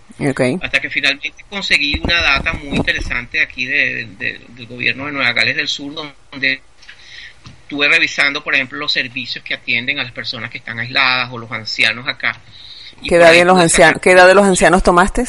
Hasta 0.61 0.81
que 0.81 0.89
finalmente 0.89 1.45
conseguí 1.47 1.99
una 2.03 2.21
data 2.21 2.53
muy 2.53 2.77
interesante 2.77 3.41
aquí 3.41 3.65
del 3.65 4.65
gobierno 4.67 5.05
de 5.05 5.11
Nueva 5.11 5.33
Gales 5.33 5.55
del 5.55 5.67
Sur, 5.67 5.93
donde 6.31 6.61
estuve 7.61 7.87
revisando, 7.87 8.43
por 8.43 8.55
ejemplo, 8.55 8.79
los 8.79 8.91
servicios 8.91 9.45
que 9.45 9.53
atienden 9.53 9.99
a 9.99 10.03
las 10.03 10.11
personas 10.11 10.49
que 10.49 10.57
están 10.57 10.79
aisladas 10.79 11.29
o 11.31 11.37
los 11.37 11.51
ancianos 11.51 12.07
acá 12.07 12.41
¿Qué 13.07 13.15
edad, 13.15 13.31
de 13.31 13.45
los 13.45 13.59
ancianos, 13.59 14.01
¿Qué 14.01 14.11
edad 14.11 14.27
de 14.27 14.35
los 14.35 14.45
ancianos 14.45 14.83
tomaste? 14.83 15.25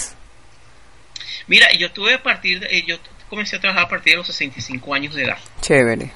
Mira, 1.46 1.72
yo 1.72 1.88
estuve 1.88 2.14
a 2.14 2.22
partir, 2.22 2.60
de, 2.60 2.82
yo 2.82 2.96
comencé 3.28 3.56
a 3.56 3.60
trabajar 3.60 3.84
a 3.86 3.88
partir 3.88 4.12
de 4.12 4.18
los 4.18 4.26
65 4.26 4.94
años 4.94 5.14
de 5.14 5.24
edad. 5.24 5.38
Chévere. 5.60 6.12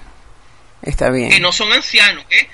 Está 0.82 1.11
bien. 1.11 1.30
Que 1.30 1.40
no 1.40 1.52
son 1.52 1.72
ancianos, 1.72 2.24
¿eh? 2.30 2.48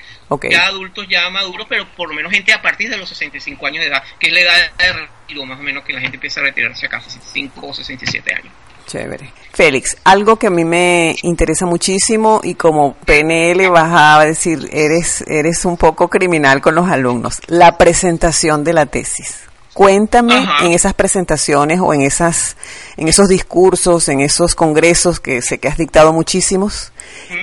Ya 0.50 0.66
adultos, 0.66 1.06
ya 1.08 1.28
maduros, 1.28 1.66
pero 1.68 1.86
por 1.94 2.08
lo 2.08 2.14
menos 2.14 2.32
gente 2.32 2.52
a 2.52 2.62
partir 2.62 2.88
de 2.88 2.96
los 2.96 3.08
65 3.08 3.66
años 3.66 3.84
de 3.84 3.90
edad, 3.90 4.02
que 4.18 4.28
es 4.28 4.32
la 4.32 4.40
edad 4.40 4.72
de 4.78 4.92
retiro 4.92 5.44
más 5.44 5.58
o 5.58 5.62
menos 5.62 5.84
que 5.84 5.92
la 5.92 6.00
gente 6.00 6.16
empieza 6.16 6.40
a 6.40 6.44
retirarse 6.44 6.86
acá, 6.86 7.00
65 7.00 7.66
o 7.66 7.74
67 7.74 8.34
años. 8.34 8.52
Chévere. 8.92 9.32
Félix, 9.54 9.96
algo 10.04 10.36
que 10.36 10.48
a 10.48 10.50
mí 10.50 10.66
me 10.66 11.16
interesa 11.22 11.64
muchísimo 11.64 12.42
y 12.44 12.56
como 12.56 12.92
PNL 13.06 13.70
vas 13.70 13.90
a 13.90 14.22
decir, 14.22 14.68
eres, 14.70 15.24
eres 15.26 15.64
un 15.64 15.78
poco 15.78 16.08
criminal 16.08 16.60
con 16.60 16.74
los 16.74 16.90
alumnos, 16.90 17.40
la 17.46 17.78
presentación 17.78 18.64
de 18.64 18.74
la 18.74 18.84
tesis. 18.84 19.44
Cuéntame 19.72 20.44
en 20.60 20.72
esas 20.72 20.92
presentaciones 20.92 21.80
o 21.80 21.94
en 21.94 22.02
esas, 22.02 22.58
en 22.98 23.08
esos 23.08 23.30
discursos, 23.30 24.10
en 24.10 24.20
esos 24.20 24.54
congresos 24.54 25.20
que 25.20 25.40
sé 25.40 25.56
que 25.56 25.68
has 25.68 25.78
dictado 25.78 26.12
muchísimos, 26.12 26.92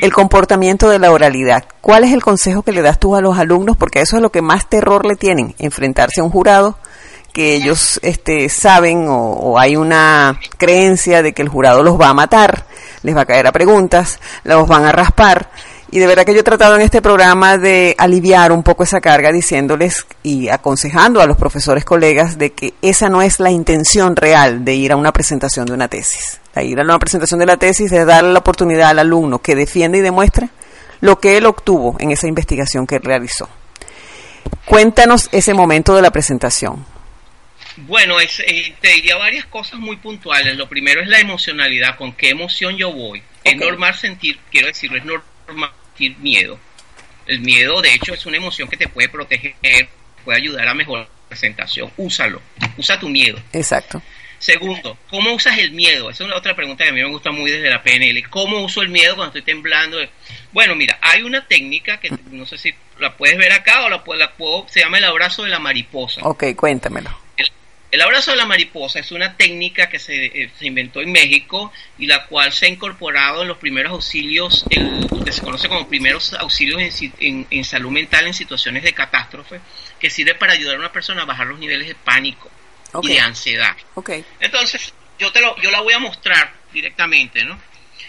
el 0.02 0.14
comportamiento 0.14 0.88
de 0.88 1.00
la 1.00 1.12
oralidad. 1.12 1.66
¿Cuál 1.82 2.04
es 2.04 2.14
el 2.14 2.22
consejo 2.22 2.62
que 2.62 2.74
le 2.74 2.84
das 2.84 3.00
tú 3.00 3.16
a 3.16 3.22
los 3.22 3.40
alumnos? 3.40 3.76
Porque 3.76 4.02
eso 4.02 4.18
es 4.18 4.22
lo 4.22 4.32
que 4.32 4.44
más 4.44 4.70
terror 4.70 5.08
le 5.08 5.16
tienen, 5.16 5.56
enfrentarse 5.58 6.22
a 6.22 6.24
un 6.24 6.30
jurado 6.30 6.78
que 7.32 7.56
ellos 7.56 8.00
este, 8.04 8.50
saben 8.50 9.06
o, 9.10 9.58
hay 9.60 9.76
una 9.76 10.40
creencia 10.58 11.22
de 11.22 11.34
que 11.34 11.42
el 11.42 11.50
jurado 11.50 11.84
los 11.84 12.00
va 12.00 12.10
a 12.10 12.14
matar, 12.14 12.66
les 13.04 13.16
va 13.16 13.22
a 13.22 13.26
caer 13.26 13.48
a 13.48 13.52
preguntas, 13.52 14.20
los 14.44 14.68
van 14.68 14.86
a 14.86 14.92
raspar. 14.92 15.50
Y 15.92 15.98
de 15.98 16.06
verdad 16.06 16.24
que 16.24 16.34
yo 16.34 16.42
he 16.42 16.44
tratado 16.44 16.76
en 16.76 16.82
este 16.82 17.02
programa 17.02 17.58
de 17.58 17.96
aliviar 17.98 18.52
un 18.52 18.62
poco 18.62 18.84
esa 18.84 19.02
carga 19.02 19.32
diciéndoles 19.32 20.06
y 20.22 20.48
aconsejando 20.50 21.20
a 21.20 21.26
los 21.26 21.36
profesores 21.36 21.84
colegas 21.84 22.38
de 22.38 22.52
que 22.52 22.76
esa 22.84 23.10
no 23.10 23.24
es 23.24 23.40
la 23.40 23.50
intención 23.50 24.16
real 24.16 24.64
de 24.64 24.76
ir 24.76 24.92
a 24.92 24.98
una 24.98 25.12
presentación 25.12 25.66
de 25.66 25.74
una 25.74 25.88
tesis. 25.88 26.40
La 26.54 26.64
ir 26.64 26.80
a 26.80 26.84
una 26.84 27.00
presentación 27.00 27.40
de 27.40 27.48
la 27.48 27.58
tesis 27.58 27.92
es 27.92 28.06
darle 28.06 28.34
la 28.34 28.40
oportunidad 28.40 28.90
al 28.90 29.00
alumno 29.00 29.40
que 29.40 29.56
defiende 29.56 29.98
y 29.98 30.02
demuestra 30.02 30.50
lo 31.02 31.20
que 31.20 31.38
él 31.38 31.46
obtuvo 31.46 31.96
en 32.00 32.12
esa 32.12 32.28
investigación 32.28 32.86
que 32.86 33.00
realizó. 33.00 33.50
Cuéntanos 34.66 35.30
ese 35.32 35.54
momento 35.54 35.96
de 35.96 36.02
la 36.02 36.12
presentación. 36.12 36.86
Bueno, 37.78 38.20
es, 38.20 38.40
eh, 38.40 38.74
te 38.82 38.90
diría 38.90 39.16
varias 39.18 39.46
cosas 39.46 39.80
muy 39.80 39.98
puntuales. 39.98 40.58
Lo 40.58 40.68
primero 40.68 41.02
es 41.02 41.08
la 41.08 41.20
emocionalidad, 41.20 41.98
con 41.98 42.14
qué 42.14 42.30
emoción 42.30 42.78
yo 42.78 42.92
voy. 42.92 43.22
Es 43.44 43.56
normal 43.56 43.96
sentir, 43.96 44.40
quiero 44.52 44.68
decirlo, 44.68 44.98
es 44.98 45.06
normal 45.06 45.72
sentir 45.88 46.18
miedo. 46.18 46.60
El 47.26 47.42
miedo, 47.42 47.82
de 47.82 47.94
hecho, 47.94 48.14
es 48.14 48.26
una 48.26 48.38
emoción 48.38 48.68
que 48.68 48.78
te 48.78 48.88
puede 48.88 49.08
proteger, 49.10 49.56
puede 50.26 50.40
ayudar 50.40 50.68
a 50.68 50.74
mejorar 50.74 51.08
presentación. 51.28 51.92
Úsalo. 51.98 52.42
Usa 52.78 53.00
tu 53.00 53.08
miedo. 53.08 53.40
Exacto. 53.54 54.02
Segundo, 54.40 54.98
¿cómo 55.10 55.34
usas 55.34 55.58
el 55.58 55.72
miedo? 55.72 56.10
Esa 56.10 56.24
es 56.24 56.28
una 56.28 56.38
otra 56.38 56.56
pregunta 56.56 56.86
que 56.86 56.90
a 56.92 56.94
mí 56.94 57.02
me 57.02 57.10
gusta 57.10 57.30
muy 57.30 57.52
desde 57.52 57.70
la 57.70 57.84
PNL. 57.84 58.24
¿Cómo 58.30 58.62
uso 58.64 58.82
el 58.82 58.90
miedo 58.90 59.16
cuando 59.16 59.38
estoy 59.38 59.54
temblando? 59.54 59.98
Bueno, 60.54 60.76
mira, 60.76 60.98
hay 61.02 61.24
una 61.24 61.46
técnica 61.46 62.00
que 62.00 62.10
no 62.32 62.46
sé 62.46 62.58
si 62.58 62.74
la 63.00 63.16
puedes 63.18 63.38
ver 63.38 63.52
acá 63.52 63.84
o 63.84 63.90
la, 63.90 64.02
la 64.18 64.34
puedo, 64.34 64.66
se 64.70 64.80
llama 64.80 64.98
el 64.98 65.04
abrazo 65.04 65.44
de 65.44 65.50
la 65.50 65.60
mariposa. 65.60 66.22
Ok, 66.24 66.56
cuéntamelo. 66.56 67.29
El, 67.92 68.02
abrazo 68.02 68.32
de 68.32 68.38
la 68.38 68.46
mariposa 68.46 69.00
es 69.00 69.12
una 69.12 69.36
técnica 69.36 69.90
que 69.90 70.00
se, 70.00 70.26
eh, 70.26 70.52
se, 70.58 70.68
inventó 70.68 71.02
en 71.02 71.12
México 71.12 71.72
y 71.98 72.06
la 72.06 72.26
cual 72.26 72.52
se 72.54 72.66
ha 72.66 72.70
incorporado 72.70 73.42
en 73.42 73.48
los 73.48 73.58
primeros 73.58 73.92
auxilios, 73.94 74.66
el, 74.70 75.08
que 75.24 75.32
se 75.32 75.42
conoce 75.42 75.68
como 75.68 75.88
primeros 75.88 76.34
auxilios 76.34 76.82
en, 77.20 77.48
en 77.50 77.66
salud 77.66 77.92
mental 77.92 78.28
en 78.28 78.34
situaciones 78.34 78.84
de 78.84 78.94
catástrofe, 78.94 79.60
que 80.00 80.10
sirve 80.10 80.36
para 80.36 80.54
ayudar 80.54 80.76
a 80.76 80.80
una 80.80 80.92
persona 80.92 81.24
a 81.24 81.26
bajar 81.26 81.48
los 81.48 81.60
niveles 81.60 81.88
de 81.88 81.96
pánico 81.96 82.50
y 83.04 83.08
de 83.10 83.20
ansiedad. 83.20 83.76
Okay. 83.96 84.26
Entonces, 84.40 84.94
yo, 85.18 85.32
te 85.32 85.42
lo, 85.42 85.56
yo 85.62 85.72
la 85.72 85.82
voy 85.82 85.94
a 85.94 86.00
mostrar 86.00 86.54
directamente, 86.72 87.44
¿no? 87.44 87.60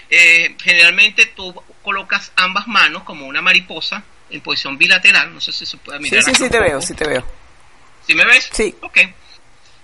Eh, 0.09 0.57
generalmente 0.63 1.27
tú 1.27 1.55
colocas 1.83 2.33
ambas 2.37 2.67
manos 2.67 3.05
como 3.05 3.27
una 3.27 3.41
mariposa 3.41 4.03
en 4.31 4.41
posición 4.41 4.79
bilateral, 4.79 5.33
no 5.33 5.41
sé 5.41 5.53
si 5.53 5.67
se 5.67 5.77
puede 5.77 5.99
mirar. 6.01 6.23
Sí, 6.23 6.31
sí, 6.35 6.45
sí 6.45 6.51
te 6.51 6.61
veo, 6.61 6.81
sí 6.81 6.95
te 6.95 7.07
veo. 7.07 7.27
¿Sí 8.07 8.15
me 8.15 8.25
ves? 8.25 8.49
Sí. 8.53 8.75
Ok. 8.83 8.99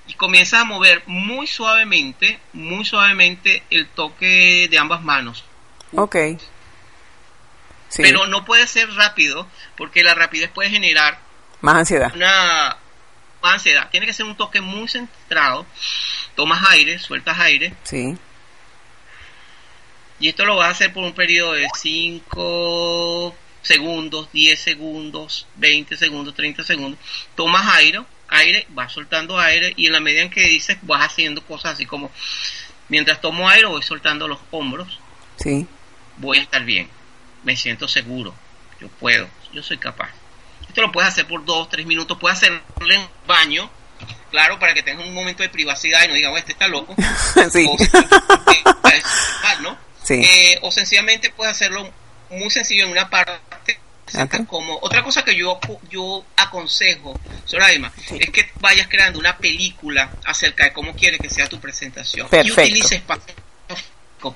Y 0.08 0.14
comienzas 0.14 0.60
a 0.60 0.64
mover 0.64 1.02
muy 1.06 1.46
suavemente, 1.46 2.38
muy 2.52 2.84
suavemente 2.84 3.62
el 3.70 3.88
toque 3.88 4.68
de 4.70 4.78
ambas 4.78 5.02
manos. 5.02 5.44
Ok. 5.92 6.16
Sí. 7.88 8.02
Pero 8.02 8.26
no 8.26 8.44
puede 8.44 8.66
ser 8.66 8.92
rápido, 8.94 9.48
porque 9.76 10.04
la 10.04 10.14
rapidez 10.14 10.50
puede 10.50 10.70
generar 10.70 11.18
más 11.60 11.76
ansiedad. 11.76 12.12
Una 12.14 12.76
ansiedad. 13.42 13.88
Tiene 13.90 14.06
que 14.06 14.12
ser 14.12 14.26
un 14.26 14.36
toque 14.36 14.60
muy 14.60 14.88
centrado. 14.88 15.66
Tomas 16.34 16.62
aire, 16.70 16.98
sueltas 16.98 17.38
aire. 17.38 17.74
Sí. 17.84 18.16
Y 20.18 20.28
esto 20.28 20.44
lo 20.44 20.56
vas 20.56 20.68
a 20.68 20.70
hacer 20.70 20.92
por 20.92 21.04
un 21.04 21.12
periodo 21.12 21.52
de 21.52 21.68
5 21.74 23.36
segundos, 23.62 24.28
10 24.32 24.60
segundos, 24.60 25.46
20 25.56 25.96
segundos, 25.96 26.34
30 26.34 26.64
segundos. 26.64 26.98
Tomas 27.34 27.66
aire, 27.74 28.02
aire, 28.28 28.66
vas 28.70 28.92
soltando 28.92 29.38
aire 29.38 29.72
y 29.76 29.86
en 29.86 29.92
la 29.92 30.00
medida 30.00 30.22
en 30.22 30.30
que 30.30 30.42
dices 30.42 30.78
vas 30.82 31.04
haciendo 31.04 31.42
cosas 31.44 31.74
así 31.74 31.86
como 31.86 32.10
mientras 32.88 33.20
tomo 33.20 33.48
aire 33.48 33.66
voy 33.66 33.82
soltando 33.82 34.28
los 34.28 34.38
hombros. 34.50 35.00
Sí. 35.38 35.66
Voy 36.18 36.38
a 36.38 36.42
estar 36.42 36.64
bien. 36.64 36.88
Me 37.44 37.56
siento 37.56 37.88
seguro. 37.88 38.34
Yo 38.80 38.88
puedo. 38.88 39.28
Yo 39.52 39.62
soy 39.62 39.78
capaz. 39.78 40.10
Esto 40.68 40.82
lo 40.82 40.92
puedes 40.92 41.08
hacer 41.08 41.26
por 41.26 41.44
dos, 41.44 41.68
tres 41.70 41.86
minutos, 41.86 42.18
puedes 42.20 42.36
hacerlo 42.38 42.60
en 42.90 43.08
baño, 43.26 43.70
claro, 44.30 44.58
para 44.58 44.74
que 44.74 44.82
tengas 44.82 45.06
un 45.06 45.14
momento 45.14 45.42
de 45.42 45.48
privacidad 45.48 46.04
y 46.04 46.08
no 46.08 46.14
digas, 46.14 46.36
este 46.36 46.52
está 46.52 46.68
loco. 46.68 46.94
sí. 47.50 47.66
O, 47.66 47.76
¿no? 49.62 49.78
sí. 50.02 50.14
Eh, 50.14 50.58
o 50.62 50.70
sencillamente 50.70 51.30
puedes 51.30 51.52
hacerlo 51.54 51.90
muy 52.30 52.50
sencillo 52.50 52.84
en 52.84 52.90
una 52.90 53.08
parte 53.08 53.32
como 54.46 54.78
otra 54.82 55.02
cosa 55.02 55.24
que 55.24 55.34
yo 55.34 55.58
yo 55.90 56.24
aconsejo 56.36 57.18
Soraima 57.44 57.92
es 58.10 58.30
que 58.30 58.50
vayas 58.60 58.86
creando 58.88 59.18
una 59.18 59.36
película 59.36 60.10
acerca 60.24 60.64
de 60.64 60.72
cómo 60.72 60.94
quieres 60.94 61.20
que 61.20 61.28
sea 61.28 61.48
tu 61.48 61.60
presentación. 61.60 62.28
Perfecto. 62.28 62.62
y 62.62 62.66
utilices 62.66 63.02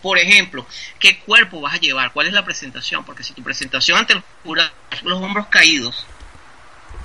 por 0.02 0.18
ejemplo, 0.18 0.66
¿qué 1.00 1.18
cuerpo 1.18 1.60
vas 1.60 1.74
a 1.74 1.78
llevar? 1.78 2.12
¿Cuál 2.12 2.28
es 2.28 2.32
la 2.32 2.44
presentación? 2.44 3.04
Porque 3.04 3.24
si 3.24 3.32
tu 3.32 3.42
presentación 3.42 3.98
ante 3.98 4.12
el 4.12 4.22
jurado, 4.44 4.70
los 5.02 5.20
hombros 5.20 5.46
caídos, 5.48 6.06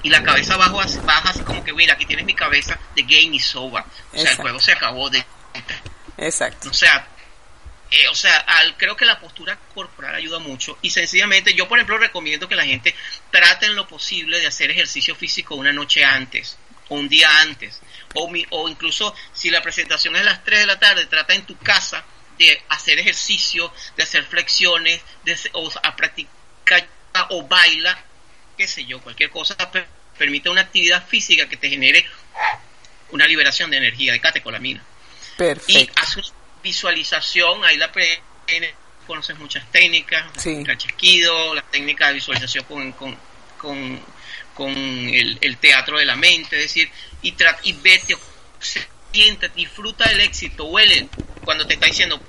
y 0.04 0.10
la 0.10 0.22
cabeza 0.22 0.54
abajo 0.54 0.82
baja 1.04 1.30
así 1.30 1.40
como 1.40 1.64
que 1.64 1.74
mira 1.74 1.94
aquí 1.94 2.06
tienes 2.06 2.26
mi 2.26 2.36
cabeza 2.36 2.78
de 2.96 3.02
game 3.02 3.36
y 3.36 3.40
soba 3.40 3.86
o 4.14 4.18
sea 4.18 4.32
el 4.32 4.38
juego 4.38 4.60
se 4.60 4.72
acabó 4.72 5.10
de 5.10 5.26
exacto. 6.18 6.70
O 6.70 6.74
sea 6.74 7.08
eh, 7.92 8.08
o 8.10 8.16
sea 8.16 8.38
al, 8.38 8.78
creo 8.78 8.96
que 8.96 9.06
la 9.06 9.20
postura 9.20 9.58
corporal 9.74 10.16
ayuda 10.16 10.40
mucho 10.40 10.78
y 10.82 10.90
sencillamente 10.90 11.54
yo 11.54 11.68
por 11.68 11.78
ejemplo 11.78 11.98
recomiendo 11.98 12.48
que 12.48 12.56
la 12.56 12.66
gente 12.66 12.96
trate 13.32 13.68
en 13.68 13.76
lo 13.76 13.88
posible 13.88 14.40
de 14.40 14.48
hacer 14.48 14.72
ejercicio 14.72 15.16
físico 15.16 15.56
una 15.56 15.72
noche 15.72 16.04
antes 16.04 16.58
o 16.90 16.96
un 16.96 17.10
día 17.10 17.42
antes 17.42 17.80
o, 18.16 18.30
mi, 18.30 18.46
o 18.50 18.68
incluso 18.70 19.16
si 19.34 19.50
la 19.50 19.62
presentación 19.62 20.16
es 20.16 20.22
a 20.22 20.26
las 20.26 20.44
3 20.44 20.62
de 20.62 20.66
la 20.66 20.80
tarde 20.80 21.06
trata 21.06 21.34
en 21.34 21.46
tu 21.46 21.58
casa 21.58 22.04
de 22.38 22.62
hacer 22.70 23.00
ejercicio 23.00 23.72
de 23.96 24.04
hacer 24.04 24.26
flexiones 24.26 25.02
de, 25.24 25.38
o 25.54 25.72
a 25.84 25.96
practicar 25.96 26.88
o 27.30 27.44
baila 27.44 27.98
qué 28.56 28.68
sé 28.68 28.86
yo, 28.86 29.02
cualquier 29.02 29.30
cosa 29.30 29.56
permite 30.18 30.50
una 30.50 30.62
actividad 30.62 31.06
física 31.08 31.48
que 31.48 31.58
te 31.58 31.70
genere 31.70 32.06
una 33.12 33.28
liberación 33.28 33.70
de 33.70 33.78
energía, 33.78 34.14
de 34.14 34.20
catecolamina. 34.20 34.84
Perfecto. 35.38 35.72
Y 35.72 35.90
haces 35.96 36.34
visualización, 36.66 37.64
ahí 37.64 37.78
la 37.78 37.92
conoces 39.06 39.38
muchas 39.38 39.72
técnicas, 39.72 40.26
sí. 40.38 40.64
el 40.68 40.78
chasquido, 40.78 41.54
la 41.54 41.62
técnica 41.62 42.08
de 42.08 42.16
visualización 42.16 42.66
con, 42.66 42.92
con, 42.94 43.16
con, 43.60 44.02
con 44.56 44.72
el, 44.72 45.38
el, 45.42 45.58
teatro 45.58 46.00
de 46.00 46.06
la 46.06 46.16
mente, 46.16 46.56
es 46.56 46.64
decir, 46.64 46.90
y, 47.22 47.36
y 47.64 47.74
vete, 47.74 48.18
siente, 49.14 49.50
disfruta 49.50 50.10
del 50.10 50.22
éxito, 50.22 50.66
huele 50.66 51.08
cuando 51.44 51.68
te 51.68 51.76
está 51.76 51.86
diciendo, 51.86 52.20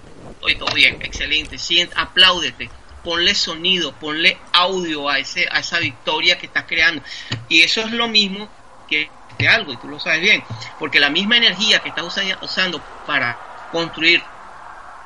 oye, 0.43 0.57
todo 0.57 0.74
bien, 0.74 1.01
excelente, 1.01 1.57
siente, 1.57 1.95
apláudete, 1.97 2.68
ponle 3.03 3.34
sonido, 3.34 3.93
ponle 3.93 4.37
audio 4.53 5.09
a, 5.09 5.18
ese, 5.18 5.49
a 5.51 5.61
esa 5.61 5.78
victoria 5.78 6.37
que 6.37 6.47
estás 6.47 6.64
creando. 6.64 7.03
Y 7.49 7.62
eso 7.62 7.80
es 7.80 7.91
lo 7.93 8.07
mismo 8.07 8.51
que, 8.87 9.09
que 9.39 9.49
algo, 9.49 9.72
y 9.72 9.78
tú 9.78 9.89
lo 9.89 9.99
sabes 9.99 10.20
bien, 10.20 10.45
porque 10.78 11.01
la 11.01 11.09
misma 11.09 11.39
energía 11.39 11.78
que 11.78 11.89
estás 11.89 12.05
usando 12.43 12.82
para 13.07 13.56
construir 13.73 14.23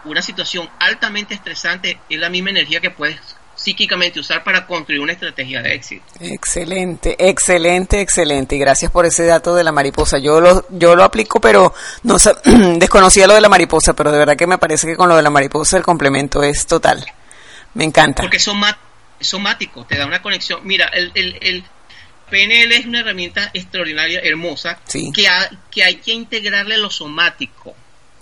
una 0.05 0.23
situación 0.23 0.69
altamente 0.79 1.35
estresante 1.35 1.99
es 2.09 2.19
la 2.19 2.31
misma 2.31 2.51
energía 2.51 2.81
que 2.81 2.91
puedes 2.91 3.19
psíquicamente 3.55 4.19
usar 4.19 4.43
para 4.43 4.67
construir 4.67 5.01
una 5.01 5.13
estrategia 5.13 5.61
de 5.61 5.75
éxito. 5.75 6.05
Excelente, 6.21 7.17
excelente, 7.19 8.01
excelente. 8.01 8.57
Y 8.57 8.59
gracias 8.59 8.91
por 8.91 9.05
ese 9.05 9.27
dato 9.27 9.55
de 9.55 9.65
la 9.65 9.73
mariposa. 9.73 10.19
Yo 10.19 10.41
lo, 10.41 10.67
yo 10.71 10.97
lo 10.97 11.05
aplico, 11.05 11.41
pero 11.41 11.75
no 12.03 12.17
desconocía 12.79 13.27
lo 13.27 13.35
de 13.35 13.41
la 13.43 13.51
mariposa, 13.51 13.93
pero 13.95 14.11
de 14.11 14.19
verdad 14.19 14.37
que 14.37 14.47
me 14.47 14.59
parece 14.59 14.87
que 14.87 14.97
con 14.97 15.09
lo 15.09 15.17
de 15.17 15.23
la 15.23 15.31
mariposa 15.31 15.77
el 15.77 15.83
complemento 15.83 16.43
es 16.43 16.67
total. 16.67 17.05
Me 17.75 17.85
encanta. 17.85 18.23
Porque 18.23 18.39
es 18.39 18.49
somático, 19.21 19.85
te 19.85 19.99
da 19.99 20.07
una 20.07 20.23
conexión. 20.23 20.61
Mira, 20.65 20.89
el, 20.89 21.13
el, 21.15 21.39
el 21.43 21.65
PNL 22.31 22.73
es 22.73 22.87
una 22.87 23.01
herramienta 23.01 23.51
extraordinaria, 23.53 24.21
hermosa, 24.21 24.81
sí. 24.87 25.13
que, 25.13 25.29
ha, 25.29 25.51
que 25.71 25.85
hay 25.85 25.97
que 25.97 26.13
integrarle 26.13 26.79
lo 26.79 26.91
somático. 26.91 27.75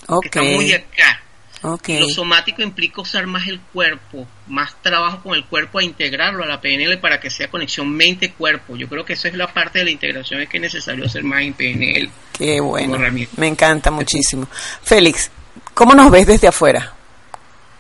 Okay. 0.09 0.31
Que 0.31 0.39
está 0.41 0.57
muy 0.57 0.73
acá. 0.73 1.21
Okay. 1.61 1.99
Lo 2.01 2.09
somático 2.09 2.63
implica 2.63 3.01
usar 3.01 3.27
más 3.27 3.49
el 3.49 3.61
cuerpo, 3.61 4.27
más 4.47 4.75
trabajo 4.81 5.21
con 5.25 5.35
el 5.35 5.45
cuerpo 5.45 5.81
a 5.81 5.83
integrarlo 5.83 6.45
a 6.45 6.47
la 6.47 6.61
PNL 6.61 6.99
para 6.99 7.19
que 7.19 7.31
sea 7.31 7.51
conexión 7.51 7.91
mente-cuerpo. 7.91 8.77
Yo 8.77 8.89
creo 8.89 9.05
que 9.05 9.15
esa 9.15 9.27
es 9.27 9.35
la 9.35 9.53
parte 9.53 9.81
de 9.81 9.87
la 9.87 9.91
integración 9.91 10.41
es 10.41 10.49
que 10.49 10.59
es 10.59 10.63
necesario 10.63 11.05
hacer 11.07 11.25
más 11.25 11.43
en 11.43 11.55
PNL. 11.55 12.11
Qué 12.33 12.61
bueno. 12.61 12.97
Me 13.37 13.47
encanta 13.49 13.91
muchísimo. 13.91 14.47
Félix, 14.83 15.31
¿cómo 15.75 15.95
nos 15.95 16.11
ves 16.13 16.29
desde 16.29 16.47
afuera? 16.47 16.93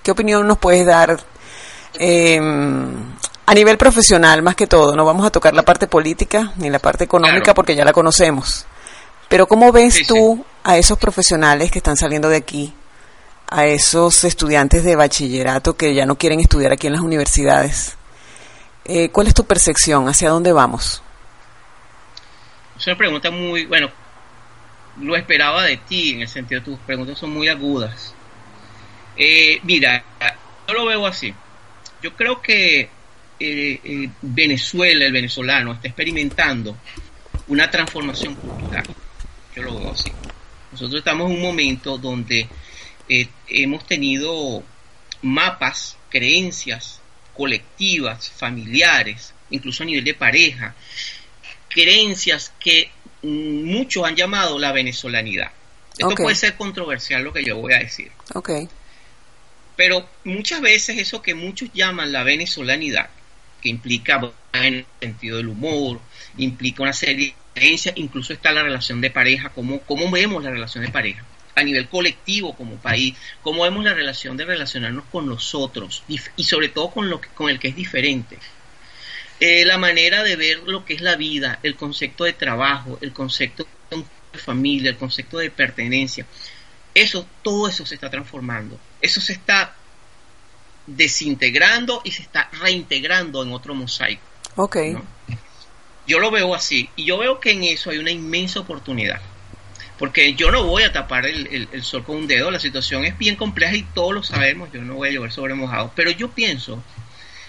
¿Qué 0.03 0.11
opinión 0.11 0.47
nos 0.49 0.59
puedes 0.59 0.85
dar 0.85 1.17
eh, 2.01 2.41
a 3.47 3.55
nivel 3.55 3.79
profesional 3.79 4.43
más 4.43 4.57
que 4.57 4.67
todo? 4.67 4.97
No 4.97 5.05
vamos 5.05 5.25
a 5.25 5.31
tocar 5.31 5.55
la 5.55 5.63
parte 5.63 5.87
política 5.87 6.53
ni 6.57 6.69
la 6.69 6.81
parte 6.81 7.05
económica 7.05 7.43
Claro. 7.43 7.55
porque 7.55 7.77
ya 7.77 7.85
la 7.85 7.93
conocemos. 7.93 8.67
Pero 9.29 9.47
¿cómo 9.47 9.71
ves 9.73 9.95
Sí, 9.95 10.07
tú 10.07 10.45
a 10.69 10.77
esos 10.77 10.99
profesionales 10.99 11.71
que 11.71 11.79
están 11.79 11.97
saliendo 11.97 12.29
de 12.29 12.37
aquí? 12.37 12.75
a 13.51 13.65
esos 13.65 14.25
estudiantes 14.25 14.85
de 14.85 14.95
bachillerato 14.95 15.75
que 15.75 15.95
ya 15.95 16.05
no 16.05 16.19
quieren 16.19 16.39
estudiar 16.39 16.71
aquí 16.71 16.87
en 16.87 16.93
las 16.93 17.01
universidades. 17.01 17.97
Eh, 18.85 19.09
¿Cuál 19.09 19.29
es 19.29 19.33
tu 19.33 19.45
percepción? 19.45 20.07
¿Hacia 20.07 20.29
dónde 20.29 20.53
vamos? 20.53 21.03
Es 22.79 22.87
una 22.87 22.99
pregunta 22.99 23.31
muy, 23.31 23.65
bueno, 23.65 23.91
lo 25.01 25.17
esperaba 25.17 25.65
de 25.65 25.79
ti, 25.79 26.11
en 26.11 26.21
el 26.21 26.29
sentido 26.29 26.61
de 26.61 26.65
tus 26.67 26.79
preguntas 26.81 27.19
son 27.19 27.31
muy 27.31 27.49
agudas. 27.49 28.15
Eh, 29.17 29.61
mira, 29.63 30.05
yo 30.69 30.75
lo 30.75 30.85
veo 30.85 31.07
así. 31.07 31.35
Yo 32.03 32.15
creo 32.15 32.43
que 32.43 32.81
eh, 32.81 32.91
eh, 33.41 34.11
Venezuela, 34.21 35.07
el 35.07 35.13
venezolano, 35.13 35.73
está 35.73 35.89
experimentando 35.89 36.77
una 37.47 37.71
transformación 37.71 38.35
cultural. 38.35 38.85
Yo 39.57 39.63
lo 39.63 39.79
veo 39.79 39.93
así. 39.93 40.13
Nosotros 40.81 41.01
estamos 41.01 41.31
en 41.31 41.37
un 41.37 41.43
momento 41.43 41.99
donde 41.99 42.49
eh, 43.09 43.29
hemos 43.49 43.87
tenido 43.87 44.63
mapas, 45.23 45.97
creencias 46.09 47.01
colectivas, 47.39 48.31
familiares, 48.31 49.33
incluso 49.51 49.85
a 49.85 49.87
nivel 49.87 50.05
de 50.05 50.15
pareja, 50.15 50.75
creencias 51.69 52.53
que 52.59 52.91
muchos 53.23 54.05
han 54.05 54.17
llamado 54.17 54.59
la 54.59 54.73
venezolanidad. 54.73 55.53
Esto 55.97 56.15
puede 56.15 56.37
ser 56.37 56.57
controversial 56.57 57.23
lo 57.23 57.33
que 57.33 57.45
yo 57.45 57.57
voy 57.57 57.75
a 57.75 57.79
decir, 57.79 58.11
Ok, 58.35 58.51
pero 59.79 60.09
muchas 60.25 60.61
veces 60.61 60.99
eso 60.99 61.23
que 61.23 61.35
muchos 61.35 61.71
llaman 61.73 62.11
la 62.11 62.25
venezolanidad, 62.25 63.11
que 63.63 63.69
implica 63.69 64.21
en 64.53 64.75
el 64.75 64.87
sentido 65.01 65.37
del 65.37 65.49
humor, 65.49 66.01
implica 66.37 66.83
una 66.83 66.93
serie 66.93 67.35
incluso 67.97 68.33
está 68.33 68.53
la 68.53 68.63
relación 68.63 69.01
de 69.01 69.11
pareja, 69.11 69.51
cómo, 69.51 69.81
cómo 69.81 70.11
vemos 70.11 70.45
la 70.45 70.51
relación 70.51 70.85
de 70.85 70.91
pareja 70.91 71.25
a 71.55 71.63
nivel 71.65 71.89
colectivo 71.89 72.55
como 72.55 72.77
país, 72.77 73.15
cómo 73.43 73.65
vemos 73.65 73.85
la 73.85 73.93
relación 73.93 74.37
de 74.37 74.45
relacionarnos 74.45 75.05
con 75.11 75.29
los 75.29 75.57
otros 75.57 76.05
y 76.07 76.45
sobre 76.45 76.69
todo 76.69 76.91
con, 76.91 77.11
lo 77.11 77.21
con 77.35 77.51
el 77.51 77.59
que 77.59 77.69
es 77.69 77.75
diferente. 77.75 78.39
Eh, 79.41 79.65
la 79.65 79.79
manera 79.79 80.25
de 80.25 80.35
ver 80.35 80.59
lo 80.67 80.85
que 80.85 80.95
es 80.95 81.01
la 81.01 81.15
vida, 81.15 81.61
el 81.63 81.77
concepto 81.77 82.25
de 82.25 82.33
trabajo, 82.33 82.99
el 83.01 83.13
concepto 83.13 83.67
de 83.91 84.39
familia, 84.39 84.91
el 84.91 84.97
concepto 84.97 85.39
de 85.39 85.51
pertenencia, 85.51 86.27
eso, 86.95 87.27
todo 87.43 87.69
eso 87.69 87.87
se 87.87 87.95
está 87.95 88.11
transformando, 88.11 88.81
eso 89.01 89.21
se 89.21 89.35
está 89.35 89.75
desintegrando 90.87 92.01
y 92.05 92.11
se 92.11 92.23
está 92.23 92.51
reintegrando 92.61 93.43
en 93.45 93.53
otro 93.53 93.75
mosaico. 93.75 94.23
Ok. 94.57 94.77
Yo 96.09 96.19
lo 96.19 96.33
veo 96.33 96.55
así 96.55 96.91
y 96.97 97.05
yo 97.05 97.19
veo 97.19 97.39
que 97.39 97.53
en 97.53 97.63
eso 97.63 97.91
hay 97.91 97.99
una 97.99 98.11
inmensa 98.11 98.59
oportunidad 98.59 99.21
porque 99.99 100.35
yo 100.35 100.51
no 100.51 100.65
voy 100.65 100.85
a 100.85 100.93
tapar 100.93 101.27
el, 101.27 101.69
sol 101.83 102.05
con 102.05 102.17
un 102.17 102.27
dedo, 102.29 102.51
la 102.51 102.61
situación 102.61 103.05
es 103.05 103.19
bien 103.19 103.35
compleja 103.35 103.75
y 103.75 103.83
todos 103.83 104.15
lo 104.15 104.23
sabemos, 104.23 104.71
yo 104.73 104.81
no 104.81 104.95
voy 104.95 105.09
a 105.09 105.13
llover 105.13 105.33
sobre 105.33 105.55
mojado, 105.55 105.93
pero 105.95 106.13
yo 106.13 106.31
pienso 106.31 106.83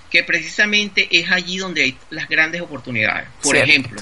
que 0.10 0.24
precisamente 0.24 1.08
es 1.12 1.30
allí 1.32 1.60
donde 1.60 1.84
hay 1.84 1.98
las 2.10 2.28
grandes 2.28 2.62
oportunidades. 2.62 3.30
Por 3.44 3.56
ejemplo, 3.56 4.02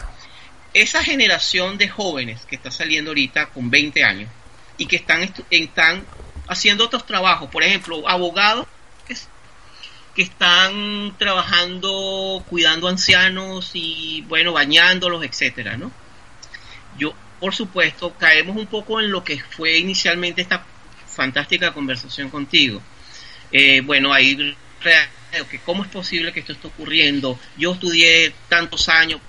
esa 0.73 1.03
generación 1.03 1.77
de 1.77 1.89
jóvenes 1.89 2.45
que 2.45 2.55
está 2.55 2.71
saliendo 2.71 3.11
ahorita 3.11 3.47
con 3.47 3.69
20 3.69 4.03
años 4.05 4.29
y 4.77 4.85
que 4.85 4.95
están, 4.95 5.29
están 5.51 6.05
haciendo 6.47 6.85
otros 6.85 7.05
trabajos, 7.05 7.49
por 7.49 7.63
ejemplo, 7.63 8.07
abogados 8.07 8.65
que 10.17 10.23
están 10.23 11.15
trabajando 11.17 12.43
cuidando 12.49 12.89
ancianos 12.89 13.71
y 13.75 14.25
bueno, 14.27 14.51
bañándolos, 14.51 15.23
etcétera, 15.23 15.77
¿no? 15.77 15.91
Yo 16.97 17.13
por 17.39 17.53
supuesto, 17.53 18.13
caemos 18.17 18.57
un 18.57 18.65
poco 18.65 18.99
en 18.99 19.11
lo 19.11 19.23
que 19.23 19.39
fue 19.39 19.77
inicialmente 19.77 20.41
esta 20.41 20.65
fantástica 21.05 21.71
conversación 21.71 22.29
contigo. 22.29 22.81
Eh, 23.51 23.81
bueno, 23.81 24.11
ahí 24.11 24.55
que 25.51 25.59
cómo 25.59 25.83
es 25.83 25.89
posible 25.89 26.33
que 26.33 26.39
esto 26.39 26.53
esté 26.53 26.67
ocurriendo. 26.67 27.39
Yo 27.57 27.73
estudié 27.73 28.33
tantos 28.49 28.89
años, 28.89 29.21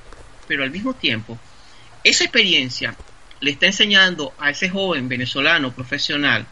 pero 0.46 0.62
al 0.62 0.70
mismo 0.70 0.94
tiempo, 0.94 1.38
esa 2.02 2.24
experiencia 2.24 2.96
le 3.40 3.50
está 3.50 3.66
enseñando 3.66 4.32
a 4.38 4.50
ese 4.50 4.70
joven 4.70 5.08
venezolano 5.08 5.72
profesional 5.72 6.46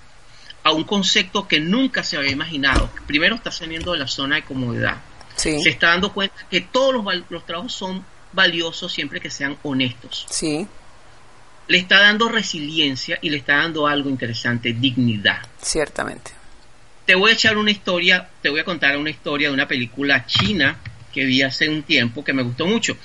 a 0.67 0.73
un 0.73 0.85
concepto 0.85 1.47
que 1.47 1.61
nunca 1.61 2.03
se 2.03 2.17
había 2.17 2.33
imaginado. 2.33 2.91
Primero 3.07 3.37
está 3.37 3.53
saliendo 3.53 3.93
de 3.93 3.99
la 3.99 4.09
zona 4.09 4.37
de 4.37 4.43
comodidad. 4.43 4.97
Se 5.37 5.69
está 5.69 5.89
dando 5.89 6.13
cuenta 6.13 6.35
que 6.51 6.61
todos 6.61 6.95
los, 6.95 7.05
los 7.29 7.47
trabajos 7.47 7.73
son 7.73 8.05
valiosos 8.33 8.93
siempre 8.93 9.21
que 9.21 9.31
sean 9.31 9.57
honestos. 9.63 10.27
Sí 10.29 10.67
le 11.69 11.79
está 11.79 11.99
dando 12.01 12.29
resiliencia 12.29 13.19
y 13.21 13.31
le 13.31 13.39
está 13.39 13.57
dando 13.57 13.87
algo 13.87 14.09
interesante, 14.09 14.73
dignidad. 14.73 15.39
Ciertamente. 15.61 16.33
Te 17.05 17.15
voy 17.15 17.31
a 17.31 17.35
echar 17.35 17.57
una 17.57 17.71
historia, 17.71 18.29
te 18.43 18.49
voy 18.49 18.61
a 18.61 18.65
contar 18.65 18.97
una 18.97 19.11
historia 19.11 19.49
de 19.49 19.55
una 19.55 19.69
película 19.69 20.27
china 20.27 20.79
que 21.13 21.25
vi 21.25 21.43
hace 21.43 21.69
un 21.69 21.83
tiempo 21.83 22.25
que 22.25 22.33
me 22.33 22.43
gustó 22.43 22.67
mucho. 22.67 22.97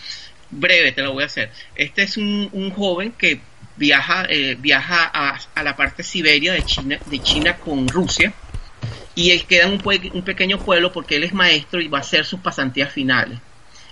Breve, 0.49 0.91
te 0.91 1.01
lo 1.01 1.13
voy 1.13 1.23
a 1.23 1.27
hacer. 1.27 1.51
Este 1.75 2.03
es 2.03 2.17
un, 2.17 2.71
joven 2.75 3.13
que 3.13 3.39
viaja, 3.81 4.25
eh, 4.29 4.55
viaja 4.59 5.09
a, 5.11 5.63
la 5.63 5.75
parte 5.75 6.03
Siberia 6.03 6.53
de 6.53 6.63
China, 6.63 6.99
de 7.07 7.19
China 7.19 7.57
con 7.57 7.87
Rusia 7.87 8.31
y 9.15 9.31
él 9.31 9.45
queda 9.45 9.65
en 9.65 9.73
un, 9.73 10.11
un 10.13 10.23
pequeño 10.23 10.59
pueblo 10.59 10.93
porque 10.93 11.15
él 11.15 11.23
es 11.23 11.33
maestro 11.33 11.81
y 11.81 11.87
va 11.87 11.97
a 11.97 12.01
hacer 12.01 12.23
sus 12.23 12.39
pasantías 12.39 12.93
finales. 12.93 13.39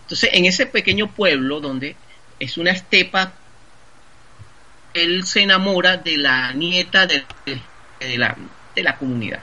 Entonces, 0.02 0.30
en 0.34 0.46
ese 0.46 0.68
pequeño 0.68 1.08
pueblo 1.08 1.60
donde 1.60 1.96
es 2.40 2.58
una 2.60 2.70
estepa 2.70 3.34
él 4.94 5.26
se 5.26 5.42
enamora 5.42 5.98
de 5.98 6.18
la 6.18 6.54
nieta 6.54 7.08
de, 7.08 7.24
la, 8.18 8.36
de 8.76 8.84
la 8.84 8.98
comunidad. 8.98 9.40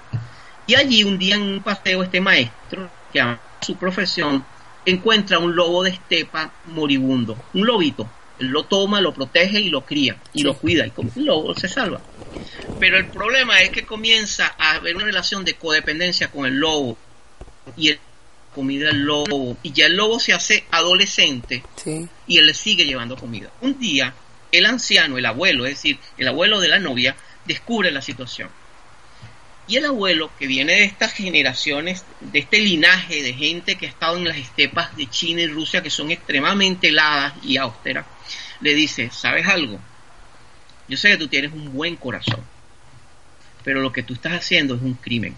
Y 0.67 0.75
allí 0.75 1.05
un 1.05 1.19
día 1.19 1.37
en 1.37 1.43
un 1.43 1.63
paseo 1.63 2.03
este 2.03 2.21
maestro, 2.21 2.91
que 3.13 3.21
ama 3.21 3.41
su 3.61 3.77
profesión, 3.77 4.45
encuentra 4.85 5.39
un 5.39 5.55
lobo 5.55 5.83
de 5.83 5.91
estepa 5.91 6.53
moribundo, 6.67 7.37
un 7.55 7.67
lobito. 7.67 8.09
Él 8.39 8.49
lo 8.49 8.65
toma, 8.65 9.01
lo 9.01 9.15
protege 9.15 9.61
y 9.61 9.69
lo 9.69 9.85
cría 9.85 10.17
y 10.33 10.43
lo 10.43 10.57
cuida 10.57 10.87
y 10.87 10.91
como 10.91 11.11
el 11.17 11.25
lobo 11.25 11.55
se 11.55 11.69
salva. 11.69 12.01
Pero 12.79 12.99
el 12.99 13.07
problema 13.07 13.61
es 13.63 13.71
que 13.71 13.85
comienza 13.85 14.55
a 14.59 14.75
haber 14.75 14.97
una 14.97 15.07
relación 15.07 15.45
de 15.45 15.55
codependencia 15.55 16.29
con 16.29 16.47
el 16.47 16.55
lobo 16.55 16.99
y 17.77 17.89
el 17.89 17.99
comida 18.55 18.89
al 18.89 19.01
lobo 19.01 19.57
y 19.63 19.73
ya 19.73 19.87
el 19.87 19.97
lobo 19.97 20.19
se 20.19 20.33
hace 20.33 20.65
adolescente 20.71 21.63
y 22.27 22.39
él 22.39 22.47
le 22.47 22.55
sigue 22.55 22.87
llevando 22.87 23.17
comida. 23.17 23.51
Un 23.61 23.79
día 23.79 24.15
el 24.53 24.67
anciano, 24.67 25.19
el 25.19 25.27
abuelo, 25.27 25.67
es 25.67 25.75
decir, 25.75 25.99
el 26.19 26.29
abuelo 26.29 26.61
de 26.61 26.69
la 26.69 26.79
novia, 26.79 27.17
descubre 27.45 27.91
la 27.91 28.03
situación. 28.03 28.49
Y 29.69 29.77
el 29.77 29.85
abuelo, 29.85 30.31
que 30.39 30.47
viene 30.47 30.75
de 30.75 30.85
estas 30.85 31.13
generaciones, 31.13 32.05
de 32.21 32.39
este 32.39 32.61
linaje 32.61 33.23
de 33.23 33.35
gente 33.35 33.77
que 33.77 33.87
ha 33.87 33.89
estado 33.89 34.17
en 34.17 34.25
las 34.25 34.37
estepas 34.37 34.97
de 34.97 35.09
China 35.09 35.43
y 35.43 35.49
Rusia, 35.49 35.83
que 35.83 35.91
son 35.91 36.11
extremadamente 36.11 36.89
heladas 36.89 37.35
y 37.43 37.57
austeras, 37.57 38.07
le 38.61 38.75
dice, 38.75 39.11
¿sabes 39.13 39.47
algo? 39.47 39.79
Yo 40.89 40.97
sé 40.97 41.11
que 41.11 41.17
tú 41.17 41.29
tienes 41.29 41.53
un 41.53 41.73
buen 41.73 41.97
corazón, 41.97 42.41
pero 43.65 43.81
lo 43.81 43.93
que 43.93 44.03
tú 44.03 44.15
estás 44.15 44.33
haciendo 44.33 44.75
es 44.75 44.83
un 44.83 44.95
crimen, 44.95 45.35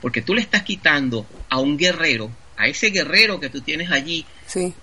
porque 0.00 0.22
tú 0.22 0.34
le 0.34 0.42
estás 0.42 0.62
quitando 0.62 1.26
a 1.48 1.58
un 1.58 1.76
guerrero, 1.76 2.30
a 2.56 2.66
ese 2.66 2.90
guerrero 2.90 3.40
que 3.40 3.48
tú 3.48 3.60
tienes 3.60 3.90
allí, 3.90 4.26
sí. 4.46 4.74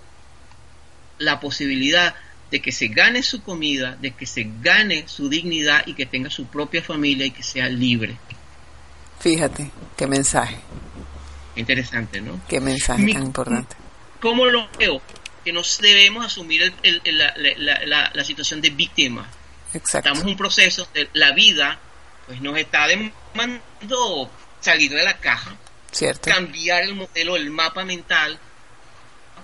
la 1.18 1.40
posibilidad 1.40 2.14
de 2.50 2.60
que 2.60 2.72
se 2.72 2.88
gane 2.88 3.22
su 3.22 3.42
comida, 3.42 3.96
de 4.00 4.10
que 4.10 4.26
se 4.26 4.50
gane 4.60 5.06
su 5.06 5.28
dignidad 5.28 5.86
y 5.86 5.94
que 5.94 6.06
tenga 6.06 6.30
su 6.30 6.46
propia 6.46 6.82
familia 6.82 7.26
y 7.26 7.30
que 7.30 7.44
sea 7.44 7.68
libre. 7.68 8.16
Fíjate, 9.20 9.70
qué 9.96 10.06
mensaje. 10.06 10.56
Interesante, 11.54 12.20
¿no? 12.20 12.40
Qué 12.48 12.60
mensaje 12.60 13.12
tan 13.12 13.22
importante. 13.22 13.76
¿Cómo 14.20 14.46
lo 14.46 14.68
veo? 14.78 15.00
Que 15.44 15.52
nos 15.52 15.78
debemos 15.78 16.24
asumir 16.24 16.72
la, 16.82 18.24
situación 18.24 18.60
de 18.60 18.70
víctima. 18.70 19.28
Exacto. 19.72 20.08
Estamos 20.08 20.22
en 20.22 20.28
un 20.28 20.36
proceso 20.36 20.88
de 20.92 21.08
la 21.14 21.32
vida, 21.32 21.78
pues 22.26 22.40
nos 22.40 22.56
está 22.58 22.86
demandando 22.86 24.30
salir 24.60 24.92
de 24.92 25.02
la 25.02 25.16
caja, 25.18 25.56
Cierto. 25.92 26.30
cambiar 26.30 26.82
el 26.82 26.94
modelo, 26.94 27.36
el 27.36 27.50
mapa 27.50 27.84
mental, 27.84 28.38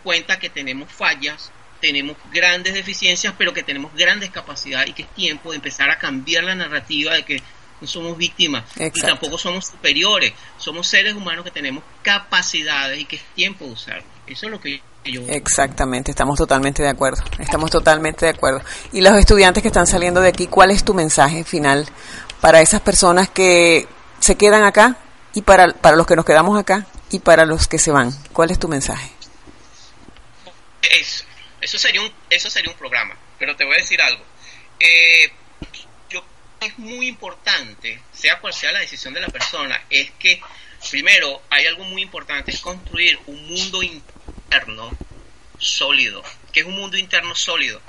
cuenta 0.03 0.39
que 0.39 0.51
tenemos 0.51 0.93
fallas, 0.93 1.51
tenemos 1.81 2.17
grandes 2.33 2.75
deficiencias, 2.75 3.35
pero 3.37 3.53
que 3.53 3.63
tenemos 3.63 3.95
grandes 3.95 4.31
capacidades 4.31 4.91
y 4.91 4.93
que 4.93 5.03
es 5.03 5.15
tiempo 5.15 5.51
de 5.51 5.57
empezar 5.57 5.91
a 5.91 5.99
cambiar 5.99 6.45
la 6.45 6.55
narrativa 6.55 7.15
de 7.15 7.25
que 7.25 7.43
no 7.81 7.87
somos 7.87 8.17
víctimas 8.17 8.65
y 8.77 9.01
tampoco 9.01 9.37
somos 9.39 9.67
superiores, 9.67 10.33
somos 10.59 10.89
seres 10.89 11.15
humanos 11.15 11.45
que 11.45 11.51
tenemos 11.51 11.85
capacidades 12.03 13.01
y 13.01 13.05
que 13.05 13.17
es 13.17 13.23
tiempo 13.35 13.67
de 13.67 13.73
usar. 13.73 14.03
Eso 14.27 14.47
es 14.47 14.53
lo 14.53 14.61
que 14.61 14.79
yo... 14.79 14.83
Exactamente, 15.29 16.11
estamos 16.11 16.39
totalmente 16.39 16.83
de 16.83 16.89
acuerdo, 16.89 17.23
estamos 17.39 17.71
totalmente 17.71 18.27
de 18.27 18.33
acuerdo. 18.33 18.61
Y 18.93 19.01
los 19.01 19.15
estudiantes 19.15 19.63
que 19.63 19.69
están 19.69 19.87
saliendo 19.87 20.21
de 20.21 20.29
aquí, 20.29 20.47
¿cuál 20.47 20.71
es 20.71 20.85
tu 20.85 20.95
mensaje 20.95 21.45
final 21.45 21.87
para 22.41 22.61
esas 22.61 22.81
personas 22.81 23.29
que 23.29 23.87
se 24.21 24.37
quedan 24.37 24.65
acá 24.65 24.97
y 25.35 25.43
para, 25.43 25.73
para 25.73 25.97
los 25.97 26.07
que 26.07 26.17
nos 26.17 26.25
quedamos 26.25 26.59
acá 26.59 26.87
y 27.11 27.21
para 27.21 27.45
los 27.45 27.69
que 27.69 27.79
se 27.79 27.91
van? 27.91 28.11
¿Cuál 28.33 28.51
es 28.51 28.59
tu 28.59 28.69
mensaje? 28.69 29.11
Es 30.83 31.27
eso 31.67 31.79
sería 31.79 32.01
un, 32.01 32.13
eso 32.31 32.49
sería 32.49 32.71
un 32.71 32.79
programa. 32.79 33.17
Pero 33.39 33.57
te 33.57 33.65
voy 33.65 33.75
a 33.75 33.79
decir 33.79 34.01
algo. 34.01 34.25
Eh, 34.79 35.33
yo 36.09 36.25
es 36.61 36.79
muy 36.79 37.09
importante, 37.09 38.01
sea 38.13 38.39
cual 38.39 38.55
sea 38.55 38.71
la 38.71 38.79
decisión 38.79 39.13
de 39.15 39.21
la 39.21 39.29
persona, 39.29 39.83
es 39.91 40.13
que 40.13 40.41
primero 40.91 41.43
hay 41.51 41.67
algo 41.67 41.83
muy 41.85 42.03
importante, 42.03 42.53
es 42.53 42.61
construir 42.61 43.19
un 43.27 43.49
mundo 43.49 43.83
interno 43.83 44.16
sólido. 45.59 46.23
que 46.53 46.61
es 46.61 46.67
un 46.67 46.75
mundo 46.75 46.97
interno 46.97 47.35
sólido? 47.35 47.81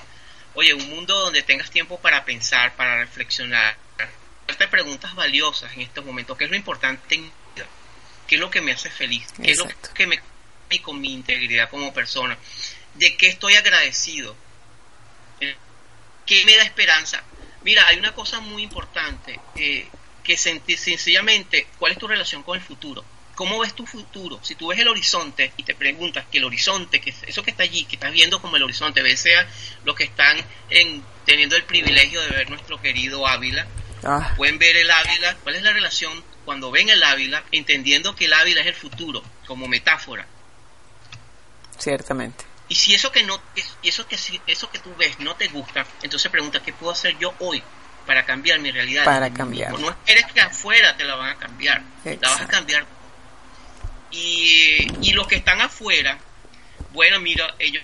Oye, 0.53 0.73
un 0.73 0.89
mundo 0.89 1.17
donde 1.19 1.43
tengas 1.43 1.69
tiempo 1.69 1.99
para 1.99 2.25
pensar, 2.25 2.75
para 2.75 2.97
reflexionar, 2.97 3.77
hacerte 4.45 4.67
preguntas 4.67 5.13
valiosas 5.15 5.71
en 5.73 5.81
estos 5.81 6.03
momentos. 6.03 6.37
¿Qué 6.37 6.45
es 6.45 6.49
lo 6.49 6.55
importante 6.55 7.15
en 7.15 7.23
mi 7.23 7.31
vida? 7.55 7.67
¿Qué 8.27 8.35
es 8.35 8.41
lo 8.41 8.49
que 8.49 8.61
me 8.61 8.71
hace 8.71 8.89
feliz? 8.89 9.25
¿Qué 9.41 9.51
es 9.51 9.57
lo 9.57 9.67
que 9.93 10.07
me 10.07 10.21
con 10.81 10.99
mi 10.99 11.13
integridad 11.13 11.69
como 11.69 11.93
persona? 11.93 12.37
de 12.97 13.15
qué 13.15 13.27
estoy 13.27 13.55
agradecido, 13.55 14.35
qué 16.25 16.45
me 16.45 16.55
da 16.57 16.63
esperanza. 16.63 17.23
Mira, 17.63 17.87
hay 17.87 17.97
una 17.97 18.13
cosa 18.13 18.39
muy 18.39 18.63
importante, 18.63 19.39
eh, 19.55 19.87
que 20.23 20.37
sencillamente, 20.37 21.67
¿cuál 21.79 21.93
es 21.93 21.97
tu 21.97 22.07
relación 22.07 22.43
con 22.43 22.57
el 22.57 22.63
futuro? 22.63 23.03
¿Cómo 23.37 23.59
ves 23.59 23.75
tu 23.75 23.85
futuro? 23.85 24.39
Si 24.41 24.55
tú 24.55 24.69
ves 24.69 24.79
el 24.79 24.87
horizonte 24.87 25.53
y 25.57 25.63
te 25.63 25.75
preguntas 25.75 26.25
que 26.31 26.39
el 26.39 26.45
horizonte, 26.45 26.99
que 26.99 27.13
eso 27.27 27.43
que 27.43 27.51
está 27.51 27.61
allí, 27.61 27.85
que 27.85 27.95
estás 27.95 28.11
viendo 28.11 28.41
como 28.41 28.57
el 28.57 28.63
horizonte, 28.63 29.03
ves 29.03 29.19
sea 29.19 29.47
los 29.85 29.95
que 29.95 30.05
están 30.05 30.37
en, 30.71 31.03
teniendo 31.23 31.55
el 31.55 31.63
privilegio 31.63 32.19
de 32.19 32.29
ver 32.29 32.49
nuestro 32.49 32.81
querido 32.81 33.27
Ávila, 33.27 33.67
ah. 34.03 34.33
pueden 34.37 34.57
ver 34.57 34.75
el 34.77 34.89
Ávila, 34.89 35.35
¿cuál 35.43 35.53
es 35.53 35.61
la 35.61 35.71
relación 35.71 36.23
cuando 36.45 36.71
ven 36.71 36.89
el 36.89 37.03
Ávila, 37.03 37.43
entendiendo 37.51 38.15
que 38.15 38.25
el 38.25 38.33
Ávila 38.33 38.61
es 38.61 38.67
el 38.67 38.73
futuro, 38.73 39.21
como 39.45 39.67
metáfora? 39.67 40.25
Ciertamente 41.77 42.43
Y 42.69 42.73
si 42.73 42.95
eso 42.95 43.11
que 43.11 43.21
no, 43.21 43.39
eso 43.83 44.07
que 44.07 44.17
eso 44.47 44.71
que 44.71 44.79
tú 44.79 44.95
ves 44.97 45.19
no 45.19 45.35
te 45.35 45.47
gusta, 45.49 45.85
entonces 46.01 46.31
pregunta 46.31 46.63
qué 46.63 46.73
puedo 46.73 46.91
hacer 46.91 47.15
yo 47.19 47.35
hoy 47.37 47.61
para 48.07 48.25
cambiar 48.25 48.59
mi 48.61 48.71
realidad. 48.71 49.05
Para 49.05 49.31
cambiar. 49.31 49.79
No 49.79 49.89
esperes 49.89 50.25
que 50.33 50.41
afuera 50.41 50.97
te 50.97 51.03
la 51.03 51.13
van 51.13 51.29
a 51.29 51.35
cambiar, 51.35 51.83
la 52.03 52.29
vas 52.29 52.41
a 52.41 52.47
cambiar. 52.47 52.96
Y, 54.11 54.87
y 55.01 55.11
los 55.13 55.27
que 55.27 55.35
están 55.35 55.61
afuera, 55.61 56.17
bueno, 56.93 57.19
mira, 57.19 57.53
ellos, 57.59 57.83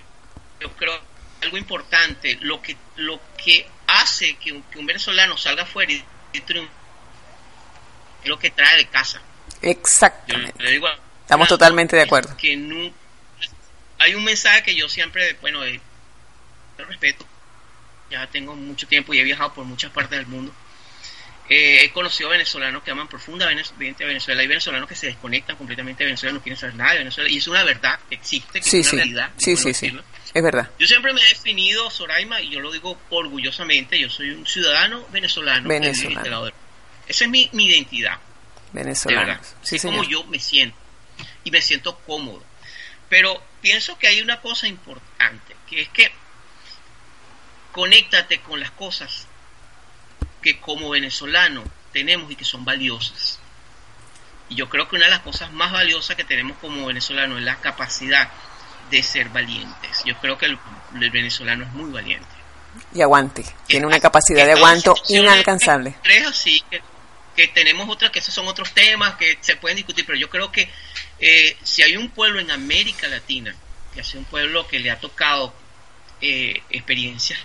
yo 0.60 0.70
creo 0.72 0.98
algo 1.42 1.58
importante, 1.58 2.38
lo 2.40 2.62
que 2.62 2.76
lo 2.96 3.20
que 3.36 3.66
hace 3.86 4.36
que 4.36 4.52
un, 4.52 4.86
venezolano 4.86 5.36
salga 5.36 5.64
afuera 5.64 5.92
y, 5.92 6.40
triunfe 6.40 6.72
es 8.22 8.28
lo 8.28 8.38
que 8.38 8.50
trae 8.50 8.78
de 8.78 8.86
casa. 8.86 9.20
Exactamente. 9.60 10.80
Estamos 11.20 11.48
totalmente 11.48 11.96
de 11.96 12.02
acuerdo. 12.02 12.36
Que 12.36 12.56
nunca 12.56 12.96
hay 13.98 14.14
un 14.14 14.24
mensaje 14.24 14.62
que 14.62 14.74
yo 14.74 14.88
siempre, 14.88 15.36
bueno, 15.40 15.60
de, 15.62 15.80
respeto, 16.76 17.24
ya 18.10 18.26
tengo 18.26 18.54
mucho 18.54 18.86
tiempo 18.86 19.14
y 19.14 19.20
he 19.20 19.24
viajado 19.24 19.54
por 19.54 19.64
muchas 19.64 19.90
partes 19.92 20.18
del 20.18 20.26
mundo. 20.26 20.52
Eh, 21.48 21.84
he 21.84 21.90
conocido 21.92 22.30
venezolanos 22.30 22.82
que 22.82 22.90
aman 22.90 23.06
profundamente 23.06 24.04
a 24.04 24.06
Venezuela. 24.06 24.40
Hay 24.40 24.46
venezolanos 24.46 24.88
que 24.88 24.94
se 24.94 25.08
desconectan 25.08 25.56
completamente 25.56 26.02
de 26.02 26.06
Venezuela, 26.06 26.34
no 26.34 26.42
quieren 26.42 26.58
saber 26.58 26.74
nada 26.74 26.92
de 26.92 26.98
Venezuela. 27.00 27.28
Y 27.28 27.36
es 27.36 27.46
una 27.46 27.62
verdad 27.64 27.98
que 28.08 28.14
existe, 28.14 28.60
que 28.60 28.80
es 28.80 28.92
una 28.92 29.02
realidad. 29.02 29.30
Sí, 29.36 29.56
sí, 29.56 29.74
sí. 29.74 29.94
Es 30.32 30.42
verdad. 30.42 30.70
Yo 30.78 30.86
siempre 30.86 31.12
me 31.12 31.20
he 31.20 31.28
definido, 31.28 31.90
Soraima, 31.90 32.40
y 32.40 32.48
yo 32.48 32.60
lo 32.60 32.72
digo 32.72 32.98
orgullosamente, 33.10 33.98
yo 33.98 34.08
soy 34.08 34.30
un 34.30 34.46
ciudadano 34.46 35.06
venezolano. 35.12 35.68
Venezolano. 35.68 36.50
Esa 37.06 37.24
es 37.24 37.30
mi, 37.30 37.50
identidad. 37.52 38.18
Venezolano. 38.72 39.38
Sí, 39.62 39.76
es 39.76 39.82
como 39.82 40.02
yo 40.02 40.24
me 40.24 40.40
siento. 40.40 40.76
Y 41.44 41.50
me 41.50 41.60
siento 41.60 41.98
cómodo. 42.06 42.42
Pero 43.10 43.40
pienso 43.60 43.98
que 43.98 44.08
hay 44.08 44.22
una 44.22 44.40
cosa 44.40 44.66
importante, 44.66 45.54
que 45.68 45.82
es 45.82 45.88
que 45.90 46.10
conéctate 47.70 48.40
con 48.40 48.60
las 48.60 48.70
cosas 48.70 49.28
que 50.44 50.60
como 50.60 50.90
venezolano 50.90 51.64
tenemos 51.90 52.30
y 52.30 52.36
que 52.36 52.44
son 52.44 52.66
valiosas. 52.66 53.40
Y 54.50 54.56
yo 54.56 54.68
creo 54.68 54.86
que 54.86 54.96
una 54.96 55.06
de 55.06 55.10
las 55.10 55.20
cosas 55.20 55.50
más 55.52 55.72
valiosas 55.72 56.16
que 56.16 56.24
tenemos 56.24 56.58
como 56.58 56.86
venezolano 56.86 57.38
es 57.38 57.44
la 57.44 57.56
capacidad 57.56 58.28
de 58.90 59.02
ser 59.02 59.30
valientes. 59.30 60.02
Yo 60.04 60.14
creo 60.20 60.36
que 60.36 60.44
el, 60.44 60.58
venezolano 61.10 61.64
es 61.64 61.72
muy 61.72 61.90
valiente. 61.90 62.28
Y 62.92 63.00
aguante, 63.00 63.42
tiene 63.66 63.86
una 63.86 63.98
capacidad 63.98 64.44
de 64.44 64.52
aguanto 64.52 64.94
inalcanzable. 65.08 65.94
Es 66.04 66.26
así, 66.26 66.62
que, 66.70 66.82
que 67.34 67.48
tenemos 67.48 67.88
otras, 67.88 68.10
que 68.10 68.18
esos 68.18 68.34
son 68.34 68.46
otros 68.46 68.72
temas 68.72 69.14
que 69.14 69.38
se 69.40 69.56
pueden 69.56 69.76
discutir, 69.76 70.04
pero 70.04 70.18
yo 70.18 70.28
creo 70.28 70.52
que 70.52 70.68
eh, 71.20 71.56
si 71.62 71.82
hay 71.82 71.96
un 71.96 72.10
pueblo 72.10 72.38
en 72.38 72.50
América 72.50 73.08
Latina, 73.08 73.54
que 73.94 74.04
sido 74.04 74.18
un 74.18 74.26
pueblo 74.26 74.66
que 74.66 74.78
le 74.78 74.90
ha 74.90 75.00
tocado 75.00 75.54
eh, 76.20 76.60
experiencias 76.68 77.38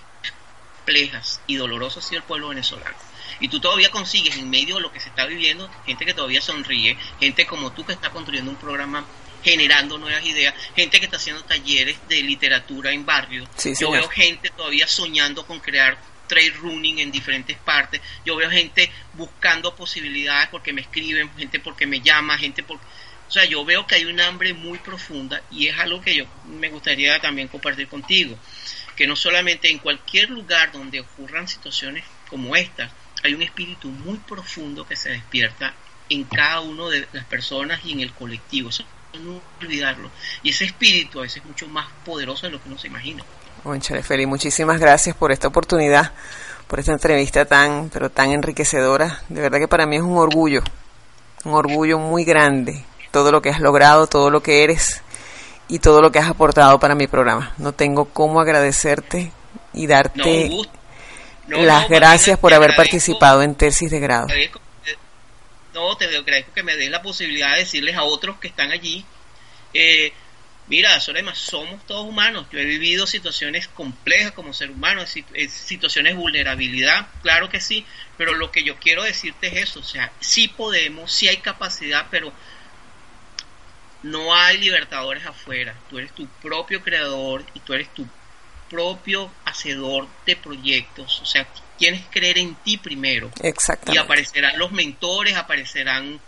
complejas 0.90 1.40
y 1.46 1.56
dolorosas, 1.56 2.04
ha 2.04 2.08
sido 2.08 2.22
el 2.22 2.28
pueblo 2.28 2.50
venezolano. 2.50 2.96
Y 3.40 3.48
tú 3.48 3.60
todavía 3.60 3.90
consigues 3.92 4.36
en 4.38 4.50
medio 4.50 4.76
de 4.76 4.82
lo 4.82 4.92
que 4.92 5.00
se 5.00 5.10
está 5.10 5.26
viviendo, 5.26 5.70
gente 5.86 6.06
que 6.06 6.14
todavía 6.14 6.42
sonríe, 6.42 6.98
gente 7.20 7.46
como 7.46 7.72
tú 7.72 7.86
que 7.86 7.94
está 7.94 8.10
construyendo 8.10 8.52
un 8.52 8.58
programa 8.58 9.06
generando 9.44 9.98
nuevas 9.98 10.26
ideas, 10.26 10.54
gente 10.76 11.00
que 11.00 11.06
está 11.06 11.18
haciendo 11.18 11.44
talleres 11.44 11.98
de 12.10 12.24
literatura 12.24 12.92
en 12.92 13.06
barrios. 13.06 13.48
Yo 13.80 13.92
veo 13.92 14.10
gente 14.10 14.50
todavía 14.50 14.88
soñando 14.88 15.46
con 15.46 15.60
crear 15.60 15.98
trail 16.28 16.54
running 16.56 17.00
en 17.00 17.12
diferentes 17.12 17.58
partes. 17.58 18.02
Yo 18.26 18.36
veo 18.36 18.50
gente 18.50 18.92
buscando 19.14 19.74
posibilidades 19.76 20.50
porque 20.50 20.74
me 20.74 20.82
escriben, 20.82 21.32
gente 21.38 21.60
porque 21.60 21.86
me 21.86 22.02
llama, 22.02 22.38
gente 22.38 22.64
porque 22.64 22.84
o 23.30 23.32
sea, 23.32 23.46
yo 23.46 23.64
veo 23.64 23.86
que 23.86 23.94
hay 23.94 24.06
un 24.06 24.20
hambre 24.20 24.56
muy 24.56 24.80
profunda 24.80 25.44
y 25.52 25.68
es 25.68 25.78
algo 25.78 26.02
que 26.02 26.16
yo 26.16 26.26
me 26.46 26.68
gustaría 26.70 27.20
también 27.20 27.48
compartir 27.48 27.88
contigo, 27.88 28.36
que 29.00 29.08
no 29.08 29.16
solamente 29.16 29.72
en 29.72 29.78
cualquier 29.78 30.30
lugar 30.30 30.74
donde 30.74 31.00
ocurran 31.00 31.47
situaciones 31.47 32.04
como 32.30 32.58
esta, 32.58 32.91
hay 33.24 33.34
un 33.34 33.41
espíritu 33.41 33.88
muy 33.88 34.18
profundo 34.18 34.86
que 34.86 34.97
se 34.97 35.12
despierta 35.12 35.74
en 36.10 36.26
cada 36.26 36.60
una 36.60 36.89
de 36.89 37.08
las 37.14 37.24
personas 37.24 37.80
y 37.86 37.93
en 37.93 38.02
el 38.02 38.12
colectivo. 38.12 38.68
Eso 38.68 38.84
no 39.22 39.41
olvidarlo. 39.62 40.12
Y 40.43 40.50
ese 40.50 40.66
espíritu 40.66 41.20
a 41.20 41.22
veces 41.22 41.38
es 41.38 41.45
mucho 41.45 41.70
más 41.70 41.88
poderoso 42.04 42.47
de 42.47 42.52
lo 42.52 42.62
que 42.62 42.68
uno 42.68 42.78
se 42.78 42.88
imagina. 42.88 43.24
Bueno, 43.64 43.82
Feli, 44.04 44.26
muchísimas 44.26 44.82
gracias 44.82 45.16
por 45.16 45.32
esta 45.32 45.47
oportunidad, 45.47 46.12
por 46.68 46.82
esta 46.82 46.91
entrevista 46.91 47.45
tan, 47.45 47.89
pero 47.89 48.10
tan 48.10 48.32
enriquecedora. 48.32 49.24
De 49.30 49.39
verdad 49.39 49.60
que 49.60 49.70
para 49.70 49.86
mí 49.86 49.95
es 49.95 50.02
un 50.02 50.18
orgullo, 50.18 50.62
un 51.45 51.54
orgullo 51.54 52.00
muy 52.00 52.26
grande 52.26 52.84
todo 53.12 53.32
lo 53.32 53.41
que 53.41 53.50
has 53.50 53.60
logrado, 53.60 54.08
todo 54.08 54.30
lo 54.30 54.43
que 54.43 54.64
eres 54.64 55.02
y 55.70 55.80
todo 55.80 56.01
lo 56.01 56.11
que 56.11 56.20
has 56.20 56.30
aportado 56.30 56.80
para 56.80 56.95
mi 56.95 57.07
programa. 57.07 57.53
No 57.57 57.72
tengo 57.72 58.05
cómo 58.05 58.41
agradecerte 58.41 59.32
y 59.74 59.88
darte 59.88 60.49
las 61.47 61.88
gracias 61.88 62.38
por 62.38 62.53
haber 62.53 62.76
participado 62.76 63.41
en 63.43 63.55
tesis 63.55 63.89
de 63.89 63.99
grado. 63.99 64.28
No, 65.74 65.95
te 65.95 66.05
agradezco 66.05 66.53
que 66.53 66.63
me 66.63 66.76
des 66.76 66.89
la 66.89 67.01
posibilidad 67.01 67.53
de 67.53 67.59
decirles 67.59 67.95
a 67.95 68.03
otros 68.03 68.38
que 68.39 68.47
están 68.47 68.72
allí, 68.72 69.05
eh, 69.74 70.11
mira, 70.67 70.99
Solema, 70.99 71.36
somos 71.36 71.86
todos 71.86 72.07
humanos. 72.07 72.47
Yo 72.51 72.59
he 72.59 72.65
vivido 72.65 73.07
situaciones 73.07 73.67
complejas 73.67 74.32
como 74.32 74.53
ser 74.53 74.72
humano, 74.72 75.03
situaciones 75.47 76.13
de 76.13 76.20
vulnerabilidad, 76.20 77.07
claro 77.22 77.49
que 77.49 77.61
sí, 77.61 77.86
pero 78.17 78.34
lo 78.34 78.51
que 78.51 78.63
yo 78.63 78.78
quiero 78.78 79.03
decirte 79.03 79.47
es 79.47 79.70
eso, 79.70 79.80
o 79.80 79.84
sea, 79.84 80.11
sí 80.20 80.47
podemos, 80.47 81.11
sí 81.11 81.28
hay 81.28 81.38
capacidad, 81.38 82.07
pero 82.09 82.32
no 84.04 84.34
hay 84.34 84.58
libertadores 84.58 85.26
afuera, 85.26 85.76
tú 85.89 85.97
eres 86.00 86.12
tu 86.14 86.28
propio 86.41 86.82
creador 86.82 87.43
y 87.54 87.60
tú 87.60 87.74
eres 87.74 87.93
tu 87.93 88.08
propio 88.70 89.32
hacedor 89.45 90.08
de 90.26 90.36
proyectos, 90.36 91.22
o 91.22 91.26
sea, 91.26 91.47
tienes 91.78 92.02
que 92.06 92.20
creer 92.20 92.38
en 92.38 92.56
ti 92.56 92.78
primero. 92.78 93.32
Exactamente. 93.41 94.00
Y 94.00 94.04
aparecerán 94.04 94.60
los 94.60 94.72
mentores, 94.72 95.36
aparecerán 95.36 96.20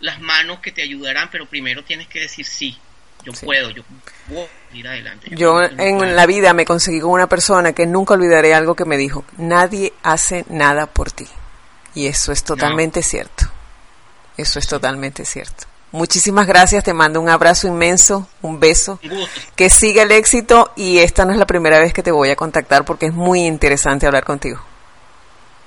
las 0.00 0.20
manos 0.20 0.60
que 0.60 0.72
te 0.72 0.82
ayudarán, 0.82 1.30
pero 1.30 1.46
primero 1.46 1.82
tienes 1.82 2.06
que 2.06 2.20
decir 2.20 2.44
sí. 2.44 2.78
Yo 3.24 3.32
puedo, 3.32 3.70
yo 3.70 3.82
puedo 4.28 4.48
ir 4.72 4.86
adelante. 4.86 5.28
Yo, 5.32 5.60
en 5.60 6.14
la 6.14 6.26
vida 6.26 6.52
me 6.52 6.64
conseguí 6.64 7.00
con 7.00 7.10
una 7.10 7.26
persona 7.26 7.72
que 7.72 7.84
nunca 7.84 8.14
olvidaré 8.14 8.54
algo 8.54 8.76
que 8.76 8.84
me 8.84 8.96
dijo, 8.96 9.24
nadie 9.36 9.92
hace 10.04 10.44
nada 10.48 10.86
por 10.86 11.10
ti. 11.10 11.26
Y 11.94 12.06
eso 12.06 12.30
es 12.30 12.44
totalmente 12.44 13.02
cierto. 13.02 13.50
Eso 14.36 14.58
es 14.60 14.68
totalmente 14.68 15.24
cierto. 15.24 15.66
Muchísimas 15.96 16.46
gracias, 16.46 16.84
te 16.84 16.92
mando 16.92 17.22
un 17.22 17.30
abrazo 17.30 17.68
inmenso, 17.68 18.28
un 18.42 18.60
beso, 18.60 19.00
que 19.56 19.70
siga 19.70 20.02
el 20.02 20.12
éxito 20.12 20.70
y 20.76 20.98
esta 20.98 21.24
no 21.24 21.32
es 21.32 21.38
la 21.38 21.46
primera 21.46 21.80
vez 21.80 21.94
que 21.94 22.02
te 22.02 22.10
voy 22.10 22.28
a 22.28 22.36
contactar 22.36 22.84
porque 22.84 23.06
es 23.06 23.14
muy 23.14 23.46
interesante 23.46 24.06
hablar 24.06 24.22
contigo. 24.22 24.60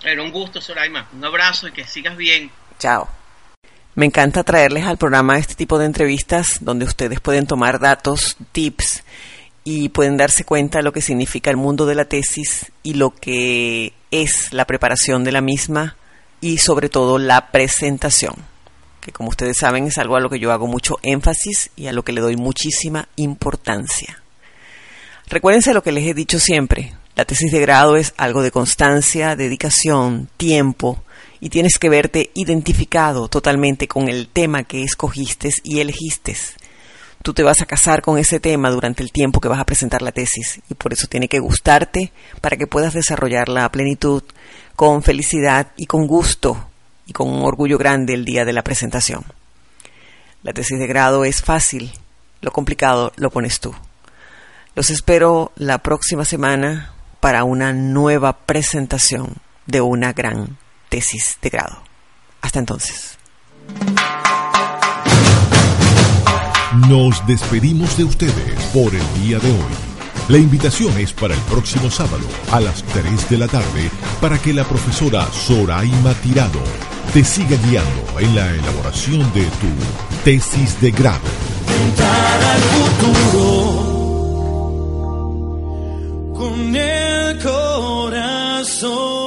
Era 0.04 0.22
un 0.22 0.32
gusto, 0.32 0.62
Soraima, 0.62 1.08
un 1.14 1.26
abrazo 1.26 1.68
y 1.68 1.72
que 1.72 1.84
sigas 1.84 2.16
bien. 2.16 2.52
Chao. 2.78 3.08
Me 3.96 4.06
encanta 4.06 4.44
traerles 4.44 4.86
al 4.86 5.00
programa 5.00 5.40
este 5.40 5.56
tipo 5.56 5.80
de 5.80 5.88
entrevistas 5.88 6.60
donde 6.62 6.86
ustedes 6.86 7.20
pueden 7.20 7.48
tomar 7.48 7.80
datos, 7.80 8.38
tips 8.52 9.04
y 9.64 9.90
pueden 9.90 10.16
darse 10.16 10.44
cuenta 10.44 10.78
de 10.78 10.84
lo 10.84 10.94
que 10.94 11.02
significa 11.02 11.50
el 11.50 11.58
mundo 11.58 11.88
de 11.88 11.96
la 11.96 12.06
tesis 12.06 12.72
y 12.84 12.94
lo 12.94 13.16
que 13.16 13.94
es 14.12 14.54
la 14.54 14.66
preparación 14.66 15.24
de 15.24 15.32
la 15.32 15.42
misma 15.42 15.96
y 16.40 16.60
sobre 16.60 16.88
todo 16.88 17.18
la 17.18 17.50
presentación 17.50 18.49
como 19.12 19.30
ustedes 19.30 19.58
saben 19.58 19.88
es 19.88 19.98
algo 19.98 20.16
a 20.16 20.20
lo 20.20 20.30
que 20.30 20.40
yo 20.40 20.52
hago 20.52 20.68
mucho 20.68 20.98
énfasis 21.04 21.72
y 21.76 21.88
a 21.88 21.94
lo 21.94 22.04
que 22.04 22.14
le 22.14 22.22
doy 22.22 22.36
muchísima 22.36 23.08
importancia. 23.16 24.22
Recuérdense 25.28 25.74
lo 25.74 25.84
que 25.84 25.92
les 25.92 26.08
he 26.08 26.14
dicho 26.14 26.40
siempre, 26.40 26.94
la 27.16 27.26
tesis 27.26 27.52
de 27.52 27.60
grado 27.60 27.98
es 27.98 28.14
algo 28.16 28.42
de 28.42 28.50
constancia, 28.50 29.36
dedicación, 29.36 30.30
tiempo, 30.38 31.04
y 31.42 31.50
tienes 31.50 31.78
que 31.78 31.90
verte 31.90 32.32
identificado 32.34 33.28
totalmente 33.28 33.90
con 33.90 34.08
el 34.08 34.30
tema 34.30 34.64
que 34.64 34.84
escogiste 34.84 35.50
y 35.64 35.80
elegiste. 35.80 36.38
Tú 37.22 37.34
te 37.34 37.44
vas 37.44 37.62
a 37.62 37.66
casar 37.66 38.02
con 38.02 38.18
ese 38.18 38.40
tema 38.40 38.70
durante 38.70 39.04
el 39.04 39.12
tiempo 39.12 39.42
que 39.42 39.50
vas 39.50 39.60
a 39.60 39.66
presentar 39.66 40.02
la 40.02 40.14
tesis 40.14 40.62
y 40.70 40.76
por 40.76 40.94
eso 40.94 41.08
tiene 41.08 41.28
que 41.28 41.40
gustarte 41.40 42.14
para 42.40 42.56
que 42.56 42.68
puedas 42.68 42.94
desarrollarla 42.94 43.66
a 43.66 43.72
plenitud, 43.72 44.24
con 44.78 45.04
felicidad 45.04 45.74
y 45.76 45.88
con 45.88 46.08
gusto, 46.08 46.69
y 47.10 47.12
con 47.12 47.28
un 47.28 47.42
orgullo 47.42 47.80
grande 47.80 48.14
el 48.14 48.24
día 48.24 48.46
de 48.46 48.54
la 48.54 48.62
presentación. 48.62 49.26
La 50.44 50.54
tesis 50.54 50.78
de 50.78 50.86
grado 50.86 51.26
es 51.26 51.42
fácil, 51.42 51.92
lo 52.40 52.52
complicado 52.52 53.12
lo 53.16 53.32
pones 53.32 53.60
tú. 53.60 53.74
Los 54.76 54.92
espero 54.92 55.52
la 55.56 55.80
próxima 55.80 56.24
semana 56.24 56.94
para 57.20 57.44
una 57.46 57.74
nueva 57.74 58.38
presentación 58.38 59.38
de 59.66 59.82
una 59.82 60.14
gran 60.14 60.58
tesis 60.90 61.40
de 61.42 61.50
grado. 61.50 61.82
Hasta 62.42 62.60
entonces. 62.60 63.18
Nos 66.88 67.26
despedimos 67.26 67.98
de 67.98 68.04
ustedes 68.04 68.64
por 68.66 68.94
el 68.94 69.24
día 69.24 69.40
de 69.40 69.50
hoy. 69.52 69.74
La 70.28 70.38
invitación 70.38 70.96
es 71.00 71.12
para 71.12 71.34
el 71.34 71.42
próximo 71.42 71.90
sábado 71.90 72.28
a 72.52 72.60
las 72.60 72.84
3 72.84 73.32
de 73.32 73.38
la 73.40 73.48
tarde 73.48 73.90
para 74.22 74.38
que 74.38 74.54
la 74.54 74.64
profesora 74.64 75.26
Soraima 75.32 76.14
Tirado 76.22 76.62
te 77.14 77.24
siga 77.24 77.58
guiando 77.66 78.20
en 78.20 78.36
la 78.36 78.54
elaboración 78.54 79.20
de 79.34 79.44
tu 79.46 79.68
tesis 80.24 80.80
de 80.80 80.92
grado. 80.92 81.20
Con 86.36 86.76
el 86.76 87.40
corazón. 87.42 89.19